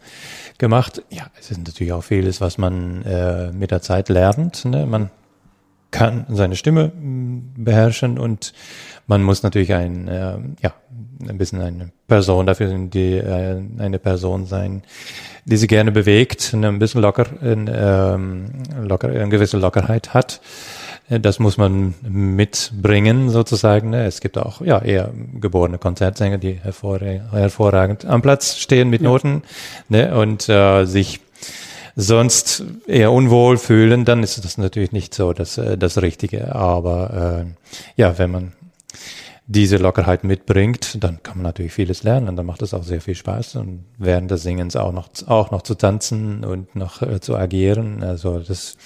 gemacht. 0.58 1.04
Ja, 1.10 1.28
es 1.40 1.52
ist 1.52 1.60
natürlich 1.60 1.94
auch 1.94 2.04
vieles, 2.04 2.42
was 2.42 2.58
man 2.58 3.04
äh, 3.04 3.52
mit 3.52 3.70
der 3.70 3.82
Zeit 3.82 4.10
lernt. 4.10 4.66
Ne? 4.66 4.88
Man 4.88 5.12
kann 5.92 6.26
seine 6.30 6.56
Stimme 6.56 6.92
beherrschen 7.56 8.18
und 8.18 8.54
man 9.08 9.24
muss 9.24 9.44
natürlich 9.44 9.74
ein, 9.74 10.08
äh, 10.08 10.38
ja, 10.62 10.74
ein 11.28 11.38
bisschen 11.38 11.62
eine 11.62 11.90
Person 12.08 12.46
dafür 12.46 12.70
sind, 12.70 12.94
die 12.94 13.18
äh, 13.18 13.62
eine 13.78 14.00
Person 14.00 14.46
sein, 14.46 14.84
die 15.46 15.58
sich 15.58 15.68
gerne 15.68 15.92
bewegt, 15.92 16.54
ein 16.54 16.80
bisschen 16.80 17.02
locker, 17.02 17.26
in, 17.42 17.70
ähm, 17.74 18.46
locker, 18.82 19.10
eine 19.10 19.30
gewisse 19.30 19.58
Lockerheit 19.58 20.14
hat. 20.14 20.42
Äh, 21.10 21.20
das 21.20 21.40
muss 21.40 21.58
man 21.58 21.94
mitbringen 22.02 23.30
sozusagen. 23.30 23.90
Ne? 23.92 24.06
Es 24.06 24.22
gibt 24.22 24.38
auch 24.38 24.62
ja 24.62 24.82
eher 24.82 25.12
geborene 25.40 25.78
Konzertsänger, 25.78 26.38
die 26.38 26.60
hervorragend 26.62 28.06
am 28.06 28.22
Platz 28.22 28.58
stehen 28.58 28.90
mit 28.90 29.02
Noten 29.02 29.44
ne? 29.90 30.16
und 30.16 30.48
äh, 30.50 30.86
sich 30.86 31.20
sonst 31.96 32.64
eher 32.88 33.12
unwohl 33.12 33.58
fühlen, 33.58 34.04
dann 34.04 34.24
ist 34.24 34.44
das 34.44 34.58
natürlich 34.58 34.92
nicht 34.92 35.14
so 35.14 35.34
das, 35.34 35.58
äh, 35.58 35.78
das 35.78 36.02
Richtige. 36.02 36.56
Aber 36.56 37.46
äh, 37.46 38.02
ja, 38.02 38.18
wenn 38.18 38.32
man 38.32 38.54
diese 39.46 39.78
Lockerheit 39.78 40.24
mitbringt, 40.24 41.04
dann 41.04 41.22
kann 41.22 41.38
man 41.38 41.44
natürlich 41.44 41.74
vieles 41.74 42.04
lernen 42.04 42.30
und 42.30 42.38
dann 42.38 42.46
macht 42.46 42.62
es 42.62 42.74
auch 42.74 42.84
sehr 42.84 43.02
viel 43.02 43.16
Spaß 43.16 43.58
und 43.58 43.86
während 43.98 44.32
des 44.32 44.44
Singens 44.44 44.76
auch 44.76 44.94
noch, 44.94 45.10
auch 45.28 45.52
noch 45.52 45.64
zu 45.64 45.76
tanzen 45.76 46.46
und 46.46 46.76
noch 46.76 47.02
äh, 47.02 47.20
zu 47.20 47.36
agieren. 47.36 48.04
Also 48.04 48.40
das 48.40 48.78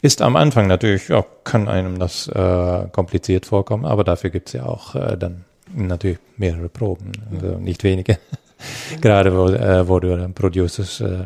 ist 0.00 0.22
am 0.22 0.36
Anfang 0.36 0.66
natürlich, 0.66 1.08
ja, 1.08 1.24
kann 1.44 1.68
einem 1.68 1.98
das 1.98 2.26
äh, 2.28 2.86
kompliziert 2.90 3.44
vorkommen, 3.44 3.84
aber 3.84 4.02
dafür 4.02 4.30
gibt's 4.30 4.54
ja 4.54 4.64
auch 4.64 4.94
äh, 4.94 5.16
dann 5.18 5.44
natürlich 5.74 6.18
mehrere 6.36 6.68
Proben, 6.68 7.12
also 7.30 7.58
nicht 7.58 7.84
wenige. 7.84 8.18
Gerade 9.00 9.36
wo, 9.36 9.48
äh, 9.48 9.88
wo 9.88 9.98
du 10.00 10.28
Producers 10.28 11.00
äh, 11.00 11.24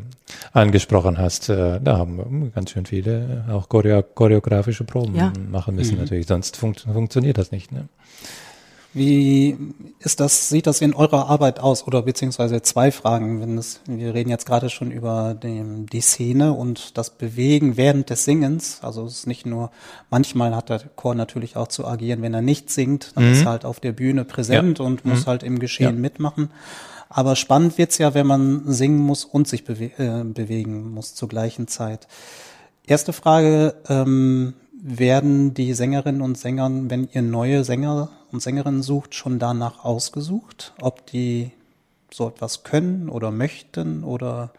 angesprochen 0.53 1.19
hast, 1.19 1.51
äh, 1.51 1.81
da 1.81 1.99
haben 1.99 2.17
wir 2.17 2.51
ganz 2.51 2.71
schön 2.71 2.87
viele 2.87 3.45
auch 3.51 3.69
choreo 3.69 4.03
choreografische 4.03 4.85
Proben 4.85 5.14
ja. 5.14 5.33
machen 5.51 5.75
müssen 5.75 5.95
mhm. 5.95 6.03
natürlich, 6.03 6.27
sonst 6.27 6.57
funkt 6.57 6.81
funktioniert 6.81 7.39
das 7.39 7.53
nicht. 7.53 7.73
Ne? 7.73 7.89
Wie 8.97 9.59
ist 9.99 10.20
das, 10.20 10.49
sieht 10.49 10.66
das 10.66 10.80
in 10.80 10.94
eurer 10.94 11.28
Arbeit 11.28 11.61
aus? 11.61 11.86
Oder 11.86 12.01
beziehungsweise 12.01 12.62
zwei 12.62 12.90
Fragen, 12.90 13.42
wenn 13.42 13.59
es, 13.59 13.80
wir 13.86 14.14
reden 14.14 14.30
jetzt 14.30 14.47
gerade 14.47 14.70
schon 14.70 14.90
über 14.90 15.34
den, 15.34 15.84
die 15.84 16.01
Szene 16.01 16.55
und 16.55 16.97
das 16.97 17.11
Bewegen 17.11 17.76
während 17.76 18.09
des 18.09 18.24
Singens. 18.24 18.78
Also 18.80 19.05
es 19.05 19.18
ist 19.18 19.26
nicht 19.26 19.44
nur, 19.44 19.70
manchmal 20.09 20.57
hat 20.57 20.70
der 20.70 20.78
Chor 20.97 21.14
natürlich 21.14 21.57
auch 21.57 21.68
zu 21.68 21.86
agieren, 21.86 22.22
wenn 22.22 22.32
er 22.32 22.40
nicht 22.40 22.70
singt, 22.70 23.12
dann 23.16 23.26
mhm. 23.26 23.32
ist 23.32 23.42
er 23.42 23.51
halt 23.51 23.64
auf 23.66 23.80
der 23.80 23.92
Bühne 23.92 24.24
präsent 24.24 24.78
ja. 24.78 24.84
und 24.86 25.05
muss 25.05 25.26
mhm. 25.26 25.26
halt 25.26 25.42
im 25.42 25.59
Geschehen 25.59 25.97
ja. 25.97 26.01
mitmachen. 26.01 26.51
Aber 27.11 27.36
spannend 27.36 27.76
wird's 27.76 27.99
ja, 27.99 28.14
wenn 28.14 28.26
man 28.26 28.62
singen 28.64 29.01
muss 29.01 29.26
und 29.26 29.47
sich 29.47 29.64
bewe 29.64 29.90
äh, 29.99 30.24
bewegen 30.24 30.90
muss 30.90 31.14
zur 31.14 31.28
gleichen 31.28 31.68
Zeit. 31.68 32.09
Erste 32.86 33.12
Frage, 33.12 33.74
ähm, 33.90 34.55
werden 34.82 35.53
die 35.53 35.74
Sängerinnen 35.74 36.22
und 36.22 36.38
Sänger, 36.38 36.70
wenn 36.70 37.09
ihr 37.12 37.22
neue 37.22 37.64
Sänger 37.64 38.11
und 38.33 38.41
Sängerinnen 38.41 38.83
sucht, 38.83 39.14
schon 39.14 39.39
danach 39.39 39.85
ausgesucht, 39.85 40.74
ob 40.81 41.07
die 41.07 41.53
so 42.12 42.29
etwas 42.29 42.62
können 42.62 43.09
oder 43.09 43.31
möchten 43.31 44.05
oder 44.05 44.53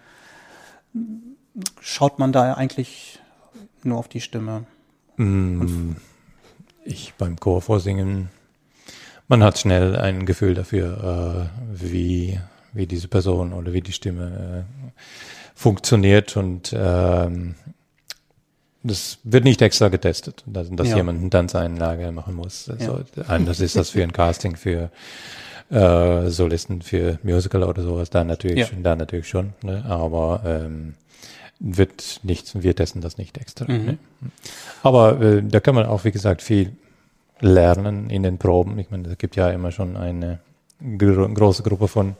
schaut 1.79 2.19
man 2.19 2.31
da 2.31 2.53
eigentlich 2.53 3.19
nur 3.83 3.97
auf 3.97 4.07
die 4.07 4.21
Stimme? 4.21 4.65
Mm, 5.17 5.93
ich 6.83 7.13
beim 7.17 7.39
Chor 7.39 7.61
vorsingen, 7.61 8.29
man 9.27 9.43
hat 9.43 9.57
schnell 9.59 9.95
ein 9.95 10.25
Gefühl 10.25 10.53
dafür, 10.53 11.49
äh, 11.51 11.81
wie, 11.81 12.39
wie 12.73 12.87
diese 12.87 13.07
Person 13.07 13.53
oder 13.53 13.73
wie 13.73 13.81
die 13.81 13.91
Stimme 13.91 14.65
äh, 14.65 14.91
funktioniert 15.55 16.37
und 16.37 16.73
ähm, 16.77 17.55
das 18.87 19.19
wird 19.23 19.43
nicht 19.43 19.61
extra 19.61 19.89
getestet, 19.89 20.43
dass, 20.45 20.69
dass 20.71 20.89
ja. 20.89 20.97
jemand 20.97 21.19
eine 21.19 21.29
Tanzeinlage 21.29 22.11
machen 22.11 22.35
muss. 22.35 22.69
Also, 22.69 23.03
ja. 23.15 23.23
Anders 23.27 23.59
ist 23.59 23.75
das 23.75 23.91
für 23.91 24.03
ein 24.03 24.13
Casting 24.13 24.55
für 24.55 24.89
äh, 25.69 26.29
Solisten 26.29 26.81
für 26.81 27.19
Musical 27.23 27.63
oder 27.63 27.83
sowas, 27.83 28.09
da 28.09 28.23
natürlich, 28.23 28.59
ja. 28.59 28.65
schon, 28.65 28.83
da 28.83 28.95
natürlich 28.95 29.27
schon, 29.27 29.53
ne? 29.63 29.83
aber 29.87 30.41
ähm, 30.45 30.93
wird 31.59 32.21
nicht, 32.23 32.61
wir 32.61 32.75
testen 32.75 33.01
das 33.01 33.17
nicht 33.17 33.37
extra. 33.37 33.65
Mhm. 33.69 33.85
Ne? 33.85 33.97
Aber 34.83 35.19
äh, 35.21 35.43
da 35.43 35.59
kann 35.59 35.75
man 35.75 35.85
auch, 35.85 36.05
wie 36.05 36.11
gesagt, 36.11 36.41
viel 36.41 36.71
lernen 37.39 38.09
in 38.09 38.23
den 38.23 38.37
Proben. 38.37 38.79
Ich 38.79 38.89
meine, 38.89 39.09
es 39.09 39.17
gibt 39.17 39.35
ja 39.35 39.49
immer 39.49 39.71
schon 39.71 39.97
eine 39.97 40.39
gro 40.97 41.27
große 41.27 41.63
Gruppe 41.63 41.87
von 41.87 42.15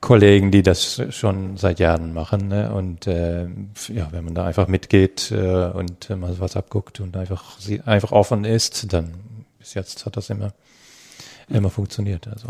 Kollegen, 0.00 0.50
die 0.50 0.62
das 0.62 1.00
schon 1.10 1.56
seit 1.56 1.78
Jahren 1.78 2.12
machen. 2.12 2.48
Ne? 2.48 2.74
Und 2.74 3.06
äh, 3.06 3.44
ja, 3.88 4.08
wenn 4.10 4.24
man 4.24 4.34
da 4.34 4.44
einfach 4.44 4.66
mitgeht 4.66 5.30
äh, 5.30 5.70
und 5.70 6.10
äh, 6.10 6.16
mal 6.16 6.34
was 6.40 6.56
abguckt 6.56 7.00
und 7.00 7.16
einfach 7.16 7.58
einfach 7.86 8.12
offen 8.12 8.44
ist, 8.44 8.92
dann 8.92 9.14
bis 9.58 9.74
jetzt 9.74 10.04
hat 10.04 10.16
das 10.16 10.28
immer 10.28 10.52
immer 11.48 11.70
funktioniert. 11.70 12.26
Also 12.28 12.48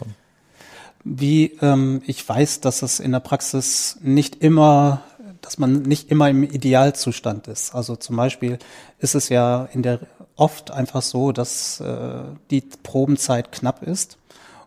wie 1.04 1.58
ähm, 1.60 2.02
ich 2.06 2.26
weiß, 2.26 2.60
dass 2.60 2.82
es 2.82 3.00
in 3.00 3.12
der 3.12 3.20
Praxis 3.20 3.98
nicht 4.00 4.36
immer, 4.36 5.02
dass 5.40 5.58
man 5.58 5.82
nicht 5.82 6.10
immer 6.10 6.30
im 6.30 6.44
Idealzustand 6.44 7.48
ist. 7.48 7.74
Also 7.74 7.96
zum 7.96 8.16
Beispiel 8.16 8.58
ist 8.98 9.14
es 9.14 9.28
ja 9.28 9.68
in 9.72 9.82
der 9.82 10.00
oft 10.36 10.70
einfach 10.70 11.02
so, 11.02 11.32
dass 11.32 11.80
äh, 11.80 12.22
die 12.50 12.62
Probenzeit 12.82 13.52
knapp 13.52 13.82
ist 13.82 14.16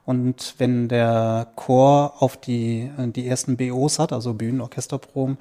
und 0.06 0.56
wenn 0.60 0.88
der 0.88 1.48
Chor 1.56 2.14
auf 2.20 2.38
die, 2.38 2.92
äh, 2.98 3.08
die 3.08 3.28
ersten 3.28 3.58
BOs 3.58 4.00
hat, 4.00 4.14
also 4.14 4.34
Bühnenorchesterproben, 4.34 5.38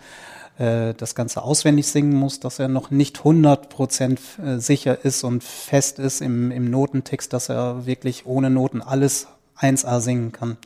äh, 0.58 0.94
das 0.94 1.14
Ganze 1.14 1.42
auswendig 1.42 1.86
singen 1.86 2.14
muss, 2.14 2.40
dass 2.40 2.58
er 2.58 2.68
noch 2.68 2.90
nicht 2.90 3.18
100 3.18 3.68
Prozent 3.68 4.20
äh, 4.44 4.58
sicher 4.58 5.04
ist 5.04 5.22
und 5.22 5.44
fest 5.44 5.98
ist 5.98 6.22
im, 6.22 6.50
im 6.50 6.70
Notentext, 6.70 7.32
dass 7.32 7.50
er 7.50 7.86
wirklich 7.86 8.24
ohne 8.26 8.50
Noten 8.50 8.80
alles 8.80 9.26
1A 9.60 10.00
singen 10.00 10.32
kann. 10.32 10.56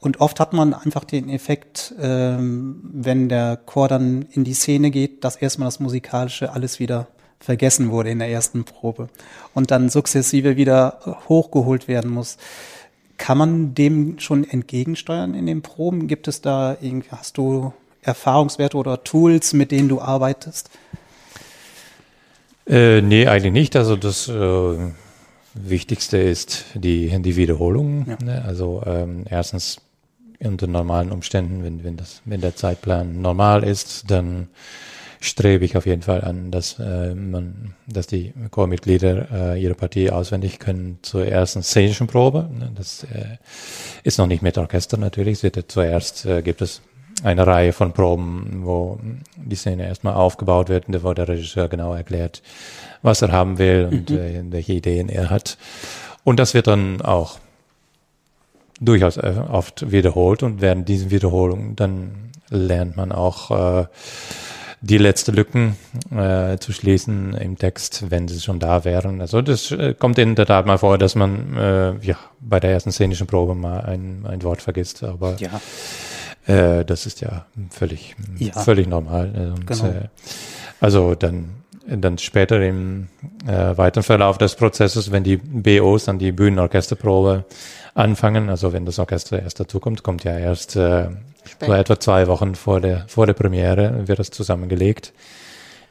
Und 0.00 0.20
oft 0.20 0.38
hat 0.38 0.52
man 0.52 0.74
einfach 0.74 1.02
den 1.02 1.28
Effekt, 1.28 1.92
ähm, 2.00 2.80
wenn 2.92 3.28
der 3.28 3.56
Chor 3.56 3.88
dann 3.88 4.22
in 4.30 4.44
die 4.44 4.54
Szene 4.54 4.92
geht, 4.92 5.24
dass 5.24 5.34
erstmal 5.34 5.66
das 5.66 5.80
Musikalische 5.80 6.52
alles 6.52 6.78
wieder 6.78 7.08
vergessen 7.40 7.90
wurde 7.90 8.10
in 8.10 8.18
der 8.18 8.28
ersten 8.28 8.64
Probe 8.64 9.08
und 9.54 9.70
dann 9.70 9.88
sukzessive 9.88 10.56
wieder 10.56 11.18
hochgeholt 11.28 11.88
werden 11.88 12.10
muss. 12.10 12.36
Kann 13.18 13.36
man 13.38 13.74
dem 13.74 14.18
schon 14.18 14.48
entgegensteuern 14.48 15.34
in 15.34 15.46
den 15.46 15.62
Proben? 15.62 16.06
Gibt 16.06 16.28
es 16.28 16.40
da 16.40 16.76
irgendwie, 16.80 17.10
hast 17.10 17.36
du 17.36 17.72
Erfahrungswerte 18.00 18.76
oder 18.76 19.04
Tools, 19.04 19.52
mit 19.52 19.70
denen 19.70 19.88
du 19.88 20.00
arbeitest? 20.00 20.70
Äh, 22.66 23.02
nee, 23.02 23.26
eigentlich 23.26 23.52
nicht. 23.52 23.76
Also 23.76 23.96
das 23.96 24.28
äh, 24.28 24.78
Wichtigste 25.54 26.18
ist 26.18 26.66
die, 26.74 27.20
die 27.20 27.36
Wiederholung. 27.36 28.06
Ja. 28.08 28.16
Ne? 28.24 28.44
Also 28.46 28.82
ähm, 28.86 29.24
erstens 29.28 29.80
unter 30.40 30.66
normalen 30.66 31.10
Umständen, 31.10 31.64
wenn, 31.64 31.82
wenn, 31.82 31.96
das, 31.96 32.22
wenn 32.24 32.40
der 32.40 32.54
Zeitplan 32.54 33.20
normal 33.20 33.64
ist, 33.64 34.10
dann 34.10 34.48
strebe 35.20 35.64
ich 35.64 35.76
auf 35.76 35.86
jeden 35.86 36.02
Fall 36.02 36.22
an, 36.22 36.50
dass 36.50 36.78
äh, 36.78 37.14
man, 37.14 37.74
dass 37.86 38.06
die 38.06 38.32
Chormitglieder 38.50 39.54
äh, 39.54 39.62
ihre 39.62 39.74
Partie 39.74 40.10
auswendig 40.10 40.58
können 40.58 40.98
zur 41.02 41.26
ersten 41.26 41.62
szenischen 41.62 42.06
Probe. 42.06 42.48
Ne? 42.56 42.70
Das 42.74 43.04
äh, 43.04 43.36
ist 44.04 44.18
noch 44.18 44.26
nicht 44.26 44.42
mit 44.42 44.58
Orchester 44.58 44.96
natürlich. 44.96 45.40
Zuerst 45.68 46.24
äh, 46.26 46.42
gibt 46.42 46.62
es 46.62 46.82
eine 47.24 47.46
Reihe 47.46 47.72
von 47.72 47.92
Proben, 47.92 48.60
wo 48.62 49.00
die 49.36 49.56
Szene 49.56 49.86
erstmal 49.86 50.14
aufgebaut 50.14 50.68
wird 50.68 50.88
und 50.88 51.02
wo 51.02 51.12
der 51.14 51.28
Regisseur 51.28 51.68
genau 51.68 51.94
erklärt, 51.94 52.42
was 53.02 53.22
er 53.22 53.32
haben 53.32 53.58
will 53.58 53.88
und 53.90 54.10
mhm. 54.10 54.18
äh, 54.18 54.42
welche 54.52 54.74
Ideen 54.74 55.08
er 55.08 55.30
hat. 55.30 55.58
Und 56.24 56.38
das 56.38 56.54
wird 56.54 56.66
dann 56.66 57.00
auch 57.02 57.38
durchaus 58.80 59.16
äh, 59.16 59.34
oft 59.50 59.90
wiederholt 59.90 60.42
und 60.42 60.60
während 60.60 60.88
diesen 60.88 61.10
Wiederholungen 61.10 61.74
dann 61.74 62.30
lernt 62.50 62.96
man 62.96 63.12
auch 63.12 63.50
äh, 63.50 63.86
die 64.80 64.98
letzte 64.98 65.32
Lücken 65.32 65.76
äh, 66.10 66.58
zu 66.58 66.72
schließen 66.72 67.34
im 67.34 67.58
Text, 67.58 68.10
wenn 68.10 68.28
sie 68.28 68.40
schon 68.40 68.60
da 68.60 68.84
wären. 68.84 69.20
Also 69.20 69.42
das 69.42 69.70
äh, 69.72 69.94
kommt 69.94 70.18
in 70.18 70.34
der 70.34 70.46
Tat 70.46 70.66
mal 70.66 70.78
vor, 70.78 70.98
dass 70.98 71.14
man 71.14 71.56
äh, 71.56 71.94
ja 72.00 72.16
bei 72.40 72.60
der 72.60 72.72
ersten 72.72 72.92
szenischen 72.92 73.26
Probe 73.26 73.54
mal 73.54 73.80
ein, 73.80 74.24
ein 74.26 74.42
Wort 74.42 74.62
vergisst, 74.62 75.02
aber 75.02 75.36
ja. 75.38 75.60
Äh, 76.48 76.84
das 76.84 77.06
ist 77.06 77.20
ja 77.20 77.46
völlig, 77.70 78.16
ja. 78.38 78.52
völlig 78.52 78.86
normal. 78.86 79.32
Äh, 79.34 79.58
und, 79.58 79.66
genau. 79.66 79.84
äh, 79.86 80.08
also 80.80 81.14
dann, 81.14 81.50
dann 81.86 82.18
später 82.18 82.60
im 82.62 83.08
äh, 83.46 83.76
weiteren 83.76 84.02
Verlauf 84.02 84.38
des 84.38 84.54
Prozesses, 84.54 85.12
wenn 85.12 85.24
die 85.24 85.36
BOs 85.36 86.04
dann 86.04 86.18
die 86.18 86.32
Bühnenorchesterprobe 86.32 87.44
anfangen, 87.94 88.48
also 88.48 88.72
wenn 88.72 88.86
das 88.86 88.98
Orchester 88.98 89.42
erst 89.42 89.60
dazukommt, 89.60 90.02
kommt 90.02 90.24
ja 90.24 90.38
erst 90.38 90.76
äh, 90.76 91.08
so 91.60 91.72
etwa 91.72 92.00
zwei 92.00 92.26
Wochen 92.26 92.54
vor 92.54 92.80
der, 92.80 93.06
vor 93.08 93.26
der 93.26 93.34
Premiere 93.34 94.08
wird 94.08 94.18
das 94.18 94.30
zusammengelegt, 94.30 95.12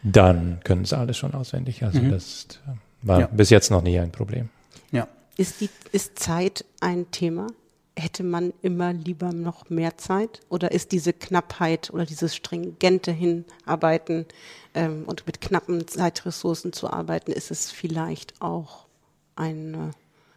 dann 0.03 0.60
können 0.64 0.86
sie 0.86 0.97
alles 0.97 1.18
schon 1.18 1.34
auswendig. 1.34 1.84
Also 1.84 1.99
mhm. 1.99 2.12
das 2.12 2.47
war 3.01 3.22
ja. 3.22 3.28
bis 3.28 3.49
jetzt 3.49 3.72
noch 3.72 3.82
nie 3.82 3.99
ein 3.99 4.12
Problem. 4.12 4.49
Ja. 4.91 5.08
Ist, 5.38 5.62
die, 5.62 5.70
ist 5.91 6.20
Zeit 6.20 6.66
ein 6.82 7.10
Thema? 7.12 7.47
hätte 7.97 8.24
man 8.24 8.53
immer 8.62 8.93
lieber 8.93 9.34
noch 9.34 9.70
mehr 9.70 9.97
Zeit? 9.97 10.41
Oder 10.49 10.72
ist 10.72 10.91
diese 10.91 11.14
Knappheit 11.14 11.89
oder 11.91 12.05
dieses 12.05 12.36
stringente 12.36 13.12
Hinarbeiten 13.12 14.26
ähm, 14.74 15.03
und 15.08 15.26
mit 15.26 15.41
knappen 15.41 15.88
Zeitressourcen 15.88 16.74
zu 16.74 16.89
arbeiten, 16.89 17.32
ist 17.32 17.51
es 17.51 17.72
vielleicht 17.72 18.41
auch 18.41 18.86
eine, 19.36 19.91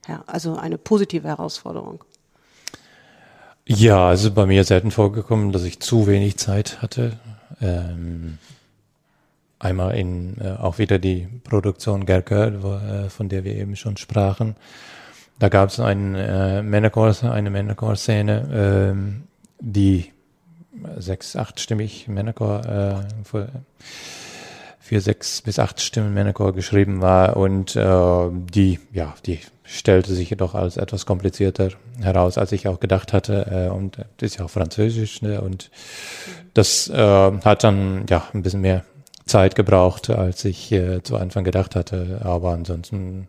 ja, 0.08 0.24
also 0.26 0.56
eine 0.56 0.78
positive 0.78 1.28
Herausforderung? 1.28 2.04
Ja, 3.72 4.08
also 4.08 4.32
bei 4.32 4.46
mir 4.46 4.64
selten 4.64 4.90
vorgekommen, 4.90 5.52
dass 5.52 5.64
ich 5.64 5.80
zu 5.80 6.06
wenig 6.06 6.38
Zeit 6.38 6.82
hatte. 6.82 7.12
Ähm, 7.60 8.38
einmal 9.58 9.94
in 9.96 10.38
äh, 10.40 10.56
auch 10.60 10.78
wieder 10.78 10.98
die 10.98 11.28
Produktion 11.44 12.06
Gerker, 12.06 12.48
äh, 12.48 13.10
von 13.10 13.28
der 13.28 13.44
wir 13.44 13.54
eben 13.54 13.76
schon 13.76 13.96
sprachen 13.96 14.56
da 15.40 15.48
gab 15.48 15.70
es 15.70 15.80
einen, 15.80 16.14
äh, 16.14 16.62
Männerchor, 16.62 17.14
eine 17.24 17.50
Männerchor-Szene, 17.50 18.48
ähm, 18.92 19.22
die 19.58 20.12
sechs, 20.98 21.34
achtstimmig 21.34 22.06
Männerchor, 22.08 22.64
äh, 22.66 22.94
für, 24.90 25.00
sechs 25.00 25.40
bis 25.42 25.60
acht 25.60 25.80
Stimmen 25.80 26.12
Männerchor 26.12 26.52
geschrieben 26.52 27.00
war 27.00 27.36
und 27.36 27.76
äh, 27.76 28.28
die, 28.32 28.80
ja, 28.92 29.14
die 29.24 29.38
stellte 29.62 30.12
sich 30.12 30.30
jedoch 30.30 30.56
als 30.56 30.76
etwas 30.76 31.06
komplizierter 31.06 31.68
heraus, 32.00 32.38
als 32.38 32.50
ich 32.50 32.66
auch 32.66 32.80
gedacht 32.80 33.12
hatte. 33.12 33.68
Äh, 33.68 33.72
und 33.72 33.98
das 33.98 34.32
ist 34.32 34.38
ja 34.38 34.46
auch 34.46 34.50
Französisch, 34.50 35.22
ne? 35.22 35.40
Und 35.40 35.70
das 36.54 36.88
äh, 36.88 36.96
hat 37.44 37.62
dann 37.62 38.04
ja 38.10 38.26
ein 38.34 38.42
bisschen 38.42 38.62
mehr 38.62 38.84
Zeit 39.26 39.54
gebraucht, 39.54 40.10
als 40.10 40.44
ich 40.44 40.72
äh, 40.72 41.04
zu 41.04 41.16
Anfang 41.16 41.44
gedacht 41.44 41.76
hatte. 41.76 42.22
Aber 42.24 42.50
ansonsten 42.50 43.28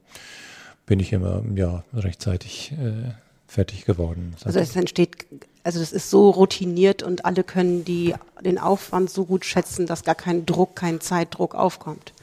bin 0.88 1.00
ich 1.00 1.14
immer 1.14 1.44
ja 1.54 1.84
rechtzeitig 1.94 2.72
äh, 2.72 3.12
fertig 3.46 3.86
geworden. 3.86 4.36
Also 4.44 4.58
es 4.58 4.76
entsteht, 4.76 5.28
also 5.64 5.80
das 5.80 5.92
ist 5.92 6.10
so 6.10 6.30
routiniert 6.30 7.04
und 7.04 7.26
alle 7.26 7.44
können 7.44 7.86
die, 7.86 8.16
den 8.44 8.58
Aufwand 8.58 9.10
so 9.10 9.26
gut 9.26 9.46
schätzen, 9.46 9.86
dass 9.86 10.04
gar 10.04 10.16
kein 10.16 10.46
Druck, 10.46 10.76
kein 10.76 11.02
Zeitdruck 11.02 11.56
aufkommt. 11.56 12.14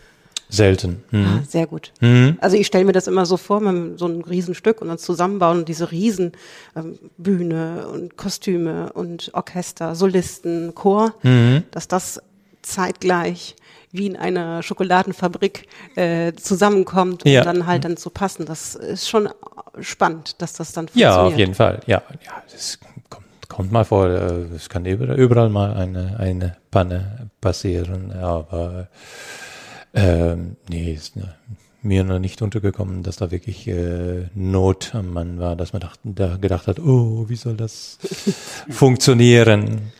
Selten. 0.51 1.05
Mhm. 1.11 1.25
Ah, 1.25 1.43
sehr 1.47 1.67
gut. 1.67 1.93
Mhm. 2.01 2.39
Also 2.41 2.57
ich 2.57 2.67
stelle 2.67 2.85
mir 2.85 2.93
das 2.93 3.07
immer 3.07 3.27
so 3.27 3.37
vor, 3.37 3.61
man 3.61 3.99
so 3.99 4.07
ein 4.07 4.23
Riesenstück 4.23 4.81
und 4.81 4.89
dann 4.89 4.99
zusammenbauen 4.99 5.59
und 5.59 5.69
diese 5.69 5.91
Riesenbühne 5.91 6.33
ähm, 7.85 7.91
und 7.93 8.17
Kostüme 8.17 8.93
und 8.95 9.31
Orchester, 9.35 9.95
Solisten, 9.95 10.75
Chor, 10.75 11.15
mhm. 11.23 11.65
dass 11.71 11.87
das 11.87 12.23
zeitgleich 12.63 13.57
wie 13.91 14.07
in 14.07 14.17
einer 14.17 14.63
Schokoladenfabrik 14.63 15.67
äh, 15.97 16.33
zusammenkommt 16.35 17.25
und 17.25 17.31
ja. 17.31 17.43
dann 17.43 17.67
halt 17.67 17.85
dann 17.85 17.97
zu 17.97 18.11
passen. 18.11 18.47
Das 18.47 18.75
ist 18.75 19.09
schon 19.09 19.29
spannend, 19.81 20.41
dass 20.43 20.55
das 20.55 20.73
dann 20.73 20.89
funktioniert. 20.89 21.15
Ja, 21.15 21.23
auf 21.23 21.37
jeden 21.37 21.55
Fall. 21.55 21.81
Ja, 21.87 22.03
ja 22.25 22.43
das 22.51 22.79
kommt, 23.59 23.73
mal 23.73 23.85
vor. 23.85 24.07
Äh, 24.09 24.55
es 24.55 24.69
kann 24.69 24.87
überall 24.87 25.49
mal 25.49 25.75
eine, 25.75 26.17
eine 26.21 26.57
Panne 26.71 27.29
passieren, 27.41 28.13
aber 28.13 28.87
ähm, 29.93 30.57
nee, 30.69 30.93
ist 30.93 31.15
mir 31.83 32.05
noch 32.05 32.21
nicht 32.21 32.41
untergekommen, 32.41 33.03
dass 33.03 33.17
da 33.17 33.33
wirklich 33.33 33.67
äh, 33.67 34.29
Not 34.33 34.95
am 34.95 35.13
Mann 35.13 35.41
war, 35.41 35.57
dass 35.57 35.73
man 35.73 35.81
dacht, 35.81 35.99
da 36.05 36.37
gedacht 36.37 36.69
hat, 36.69 36.79
oh, 36.79 37.29
wie 37.29 37.35
soll 37.35 37.57
das 37.57 37.99
funktionieren? 38.71 39.91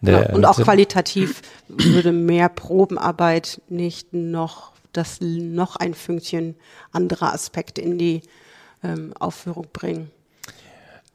Der, 0.00 0.32
und 0.32 0.44
auch 0.44 0.60
qualitativ 0.60 1.42
würde 1.66 2.12
mehr 2.12 2.48
Probenarbeit 2.48 3.60
nicht 3.68 4.12
noch 4.12 4.70
das 4.92 5.20
noch 5.20 5.74
ein 5.74 5.94
Fünkchen 5.94 6.54
anderer 6.92 7.34
Aspekte 7.34 7.80
in 7.80 7.98
die 7.98 8.22
ähm, 8.84 9.12
Aufführung 9.18 9.66
bringen? 9.72 10.12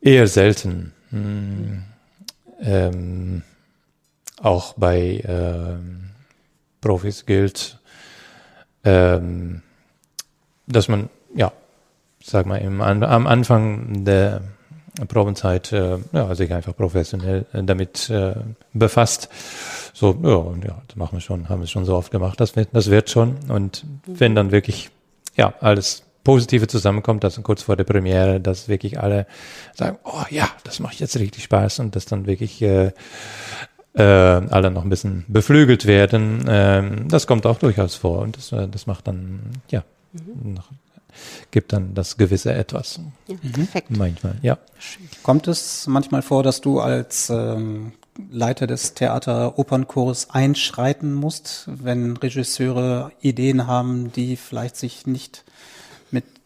Eher 0.01 0.28
selten. 0.28 0.91
Hm. 1.12 1.84
Ähm, 2.64 3.43
auch 4.41 4.74
bei 4.74 5.24
ähm, 5.26 6.11
Profis 6.82 7.26
gilt, 7.26 7.80
ähm, 8.84 9.61
dass 10.68 10.88
man, 10.88 11.09
ja, 11.36 11.51
sag 12.22 12.45
mal, 12.45 12.57
im, 12.57 12.82
am 12.82 13.28
Anfang 13.28 14.03
der 14.05 14.41
Probenzeit 15.07 15.72
äh, 15.72 15.97
ja, 16.11 16.36
sich 16.36 16.53
einfach 16.53 16.76
professionell 16.76 17.45
äh, 17.53 17.64
damit 17.64 18.09
äh, 18.09 18.36
befasst. 18.74 19.30
So, 19.93 20.18
ja, 20.22 20.68
ja, 20.68 20.82
das 20.88 20.95
machen 20.95 21.18
wir 21.18 21.22
schon, 21.22 21.49
haben 21.49 21.61
wir 21.61 21.68
schon 21.68 21.86
so 21.86 21.95
oft 21.95 22.11
gemacht, 22.11 22.39
das 22.39 22.55
wird, 22.55 22.70
das 22.74 22.89
wird 22.89 23.09
schon. 23.09 23.38
Und 23.47 23.86
wenn 24.05 24.36
dann 24.36 24.51
wirklich, 24.51 24.91
ja, 25.36 25.53
alles 25.59 26.03
Positive 26.24 26.67
zusammenkommt, 26.67 27.24
dass 27.24 27.41
kurz 27.43 27.63
vor 27.63 27.76
der 27.76 27.84
Premiere, 27.84 28.39
dass 28.39 28.67
wirklich 28.69 28.99
alle 28.99 29.28
sagen, 29.74 29.97
oh 30.03 30.24
ja, 30.30 30.49
das 30.63 30.80
macht 30.80 30.99
jetzt 30.99 31.17
richtig 31.17 31.43
Spaß 31.43 31.80
und 31.80 31.95
dass 31.95 32.05
dann 32.05 32.26
wirklich 32.26 32.61
äh, 32.61 32.91
äh, 33.93 34.01
alle 34.01 34.71
noch 34.71 34.84
ein 34.84 34.89
bisschen 34.89 35.26
beflügelt 35.28 35.86
werden. 35.86 36.45
Ähm, 36.47 37.07
das 37.09 37.28
kommt 37.28 37.45
auch 37.45 37.59
durchaus 37.59 37.95
vor 37.95 38.19
und 38.19 38.38
das, 38.38 38.51
äh, 38.51 38.67
das 38.67 38.88
macht 38.88 39.07
dann, 39.07 39.41
ja, 39.69 39.84
mhm. 40.13 40.53
noch 40.53 40.69
gibt 41.51 41.74
dann 41.74 41.93
das 41.93 42.17
gewisse 42.17 42.53
Etwas. 42.53 42.99
Ja, 43.28 43.36
perfekt. 43.51 43.95
Manchmal, 43.95 44.36
ja. 44.41 44.57
Kommt 45.21 45.47
es 45.47 45.88
manchmal 45.88 46.21
vor, 46.21 46.43
dass 46.43 46.61
du 46.61 46.80
als 46.80 47.30
ähm, 47.30 47.93
Leiter 48.32 48.67
des 48.67 48.93
Theater-Opernchors 48.93 50.30
einschreiten 50.30 51.13
musst, 51.13 51.65
wenn 51.67 52.17
Regisseure 52.17 53.11
Ideen 53.21 53.67
haben, 53.67 54.11
die 54.11 54.36
vielleicht 54.36 54.76
sich 54.76 55.07
nicht 55.07 55.43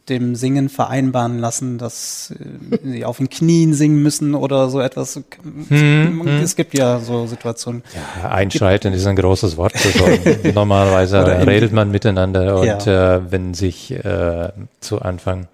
dem 0.09 0.35
Singen 0.35 0.69
vereinbaren 0.69 1.39
lassen, 1.39 1.77
dass 1.77 2.31
äh, 2.31 2.77
sie 2.83 3.05
auf 3.05 3.17
den 3.17 3.29
Knien 3.29 3.73
singen 3.73 4.01
müssen 4.01 4.35
oder 4.35 4.69
so 4.69 4.79
etwas. 4.79 5.15
Hm, 5.15 6.21
hm. 6.23 6.27
es 6.41 6.55
gibt 6.55 6.73
ja 6.77 6.99
so 6.99 7.27
Situationen. 7.27 7.83
Ja, 8.21 8.29
einschreiten 8.29 8.93
ist 8.93 9.05
ein 9.05 9.15
großes 9.15 9.57
Wort. 9.57 9.73
Also 9.75 10.49
normalerweise 10.53 11.25
redet 11.45 11.73
man 11.73 11.91
miteinander 11.91 12.59
und 12.59 12.85
ja. 12.85 13.15
äh, 13.15 13.31
wenn 13.31 13.53
sich 13.53 13.91
äh, 13.91 14.49
zu 14.79 15.01
Anfang 15.01 15.47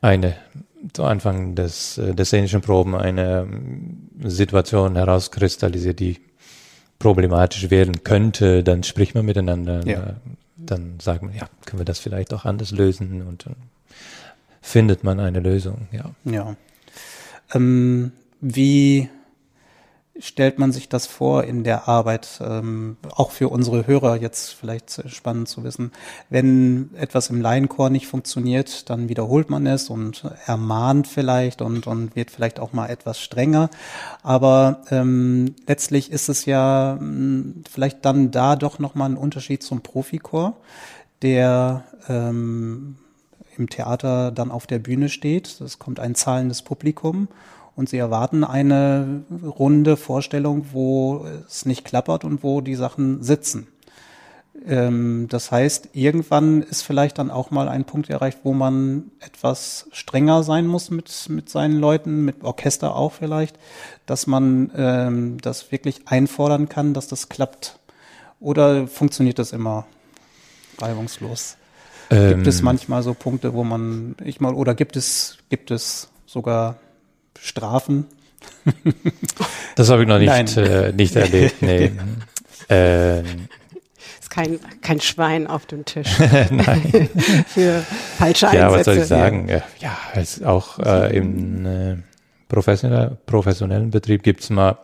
eine 0.00 0.34
zu 0.92 1.04
Anfang 1.04 1.54
des, 1.54 1.98
äh, 1.98 2.14
der 2.14 2.24
szenischen 2.24 2.60
Proben 2.60 2.94
eine 2.94 3.46
ähm, 3.50 4.08
Situation 4.22 4.96
herauskristallisiert, 4.96 6.00
die 6.00 6.18
problematisch 6.98 7.70
werden 7.70 8.04
könnte, 8.04 8.62
dann 8.62 8.82
spricht 8.82 9.14
man 9.14 9.26
miteinander. 9.26 9.86
Ja. 9.86 10.16
Dann 10.56 10.98
sagt 11.00 11.22
man, 11.22 11.34
ja, 11.34 11.48
können 11.64 11.80
wir 11.80 11.84
das 11.84 11.98
vielleicht 11.98 12.32
auch 12.32 12.44
anders 12.44 12.70
lösen 12.70 13.22
und 13.22 13.46
dann 13.46 13.56
findet 14.62 15.04
man 15.04 15.20
eine 15.20 15.40
Lösung, 15.40 15.88
ja. 15.92 16.10
Ja. 16.24 16.56
Ähm, 17.54 18.12
wie 18.40 19.08
stellt 20.20 20.58
man 20.58 20.72
sich 20.72 20.88
das 20.88 21.06
vor 21.06 21.44
in 21.44 21.64
der 21.64 21.88
Arbeit? 21.88 22.40
Ähm, 22.42 22.96
auch 23.14 23.30
für 23.30 23.48
unsere 23.48 23.86
Hörer 23.86 24.16
jetzt 24.16 24.52
vielleicht 24.52 25.02
spannend 25.10 25.48
zu 25.48 25.64
wissen. 25.64 25.92
Wenn 26.30 26.90
etwas 26.96 27.30
im 27.30 27.40
Laienchor 27.40 27.90
nicht 27.90 28.06
funktioniert, 28.06 28.88
dann 28.90 29.08
wiederholt 29.08 29.50
man 29.50 29.66
es 29.66 29.90
und 29.90 30.24
ermahnt 30.46 31.06
vielleicht 31.06 31.62
und, 31.62 31.86
und 31.86 32.16
wird 32.16 32.30
vielleicht 32.30 32.60
auch 32.60 32.72
mal 32.72 32.88
etwas 32.88 33.20
strenger. 33.20 33.70
Aber 34.22 34.82
ähm, 34.90 35.54
letztlich 35.66 36.10
ist 36.10 36.28
es 36.28 36.44
ja 36.44 36.98
mh, 37.00 37.64
vielleicht 37.70 38.04
dann 38.04 38.30
da 38.30 38.56
doch 38.56 38.78
nochmal 38.78 39.10
ein 39.10 39.16
Unterschied 39.16 39.62
zum 39.62 39.82
Profichor, 39.82 40.56
der 41.22 41.84
ähm, 42.08 42.96
im 43.56 43.68
Theater 43.68 44.30
dann 44.30 44.50
auf 44.50 44.66
der 44.66 44.78
Bühne 44.78 45.08
steht. 45.08 45.60
Es 45.60 45.78
kommt 45.78 46.00
ein 46.00 46.14
zahlendes 46.14 46.62
Publikum 46.62 47.28
und 47.76 47.88
sie 47.88 47.98
erwarten 47.98 48.42
eine 48.42 49.22
runde 49.44 49.96
Vorstellung, 49.96 50.66
wo 50.72 51.26
es 51.46 51.66
nicht 51.66 51.84
klappert 51.84 52.24
und 52.24 52.42
wo 52.42 52.62
die 52.62 52.74
Sachen 52.74 53.22
sitzen. 53.22 53.68
Ähm, 54.66 55.26
das 55.28 55.52
heißt, 55.52 55.90
irgendwann 55.92 56.62
ist 56.62 56.82
vielleicht 56.82 57.18
dann 57.18 57.30
auch 57.30 57.50
mal 57.50 57.68
ein 57.68 57.84
Punkt 57.84 58.08
erreicht, 58.08 58.38
wo 58.42 58.54
man 58.54 59.10
etwas 59.20 59.88
strenger 59.92 60.42
sein 60.42 60.66
muss 60.66 60.90
mit, 60.90 61.12
mit 61.28 61.50
seinen 61.50 61.78
Leuten, 61.78 62.24
mit 62.24 62.42
Orchester 62.42 62.96
auch 62.96 63.12
vielleicht, 63.12 63.58
dass 64.06 64.26
man 64.26 64.72
ähm, 64.74 65.38
das 65.42 65.70
wirklich 65.70 66.08
einfordern 66.08 66.70
kann, 66.70 66.94
dass 66.94 67.06
das 67.06 67.28
klappt. 67.28 67.78
Oder 68.40 68.86
funktioniert 68.86 69.38
das 69.38 69.52
immer 69.52 69.86
reibungslos? 70.78 71.56
Gibt 72.08 72.46
es 72.46 72.60
Ähm, 72.60 72.64
manchmal 72.64 73.02
so 73.02 73.14
Punkte, 73.14 73.52
wo 73.52 73.64
man, 73.64 74.16
ich 74.24 74.40
mal, 74.40 74.54
oder 74.54 74.74
gibt 74.74 74.96
es, 74.96 75.38
gibt 75.50 75.70
es 75.70 76.08
sogar 76.24 76.76
Strafen? 77.40 78.06
Das 79.76 79.90
habe 79.90 80.02
ich 80.02 80.08
noch 80.08 80.18
nicht, 80.18 80.56
äh, 80.56 80.92
nicht 80.92 81.16
erlebt, 81.16 81.62
nee. 81.62 81.92
ähm, 82.68 83.24
Ist 84.20 84.30
kein, 84.30 84.58
kein 84.82 85.00
Schwein 85.00 85.46
auf 85.46 85.66
dem 85.66 85.84
Tisch 85.84 86.18
nein. 86.50 87.08
für 87.46 87.84
falsche 88.18 88.48
Einsätze. 88.48 88.56
Ja, 88.56 88.72
was 88.72 88.84
soll 88.84 88.96
ich 88.98 89.06
sagen? 89.06 89.48
Ja, 89.48 89.62
ja 89.80 89.96
es 90.14 90.42
auch 90.42 90.78
äh, 90.78 91.16
im 91.16 91.66
äh, 91.66 91.96
professionell, 92.48 93.16
professionellen 93.26 93.90
Betrieb 93.90 94.22
gibt's 94.22 94.50
mal 94.50 94.78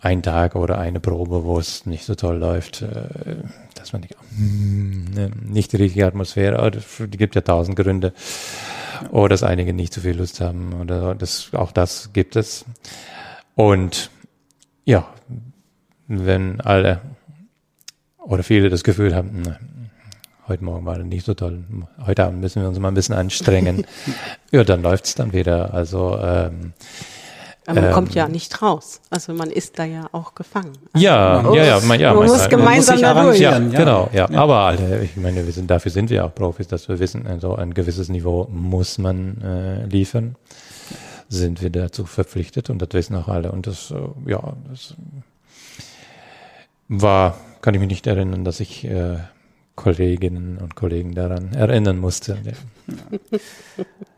einen 0.00 0.22
Tag 0.22 0.54
oder 0.54 0.78
eine 0.78 1.00
Probe, 1.00 1.44
wo 1.44 1.58
es 1.58 1.86
nicht 1.86 2.04
so 2.04 2.14
toll 2.14 2.36
läuft, 2.36 2.82
äh, 2.82 3.36
dass 3.74 3.92
man 3.92 4.02
nicht, 4.02 4.14
hm, 4.36 5.04
ne, 5.14 5.30
nicht 5.42 5.72
die 5.72 5.76
richtige 5.76 6.06
Atmosphäre, 6.06 6.60
oder 6.62 6.78
die 7.06 7.16
gibt 7.16 7.34
ja 7.34 7.40
tausend 7.40 7.76
Gründe, 7.76 8.12
oder 9.10 9.30
dass 9.30 9.42
einige 9.42 9.72
nicht 9.72 9.92
so 9.92 10.00
viel 10.00 10.16
Lust 10.16 10.40
haben, 10.40 10.74
oder 10.80 11.14
das, 11.14 11.50
auch 11.52 11.72
das 11.72 12.12
gibt 12.12 12.36
es. 12.36 12.64
Und 13.54 14.10
ja, 14.84 15.06
wenn 16.08 16.60
alle 16.60 17.00
oder 18.18 18.42
viele 18.42 18.70
das 18.70 18.84
Gefühl 18.84 19.14
haben, 19.14 19.42
na, 19.44 19.58
heute 20.48 20.64
Morgen 20.64 20.84
war 20.84 20.98
das 20.98 21.06
nicht 21.06 21.24
so 21.24 21.34
toll, 21.34 21.64
heute 22.04 22.24
Abend 22.24 22.40
müssen 22.40 22.62
wir 22.62 22.68
uns 22.68 22.78
mal 22.78 22.88
ein 22.88 22.94
bisschen 22.94 23.14
anstrengen, 23.14 23.86
ja, 24.50 24.64
dann 24.64 24.82
läuft's 24.82 25.14
dann 25.14 25.32
wieder. 25.32 25.72
Also 25.72 26.18
ähm, 26.20 26.72
Aber 27.66 27.80
man 27.80 27.88
ähm, 27.90 27.94
kommt 27.94 28.14
ja 28.14 28.28
nicht 28.28 28.60
raus. 28.60 29.00
Also 29.10 29.32
man 29.32 29.50
ist 29.50 29.78
da 29.78 29.84
ja 29.84 30.06
auch 30.12 30.34
gefangen. 30.34 30.72
Also 30.92 31.04
ja, 31.06 31.40
man 31.42 31.54
ja, 31.54 31.64
ja, 31.64 31.74
muss- 31.76 31.84
man, 31.86 32.00
ja, 32.00 32.08
man 32.10 32.18
man- 32.18 32.28
muss 32.28 32.38
man- 32.40 32.50
gemeinsam 32.50 32.96
sich 32.96 33.02
da 33.06 33.14
durch. 33.14 33.46
arrangieren. 33.46 33.72
Ja, 33.72 33.78
Ja. 33.78 33.84
genau, 33.84 34.08
ja. 34.12 34.28
Ja. 34.30 34.38
Aber 34.38 34.56
alle, 34.60 35.02
ich 35.04 35.16
meine, 35.16 35.44
wir 35.46 35.52
sind, 35.52 35.70
dafür 35.70 35.90
sind 35.90 36.10
wir 36.10 36.24
auch 36.26 36.34
Profis, 36.34 36.68
dass 36.68 36.88
wir 36.88 36.98
wissen, 36.98 37.26
also 37.26 37.54
ein 37.56 37.72
gewisses 37.72 38.08
Niveau 38.10 38.46
muss 38.52 38.98
man 38.98 39.40
äh, 39.40 39.86
liefern. 39.86 40.36
Sind 41.30 41.62
wir 41.62 41.70
dazu 41.70 42.04
verpflichtet 42.04 42.68
und 42.68 42.82
das 42.82 42.90
wissen 42.92 43.16
auch 43.16 43.28
alle. 43.28 43.50
Und 43.50 43.66
das, 43.66 43.90
äh, 43.92 44.30
ja, 44.30 44.40
das 44.70 44.94
war, 46.88 47.38
kann 47.62 47.72
ich 47.74 47.80
mich 47.80 47.88
nicht 47.88 48.06
erinnern, 48.06 48.44
dass 48.44 48.60
ich 48.60 48.84
äh, 48.84 49.16
Kolleginnen 49.74 50.58
und 50.58 50.76
Kollegen 50.76 51.14
daran 51.14 51.52
erinnern 51.54 51.98
musste. 51.98 52.36
Ja. 52.44 52.52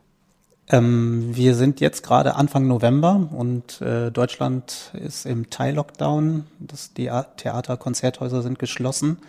Ähm, 0.69 1.29
wir 1.33 1.55
sind 1.55 1.79
jetzt 1.79 2.03
gerade 2.03 2.35
Anfang 2.35 2.67
November 2.67 3.29
und 3.31 3.79
äh, 3.81 4.11
Deutschland 4.11 4.91
ist 4.93 5.25
im 5.25 5.49
Teil-Lockdown. 5.49 6.45
Die 6.97 7.09
A- 7.09 7.23
Theater-Konzerthäuser 7.23 8.41
sind 8.41 8.59
geschlossen. 8.59 9.19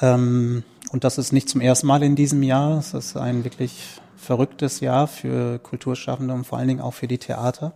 Ähm, 0.00 0.62
und 0.92 1.04
das 1.04 1.18
ist 1.18 1.32
nicht 1.32 1.48
zum 1.48 1.60
ersten 1.60 1.86
Mal 1.86 2.02
in 2.02 2.14
diesem 2.14 2.42
Jahr. 2.42 2.78
Es 2.78 2.94
ist 2.94 3.16
ein 3.16 3.44
wirklich 3.44 4.00
verrücktes 4.16 4.80
Jahr 4.80 5.08
für 5.08 5.58
Kulturschaffende 5.58 6.32
und 6.32 6.44
vor 6.44 6.58
allen 6.58 6.68
Dingen 6.68 6.80
auch 6.80 6.94
für 6.94 7.08
die 7.08 7.18
Theater. 7.18 7.72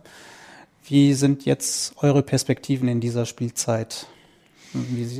Wie 0.85 1.13
sind 1.13 1.43
jetzt 1.43 1.95
eure 1.97 2.23
Perspektiven 2.23 2.87
in 2.87 3.01
dieser 3.01 3.25
Spielzeit? 3.25 4.07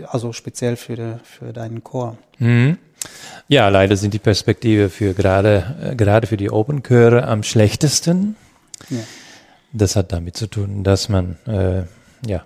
Also 0.07 0.32
speziell 0.32 0.78
für, 0.78 0.95
de, 0.95 1.15
für 1.24 1.51
deinen 1.51 1.84
Chor. 1.84 2.18
Mhm. 2.39 2.78
Ja, 3.48 3.70
leider 3.70 3.95
sind 3.95 4.14
die 4.14 4.20
Perspektive 4.20 4.89
für 4.89 5.14
gerade, 5.14 5.76
äh, 5.82 5.95
gerade 5.95 6.28
für 6.28 6.38
die 6.38 6.52
Open-Chöre 6.52 7.28
am 7.28 7.43
schlechtesten. 7.43 8.36
Ja. 8.89 9.00
Das 9.74 9.95
hat 9.95 10.12
damit 10.12 10.36
zu 10.36 10.48
tun, 10.48 10.84
dass 10.84 11.10
man, 11.10 11.38
äh, 11.45 11.84
ja, 12.28 12.45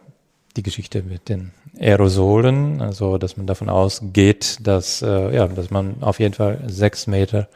die 0.56 0.64
Geschichte 0.64 1.02
mit 1.02 1.30
den 1.30 1.52
Aerosolen, 1.80 2.82
also 2.82 3.18
dass 3.18 3.38
man 3.38 3.48
davon 3.48 3.70
ausgeht, 3.70 4.58
dass, 4.62 5.02
äh, 5.02 5.34
ja, 5.36 5.48
dass 5.48 5.70
man 5.72 6.04
auf 6.04 6.20
jeden 6.20 6.34
Fall 6.34 6.60
sechs 6.68 7.08
Meter 7.08 7.48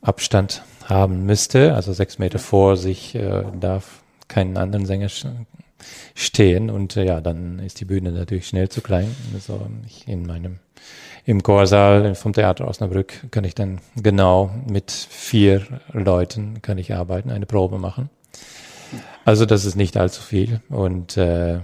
Abstand 0.00 0.62
haben 0.84 1.26
müsste, 1.26 1.74
also 1.74 1.92
sechs 1.92 2.18
Meter 2.18 2.38
vor 2.38 2.76
sich 2.76 3.14
äh, 3.14 3.44
darf 3.60 4.02
keinen 4.28 4.56
anderen 4.56 4.86
Sänger 4.86 5.08
stehen 6.14 6.70
und 6.70 6.96
äh, 6.96 7.04
ja, 7.04 7.20
dann 7.20 7.58
ist 7.58 7.80
die 7.80 7.84
Bühne 7.84 8.12
natürlich 8.12 8.46
schnell 8.46 8.68
zu 8.68 8.80
klein. 8.80 9.14
Also 9.34 9.68
ich 9.86 10.06
in 10.06 10.26
meinem 10.26 10.60
im 11.28 11.42
Chorsaal 11.42 12.14
vom 12.14 12.32
Theater 12.32 12.66
Osnabrück 12.66 13.30
kann 13.30 13.44
ich 13.44 13.54
dann 13.54 13.82
genau 13.96 14.50
mit 14.66 14.90
vier 14.90 15.60
Leuten 15.92 16.62
kann 16.62 16.78
ich 16.78 16.94
arbeiten, 16.94 17.30
eine 17.30 17.44
Probe 17.44 17.78
machen. 17.78 18.08
Also 19.26 19.44
das 19.44 19.66
ist 19.66 19.76
nicht 19.76 19.98
allzu 19.98 20.22
viel 20.22 20.62
und 20.70 21.18
äh, 21.18 21.58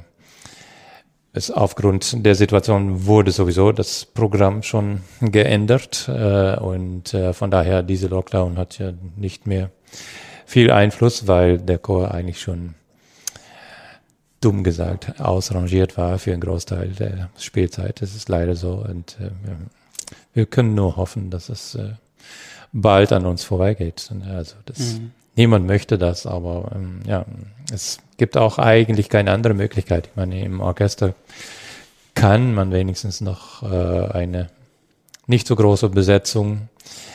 es 1.32 1.50
aufgrund 1.50 2.26
der 2.26 2.34
Situation 2.34 3.06
wurde 3.06 3.30
sowieso 3.30 3.72
das 3.72 4.04
Programm 4.04 4.62
schon 4.62 5.00
geändert 5.22 6.10
äh, 6.10 6.56
und 6.58 7.14
äh, 7.14 7.32
von 7.32 7.50
daher 7.50 7.82
diese 7.82 8.08
Lockdown 8.08 8.58
hat 8.58 8.78
ja 8.78 8.92
nicht 9.16 9.46
mehr 9.46 9.70
viel 10.44 10.70
Einfluss, 10.70 11.26
weil 11.26 11.56
der 11.56 11.78
Chor 11.78 12.10
eigentlich 12.10 12.42
schon 12.42 12.74
dumm 14.44 14.62
gesagt 14.62 15.20
ausrangiert 15.20 15.96
war 15.96 16.18
für 16.18 16.32
einen 16.32 16.40
Großteil 16.40 16.88
der 16.88 17.30
Spielzeit. 17.38 18.02
Das 18.02 18.14
ist 18.14 18.28
leider 18.28 18.54
so 18.54 18.84
und 18.88 19.16
äh, 19.20 19.30
wir, 20.34 20.46
können 20.46 20.74
nur 20.74 20.96
hoffen, 20.96 21.30
dass 21.30 21.48
es 21.48 21.74
äh, 21.76 21.92
bald 22.72 23.12
an 23.12 23.24
uns 23.24 23.44
vorbeigeht. 23.44 24.10
Also 24.28 24.56
das, 24.66 25.00
niemand 25.36 25.66
möchte 25.66 25.96
das, 25.96 26.26
aber 26.26 26.72
ähm, 26.74 27.00
ja, 27.06 27.24
es 27.72 27.98
gibt 28.18 28.36
auch 28.36 28.58
eigentlich 28.58 29.08
keine 29.08 29.30
andere 29.30 29.54
Möglichkeit. 29.54 30.08
Ich 30.08 30.16
meine, 30.16 30.44
im 30.44 30.60
Orchester 30.60 31.14
kann 32.14 32.54
man 32.54 32.70
wenigstens 32.70 33.20
noch 33.20 33.62
äh, 33.62 34.08
eine 34.12 34.50
nicht 35.26 35.46
so 35.46 35.56
große 35.56 35.88
Besetzung 35.88 36.68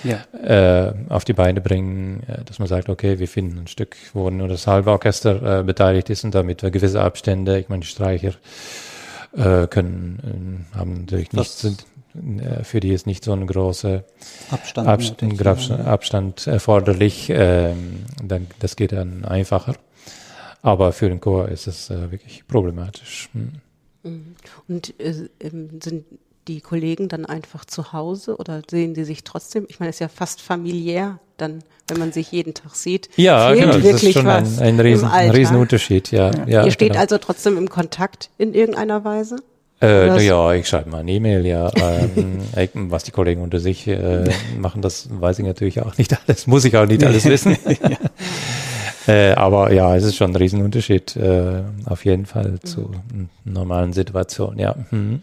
Ja. 0.03 0.23
äh, 0.33 0.93
auf 1.09 1.25
die 1.25 1.33
Beine 1.33 1.61
bringen, 1.61 2.23
äh, 2.27 2.43
dass 2.45 2.59
man 2.59 2.67
sagt, 2.67 2.89
okay, 2.89 3.19
wir 3.19 3.27
finden 3.27 3.59
ein 3.59 3.67
Stück, 3.67 3.97
wo 4.13 4.29
nur 4.29 4.47
das 4.47 4.65
halbe 4.67 4.91
Orchester 4.91 5.59
äh, 5.59 5.63
beteiligt 5.63 6.09
ist 6.09 6.23
und 6.23 6.33
damit 6.33 6.63
wir 6.63 6.71
gewisse 6.71 7.01
Abstände, 7.01 7.59
ich 7.59 7.69
meine, 7.69 7.81
die 7.81 7.87
Streicher 7.87 8.33
äh, 9.35 9.67
können, 9.67 10.67
äh, 10.73 10.77
haben 10.77 11.01
natürlich 11.01 11.33
nicht, 11.33 11.51
sind, 11.51 11.85
äh, 12.15 12.63
für 12.63 12.79
die 12.79 12.93
ist 12.93 13.07
nicht 13.07 13.23
so 13.23 13.33
eine 13.33 13.45
große 13.45 14.03
Abstand. 14.51 14.87
Abstand, 14.87 15.45
Abstand, 15.45 15.87
Abstand 15.87 16.47
erforderlich. 16.47 17.29
Ähm, 17.29 18.05
dann, 18.23 18.47
das 18.59 18.75
geht 18.75 18.91
dann 18.91 19.25
einfacher. 19.25 19.75
Aber 20.61 20.91
für 20.91 21.09
den 21.09 21.19
Chor 21.19 21.49
ist 21.49 21.67
es 21.67 21.89
äh, 21.89 22.11
wirklich 22.11 22.45
problematisch. 22.47 23.29
Hm. 23.33 24.35
Und 24.67 24.99
äh, 24.99 25.29
ähm, 25.39 25.79
sind 25.81 26.05
die 26.49 26.61
Kollegen 26.61 27.09
dann 27.09 27.25
einfach 27.25 27.63
zu 27.63 27.93
Hause 27.93 28.37
oder 28.37 28.61
sehen 28.69 28.95
sie 28.95 29.03
sich 29.03 29.23
trotzdem? 29.23 29.65
Ich 29.69 29.79
meine, 29.79 29.91
es 29.91 29.97
ist 29.97 29.99
ja 29.99 30.07
fast 30.07 30.41
familiär 30.41 31.19
dann, 31.37 31.63
wenn 31.87 31.99
man 31.99 32.11
sich 32.11 32.31
jeden 32.31 32.55
Tag 32.55 32.75
sieht. 32.75 33.07
Ja, 33.15 33.49
Fehlt 33.49 33.59
genau, 33.61 33.73
das 33.75 33.83
wirklich 33.83 34.09
ist 34.09 34.13
schon 34.13 34.25
was 34.25 34.59
ein, 34.59 34.67
ein, 34.67 34.79
riesen, 34.79 35.07
ein? 35.07 35.29
Riesenunterschied. 35.29 36.11
Ja, 36.11 36.31
ja. 36.47 36.65
Ihr 36.65 36.71
steht 36.71 36.89
genau. 36.89 37.01
also 37.01 37.19
trotzdem 37.19 37.57
im 37.57 37.69
Kontakt 37.69 38.31
in 38.39 38.53
irgendeiner 38.53 39.05
Weise? 39.05 39.37
Äh, 39.79 40.09
so- 40.09 40.17
ja, 40.17 40.53
ich 40.53 40.67
schreibe 40.67 40.89
mal 40.89 40.97
eine 40.99 41.11
E-Mail, 41.11 41.45
ja. 41.45 41.71
Ähm, 41.77 42.39
äh, 42.55 42.67
was 42.73 43.03
die 43.03 43.11
Kollegen 43.11 43.41
unter 43.41 43.59
sich 43.59 43.87
äh, 43.87 44.29
machen, 44.57 44.81
das 44.81 45.07
weiß 45.11 45.39
ich 45.39 45.45
natürlich 45.45 45.81
auch 45.81 45.97
nicht 45.97 46.17
alles, 46.27 46.47
muss 46.47 46.65
ich 46.65 46.75
auch 46.75 46.87
nicht 46.87 47.03
alles 47.03 47.25
wissen. 47.25 47.55
äh, 49.07 49.31
aber 49.33 49.71
ja, 49.71 49.95
es 49.95 50.03
ist 50.03 50.15
schon 50.15 50.31
ein 50.31 50.35
Riesenunterschied, 50.35 51.15
äh, 51.15 51.61
auf 51.85 52.05
jeden 52.05 52.25
Fall 52.25 52.59
zu 52.63 52.91
einer 53.13 53.27
normalen 53.45 53.93
Situation, 53.93 54.57
ja. 54.57 54.75
Mhm. 54.89 55.21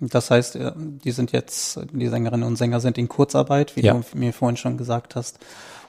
Das 0.00 0.30
heißt, 0.30 0.56
äh, 0.56 0.72
die 0.76 1.10
sind 1.12 1.32
jetzt, 1.32 1.80
die 1.92 2.08
Sängerinnen 2.08 2.46
und 2.46 2.56
Sänger 2.56 2.80
sind 2.80 2.98
in 2.98 3.08
Kurzarbeit, 3.08 3.76
wie 3.76 3.82
Ja. 3.82 3.94
du 3.94 4.04
mir 4.18 4.32
vorhin 4.32 4.56
schon 4.56 4.76
gesagt 4.76 5.16
hast. 5.16 5.38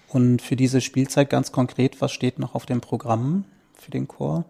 Und 0.08 0.42
für 0.42 0.56
diese 0.56 0.80
Spielzeit 0.82 1.30
ganz 1.30 1.52
konkret, 1.52 2.00
was 2.00 2.12
steht 2.14 2.40
noch 2.40 2.56
auf 2.56 2.66
dem 2.66 2.80
Programm 2.80 3.44
für 3.74 3.92
den 3.92 4.08
Chor? 4.08 4.46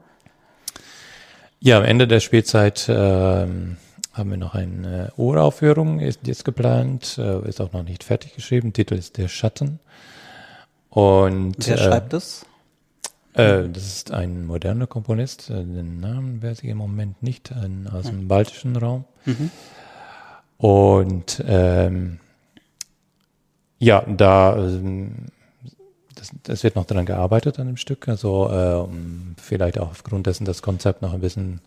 Ja, 1.59 1.77
am 1.79 1.83
Ende 1.83 2.07
der 2.07 2.19
Spielzeit 2.19 2.85
ähm, 2.87 3.77
haben 4.13 4.29
wir 4.29 4.37
noch 4.37 4.53
eine 4.53 5.11
Uraufführung, 5.17 5.99
ist 5.99 6.19
jetzt 6.27 6.45
geplant, 6.45 7.17
äh, 7.17 7.47
ist 7.49 7.59
auch 7.59 7.73
noch 7.73 7.83
nicht 7.83 8.03
fertig 8.03 8.35
geschrieben. 8.35 8.73
Titel 8.73 8.93
ist 8.93 9.17
Der 9.17 9.27
Schatten. 9.27 9.79
Und 10.91 11.55
Wer 11.67 11.75
äh, 11.75 11.83
schreibt 11.83 12.13
es? 12.13 12.45
Äh, 13.33 13.69
das 13.69 13.85
ist 13.85 14.11
ein 14.11 14.45
moderner 14.45 14.87
Komponist. 14.87 15.49
Äh, 15.49 15.63
den 15.63 15.99
Namen 15.99 16.41
weiß 16.41 16.59
ich 16.63 16.69
im 16.69 16.77
Moment 16.77 17.21
nicht, 17.23 17.51
ein, 17.51 17.87
aus 17.91 18.05
dem 18.05 18.27
baltischen 18.27 18.75
Raum. 18.75 19.05
Mhm. 19.27 19.51
Und 20.57 21.43
ähm, 21.47 22.19
ja, 23.77 24.03
da 24.07 24.57
ähm, 24.57 25.27
das, 26.15 26.31
das 26.43 26.63
wird 26.63 26.75
noch 26.75 26.85
daran 26.85 27.05
gearbeitet 27.05 27.59
an 27.59 27.67
dem 27.67 27.77
Stück, 27.77 28.07
also 28.07 28.49
äh, 28.51 28.73
um 28.73 29.35
vielleicht 29.39 29.79
auch 29.79 29.91
aufgrund 29.91 30.25
dessen 30.25 30.45
das 30.45 30.61
Konzept 30.61 31.01
noch 31.01 31.13
ein 31.13 31.21
bisschen 31.21 31.61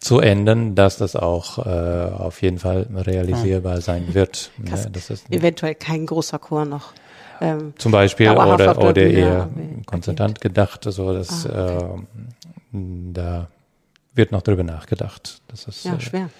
zu 0.00 0.18
ändern, 0.18 0.74
dass 0.74 0.96
das 0.96 1.14
auch 1.14 1.64
äh, 1.64 2.10
auf 2.12 2.42
jeden 2.42 2.58
Fall 2.58 2.88
realisierbar 2.92 3.80
sein 3.80 4.14
wird. 4.14 4.50
Das 4.92 5.10
ist 5.10 5.30
Eventuell 5.30 5.74
kein 5.74 6.06
großer 6.06 6.38
Chor 6.38 6.64
noch. 6.64 6.92
Ähm, 7.40 7.74
zum 7.78 7.92
Beispiel 7.92 8.30
oder, 8.30 8.78
oder 8.78 8.96
eher 8.96 9.28
erwähnt. 9.28 9.86
konzertant 9.86 10.40
gedacht, 10.40 10.86
also 10.86 11.12
das 11.12 11.46
Ah, 11.46 11.94
äh, 12.72 12.78
da 13.12 13.48
wird 14.14 14.32
noch 14.32 14.42
drüber 14.42 14.62
nachgedacht. 14.62 15.40
Das 15.48 15.66
ist 15.66 15.84
ja, 15.84 15.94
äh, 15.94 16.00
schwer. 16.00 16.30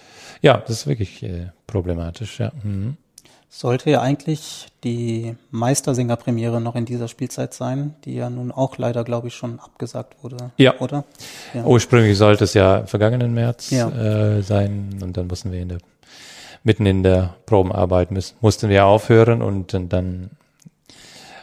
Ja, 0.42 0.58
das 0.58 0.70
ist 0.80 0.86
wirklich 0.86 1.22
äh, 1.22 1.46
problematisch, 1.66 2.38
ja. 2.40 2.52
Mhm. 2.62 2.96
Sollte 3.48 3.90
ja 3.90 4.00
eigentlich 4.00 4.68
die 4.82 5.34
Meistersinger-Premiere 5.50 6.58
noch 6.60 6.74
in 6.74 6.86
dieser 6.86 7.06
Spielzeit 7.08 7.52
sein, 7.52 7.94
die 8.06 8.14
ja 8.14 8.30
nun 8.30 8.50
auch 8.50 8.78
leider, 8.78 9.04
glaube 9.04 9.28
ich, 9.28 9.34
schon 9.34 9.60
abgesagt 9.60 10.22
wurde. 10.22 10.52
Ja. 10.56 10.78
Oder? 10.80 11.04
Ja. 11.52 11.64
Ursprünglich 11.64 12.16
sollte 12.16 12.44
es 12.44 12.54
ja 12.54 12.86
vergangenen 12.86 13.34
März 13.34 13.70
Ja. 13.70 13.90
äh, 13.90 14.42
sein 14.42 14.98
und 15.02 15.16
dann 15.18 15.26
mussten 15.26 15.52
wir 15.52 15.60
in 15.60 15.68
der 15.68 15.78
mitten 16.64 16.86
in 16.86 17.02
der 17.02 17.34
Probenarbeit 17.44 18.10
müssen, 18.12 18.36
mussten 18.40 18.68
wir 18.70 18.86
aufhören 18.86 19.42
und 19.42 19.74
dann- 19.74 19.88
dann 19.88 20.30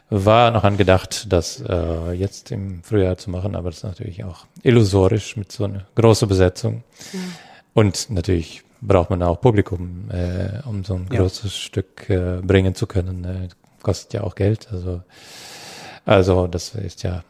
war 0.09 0.49
noch 0.49 0.63
angedacht, 0.63 1.31
das 1.31 1.61
äh, 1.61 2.13
jetzt 2.13 2.51
im 2.51 2.81
Frühjahr 2.83 3.17
zu 3.17 3.29
machen, 3.29 3.55
aber 3.55 3.69
das 3.69 3.77
ist 3.79 3.83
natürlich 3.83 4.23
auch 4.23 4.45
illusorisch 4.63 5.35
mit 5.37 5.51
so 5.51 5.65
einer 5.65 5.85
großen 5.95 6.27
Besetzung. 6.27 6.83
Und 7.73 8.09
natürlich 8.09 8.63
braucht 8.81 9.09
man 9.09 9.21
auch 9.23 9.41
Publikum, 9.41 10.09
äh, 10.11 10.61
um 10.65 10.83
so 10.83 10.95
ein 10.95 11.07
Ja. 11.11 11.19
großes 11.19 11.55
Stück 11.55 12.09
äh, 12.09 12.39
bringen 12.41 12.75
zu 12.75 12.87
können. 12.87 13.23
Äh, 13.25 13.49
kostet 13.81 14.13
ja 14.13 14.23
auch 14.23 14.35
Geld. 14.35 14.67
Also, 14.71 15.01
also 16.05 16.47
das 16.47 16.75
ist 16.75 17.03
ja 17.03 17.23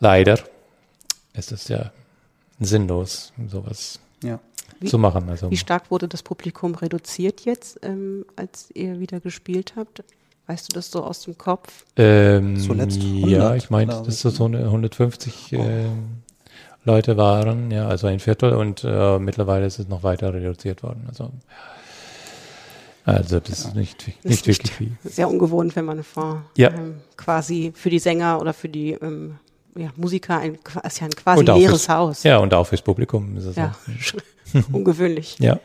leider 0.00 0.38
ist 1.34 1.52
es 1.52 1.68
ja 1.68 1.90
sinnlos, 2.60 3.32
sowas 3.48 3.98
Ja. 4.22 4.38
Wie- 4.80 4.86
zu 4.88 4.98
machen. 4.98 5.28
Also 5.28 5.50
Wie 5.50 5.56
stark 5.56 5.90
wurde 5.90 6.08
das 6.08 6.22
Publikum 6.22 6.74
reduziert 6.74 7.42
jetzt, 7.44 7.78
ähm, 7.82 8.24
als 8.36 8.70
ihr 8.74 8.98
wieder 9.00 9.20
gespielt 9.20 9.74
habt? 9.76 10.02
Weißt 10.46 10.70
du 10.70 10.74
das 10.74 10.90
so 10.90 11.02
aus 11.04 11.22
dem 11.22 11.36
Kopf? 11.36 11.84
ähm, 11.96 12.58
Zuletzt 12.58 13.02
ja, 13.02 13.48
100, 13.50 13.56
ich 13.56 13.70
meine, 13.70 14.02
das 14.04 14.20
so 14.20 14.44
eine 14.44 14.64
150 14.64 15.52
ähm, 15.52 16.22
Leute 16.86 17.16
waren, 17.16 17.70
ja, 17.70 17.86
also 17.88 18.06
ein 18.06 18.20
Viertel 18.20 18.52
und 18.54 18.82
äh, 18.84 19.18
mittlerweile 19.18 19.66
ist 19.66 19.78
es 19.78 19.88
noch 19.88 20.02
weiter 20.02 20.32
reduziert 20.32 20.82
worden. 20.82 21.04
Also, 21.08 21.30
also 23.04 23.38
das 23.40 23.60
ist 23.60 23.74
nicht, 23.76 24.06
nicht 24.06 24.24
ist 24.24 24.46
wirklich 24.46 24.72
viel. 24.72 24.92
Sehr 25.04 25.28
ungewohnt, 25.28 25.76
wenn 25.76 25.84
man 25.84 26.02
vor 26.02 26.44
Ja. 26.56 26.70
ähm, 26.70 26.96
quasi 27.16 27.72
für 27.74 27.90
die 27.90 27.98
Sänger 27.98 28.40
oder 28.40 28.52
für 28.52 28.68
die 28.68 28.92
ähm, 28.92 29.38
ja, 29.76 29.90
Musiker 29.96 30.38
ein, 30.38 30.58
ist 30.84 31.00
ja 31.00 31.06
ein 31.06 31.12
quasi 31.12 31.44
leeres 31.44 31.84
fürs- 31.84 31.88
Haus. 31.88 32.22
Ja, 32.22 32.38
und 32.38 32.52
auch 32.54 32.64
fürs 32.66 32.82
Publikum 32.82 33.36
ist 33.36 33.44
es 33.44 33.56
Ja, 33.56 33.74
auch. 34.54 34.62
ungewöhnlich. 34.72 35.36
Ja. 35.38 35.58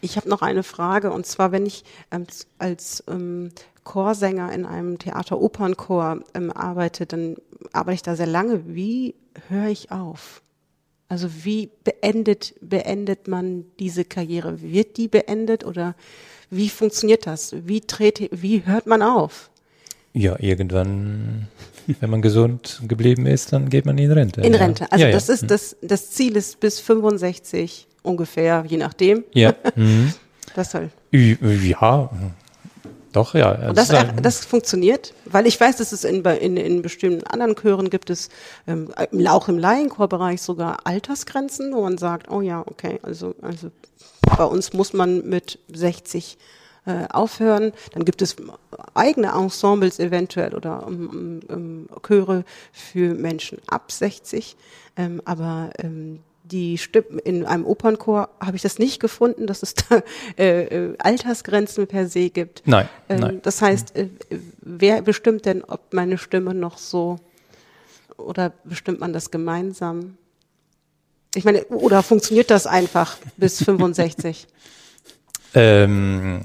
Ich 0.00 0.16
habe 0.16 0.28
noch 0.28 0.42
eine 0.42 0.62
Frage 0.62 1.10
und 1.10 1.26
zwar, 1.26 1.52
wenn 1.52 1.66
ich 1.66 1.84
ähm, 2.10 2.26
als 2.58 3.04
ähm, 3.08 3.50
Chorsänger 3.84 4.52
in 4.52 4.66
einem 4.66 4.98
Theater-Opernchor 4.98 6.20
ähm, 6.34 6.52
arbeite, 6.52 7.06
dann 7.06 7.36
arbeite 7.72 7.94
ich 7.94 8.02
da 8.02 8.16
sehr 8.16 8.26
lange. 8.26 8.74
Wie 8.74 9.14
höre 9.48 9.68
ich 9.68 9.90
auf? 9.90 10.42
Also 11.08 11.28
wie 11.42 11.70
beendet, 11.84 12.54
beendet 12.60 13.28
man 13.28 13.64
diese 13.78 14.04
Karriere? 14.04 14.60
Wird 14.60 14.98
die 14.98 15.08
beendet 15.08 15.64
oder 15.64 15.94
wie 16.50 16.68
funktioniert 16.68 17.26
das? 17.26 17.54
Wie, 17.64 17.80
trete, 17.80 18.28
wie 18.30 18.66
hört 18.66 18.86
man 18.86 19.00
auf? 19.00 19.50
Ja, 20.12 20.36
irgendwann, 20.38 21.48
wenn 22.00 22.10
man 22.10 22.20
gesund 22.20 22.82
geblieben 22.86 23.24
ist, 23.26 23.54
dann 23.54 23.70
geht 23.70 23.86
man 23.86 23.96
in 23.96 24.12
Rente. 24.12 24.42
In. 24.42 24.54
Rente. 24.54 24.90
Also 24.92 25.04
ja, 25.06 25.10
das 25.10 25.28
ja. 25.28 25.34
ist 25.34 25.50
das, 25.50 25.76
das 25.80 26.10
Ziel 26.10 26.36
ist 26.36 26.60
bis 26.60 26.78
65 26.80 27.87
ungefähr, 28.02 28.64
je 28.66 28.76
nachdem. 28.76 29.24
Ja. 29.32 29.54
mhm. 29.76 30.12
Das 30.54 30.70
soll. 30.72 30.90
Ü- 31.12 31.36
Ja, 31.68 32.10
doch, 33.12 33.34
ja. 33.34 33.68
Und 33.68 33.78
das, 33.78 33.90
ein- 33.90 34.22
das 34.22 34.44
funktioniert, 34.44 35.14
weil 35.24 35.46
ich 35.46 35.58
weiß, 35.60 35.76
dass 35.78 35.92
es 35.92 36.04
in, 36.04 36.22
in, 36.24 36.56
in 36.56 36.82
bestimmten 36.82 37.26
anderen 37.26 37.54
Chören 37.56 37.90
gibt 37.90 38.10
es, 38.10 38.28
ähm, 38.66 38.90
auch 39.28 39.48
im 39.48 39.58
Laienchorbereich 39.58 40.40
sogar 40.42 40.86
Altersgrenzen, 40.86 41.74
wo 41.74 41.82
man 41.82 41.96
sagt, 41.98 42.30
oh 42.30 42.40
ja, 42.40 42.62
okay, 42.66 42.98
also, 43.02 43.34
also 43.42 43.70
bei 44.36 44.44
uns 44.44 44.72
muss 44.72 44.92
man 44.92 45.26
mit 45.28 45.58
60 45.72 46.36
äh, 46.86 47.06
aufhören. 47.10 47.72
Dann 47.92 48.04
gibt 48.04 48.20
es 48.22 48.36
eigene 48.94 49.28
Ensembles 49.32 49.98
eventuell 49.98 50.54
oder 50.54 50.84
ähm, 50.86 51.40
ähm, 51.48 51.88
Chöre 52.06 52.44
für 52.72 53.14
Menschen 53.14 53.58
ab 53.68 53.90
60. 53.90 54.56
Ähm, 54.96 55.22
aber 55.24 55.70
ähm, 55.78 56.20
die 56.50 56.78
Stimmen 56.78 57.18
in 57.18 57.44
einem 57.44 57.64
Opernchor 57.66 58.30
habe 58.40 58.56
ich 58.56 58.62
das 58.62 58.78
nicht 58.78 59.00
gefunden, 59.00 59.46
dass 59.46 59.62
es 59.62 59.74
da 59.88 60.02
äh, 60.38 60.62
äh, 60.64 60.94
Altersgrenzen 60.98 61.86
per 61.86 62.08
se 62.08 62.30
gibt. 62.30 62.62
Nein, 62.66 62.88
Ähm, 63.08 63.20
nein. 63.20 63.40
Das 63.42 63.62
heißt, 63.62 63.96
äh, 63.96 64.08
wer 64.60 65.02
bestimmt 65.02 65.44
denn, 65.44 65.62
ob 65.64 65.92
meine 65.92 66.18
Stimme 66.18 66.54
noch 66.54 66.78
so 66.78 67.18
oder 68.16 68.52
bestimmt 68.64 69.00
man 69.00 69.12
das 69.12 69.30
gemeinsam? 69.30 70.16
Ich 71.34 71.44
meine, 71.44 71.64
oder 71.66 72.02
funktioniert 72.02 72.50
das 72.50 72.66
einfach 72.66 73.18
bis 73.36 73.58
65? 73.64 74.46
Ähm, 75.54 76.40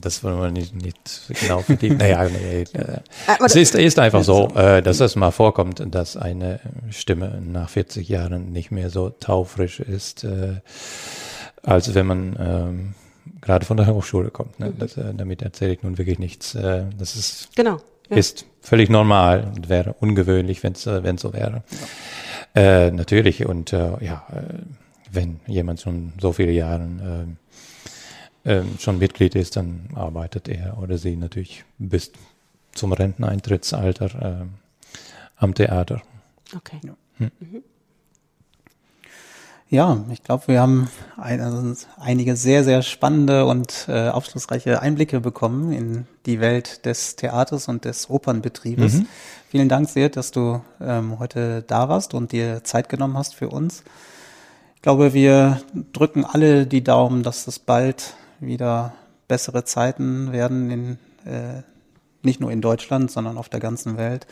das 0.00 0.24
wollen 0.24 0.40
wir 0.40 0.50
nicht, 0.50 0.74
nicht 0.74 0.98
genau 1.40 1.60
vertiefen. 1.60 1.96
naja, 1.98 2.28
nee, 2.28 2.62
äh, 2.72 2.98
Aber 3.26 3.46
es 3.46 3.54
ist, 3.54 3.74
ist 3.74 3.98
einfach 3.98 4.24
so, 4.24 4.48
äh, 4.56 4.82
dass 4.82 5.00
es 5.00 5.14
mal 5.16 5.30
vorkommt, 5.30 5.82
dass 5.94 6.16
eine 6.16 6.60
Stimme 6.90 7.40
nach 7.40 7.70
40 7.70 8.08
Jahren 8.08 8.52
nicht 8.52 8.70
mehr 8.70 8.90
so 8.90 9.10
taufrisch 9.10 9.80
ist, 9.80 10.24
äh, 10.24 10.56
als 11.62 11.94
wenn 11.94 12.06
man 12.06 12.36
ähm, 12.38 12.94
gerade 13.40 13.64
von 13.64 13.76
der 13.76 13.86
Hochschule 13.86 14.30
kommt. 14.30 14.58
Ne? 14.58 14.72
Das, 14.76 14.96
äh, 14.96 15.14
damit 15.14 15.42
erzähle 15.42 15.72
ich 15.74 15.82
nun 15.82 15.96
wirklich 15.98 16.18
nichts. 16.18 16.54
Äh, 16.54 16.86
das 16.98 17.14
ist, 17.16 17.54
Genau. 17.56 17.78
Ja. 18.10 18.16
ist 18.16 18.44
völlig 18.60 18.88
normal 18.90 19.52
und 19.54 19.68
wäre 19.68 19.94
ungewöhnlich, 20.00 20.62
wenn 20.62 20.72
es 20.72 20.86
äh, 20.86 21.14
so 21.16 21.32
wäre. 21.32 21.62
Äh, 22.54 22.90
natürlich 22.90 23.46
und 23.46 23.72
äh, 23.72 24.04
ja, 24.04 24.26
äh, 24.32 24.62
wenn 25.12 25.40
jemand 25.46 25.80
schon 25.80 26.12
so 26.20 26.32
viele 26.32 26.52
Jahre 26.52 27.28
ähm, 28.48 28.76
schon 28.78 28.98
Mitglied 28.98 29.34
ist, 29.34 29.56
dann 29.56 29.90
arbeitet 29.94 30.48
er 30.48 30.78
oder 30.78 30.96
sie 30.96 31.16
natürlich 31.16 31.64
bis 31.76 32.12
zum 32.72 32.92
Renteneintrittsalter 32.92 34.40
ähm, 34.40 34.54
am 35.36 35.54
Theater. 35.54 36.00
Okay. 36.56 36.80
Ja, 39.68 40.02
ich 40.10 40.22
glaube, 40.22 40.48
wir 40.48 40.62
haben 40.62 40.88
ein, 41.18 41.42
also 41.42 41.86
einige 41.98 42.36
sehr, 42.36 42.64
sehr 42.64 42.80
spannende 42.80 43.44
und 43.44 43.84
äh, 43.86 44.08
aufschlussreiche 44.08 44.80
Einblicke 44.80 45.20
bekommen 45.20 45.72
in 45.72 46.06
die 46.24 46.40
Welt 46.40 46.86
des 46.86 47.16
Theaters 47.16 47.68
und 47.68 47.84
des 47.84 48.08
Opernbetriebes. 48.08 48.94
Mhm. 48.94 49.06
Vielen 49.50 49.68
Dank 49.68 49.90
sehr, 49.90 50.08
dass 50.08 50.30
du 50.30 50.62
ähm, 50.80 51.18
heute 51.18 51.62
da 51.66 51.90
warst 51.90 52.14
und 52.14 52.32
dir 52.32 52.64
Zeit 52.64 52.88
genommen 52.88 53.18
hast 53.18 53.34
für 53.34 53.50
uns. 53.50 53.84
Ich 54.76 54.80
glaube, 54.80 55.12
wir 55.12 55.60
drücken 55.92 56.24
alle 56.24 56.66
die 56.66 56.82
Daumen, 56.82 57.22
dass 57.22 57.46
es 57.46 57.58
bald 57.58 58.14
wieder 58.40 58.94
bessere 59.28 59.64
Zeiten 59.64 60.32
werden, 60.32 60.70
in, 60.70 60.98
äh, 61.24 61.62
nicht 62.22 62.40
nur 62.40 62.50
in 62.50 62.60
Deutschland, 62.60 63.10
sondern 63.10 63.38
auf 63.38 63.48
der 63.48 63.60
ganzen 63.60 63.96
Welt. 63.96 64.26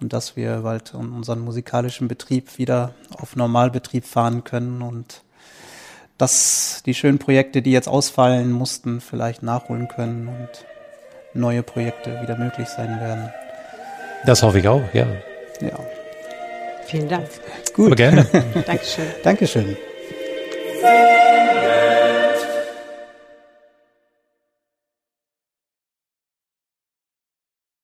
Und 0.00 0.12
dass 0.12 0.36
wir 0.36 0.60
bald 0.62 0.94
unseren 0.94 1.40
musikalischen 1.40 2.08
Betrieb 2.08 2.58
wieder 2.58 2.94
auf 3.16 3.36
Normalbetrieb 3.36 4.04
fahren 4.04 4.44
können 4.44 4.82
und 4.82 5.22
dass 6.18 6.82
die 6.86 6.94
schönen 6.94 7.18
Projekte, 7.18 7.62
die 7.62 7.72
jetzt 7.72 7.88
ausfallen 7.88 8.52
mussten, 8.52 9.00
vielleicht 9.00 9.42
nachholen 9.42 9.88
können 9.88 10.28
und 10.28 10.48
neue 11.32 11.62
Projekte 11.62 12.20
wieder 12.22 12.36
möglich 12.36 12.68
sein 12.68 13.00
werden. 13.00 13.32
Das 14.24 14.42
hoffe 14.42 14.58
ich 14.58 14.68
auch, 14.68 14.82
ja. 14.92 15.06
Ja. 15.60 15.78
Vielen 16.86 17.08
Dank. 17.08 17.28
Gut. 17.74 17.86
Aber 17.86 17.96
gerne. 17.96 18.24
Dankeschön. 18.66 19.06
Dankeschön. 19.22 19.76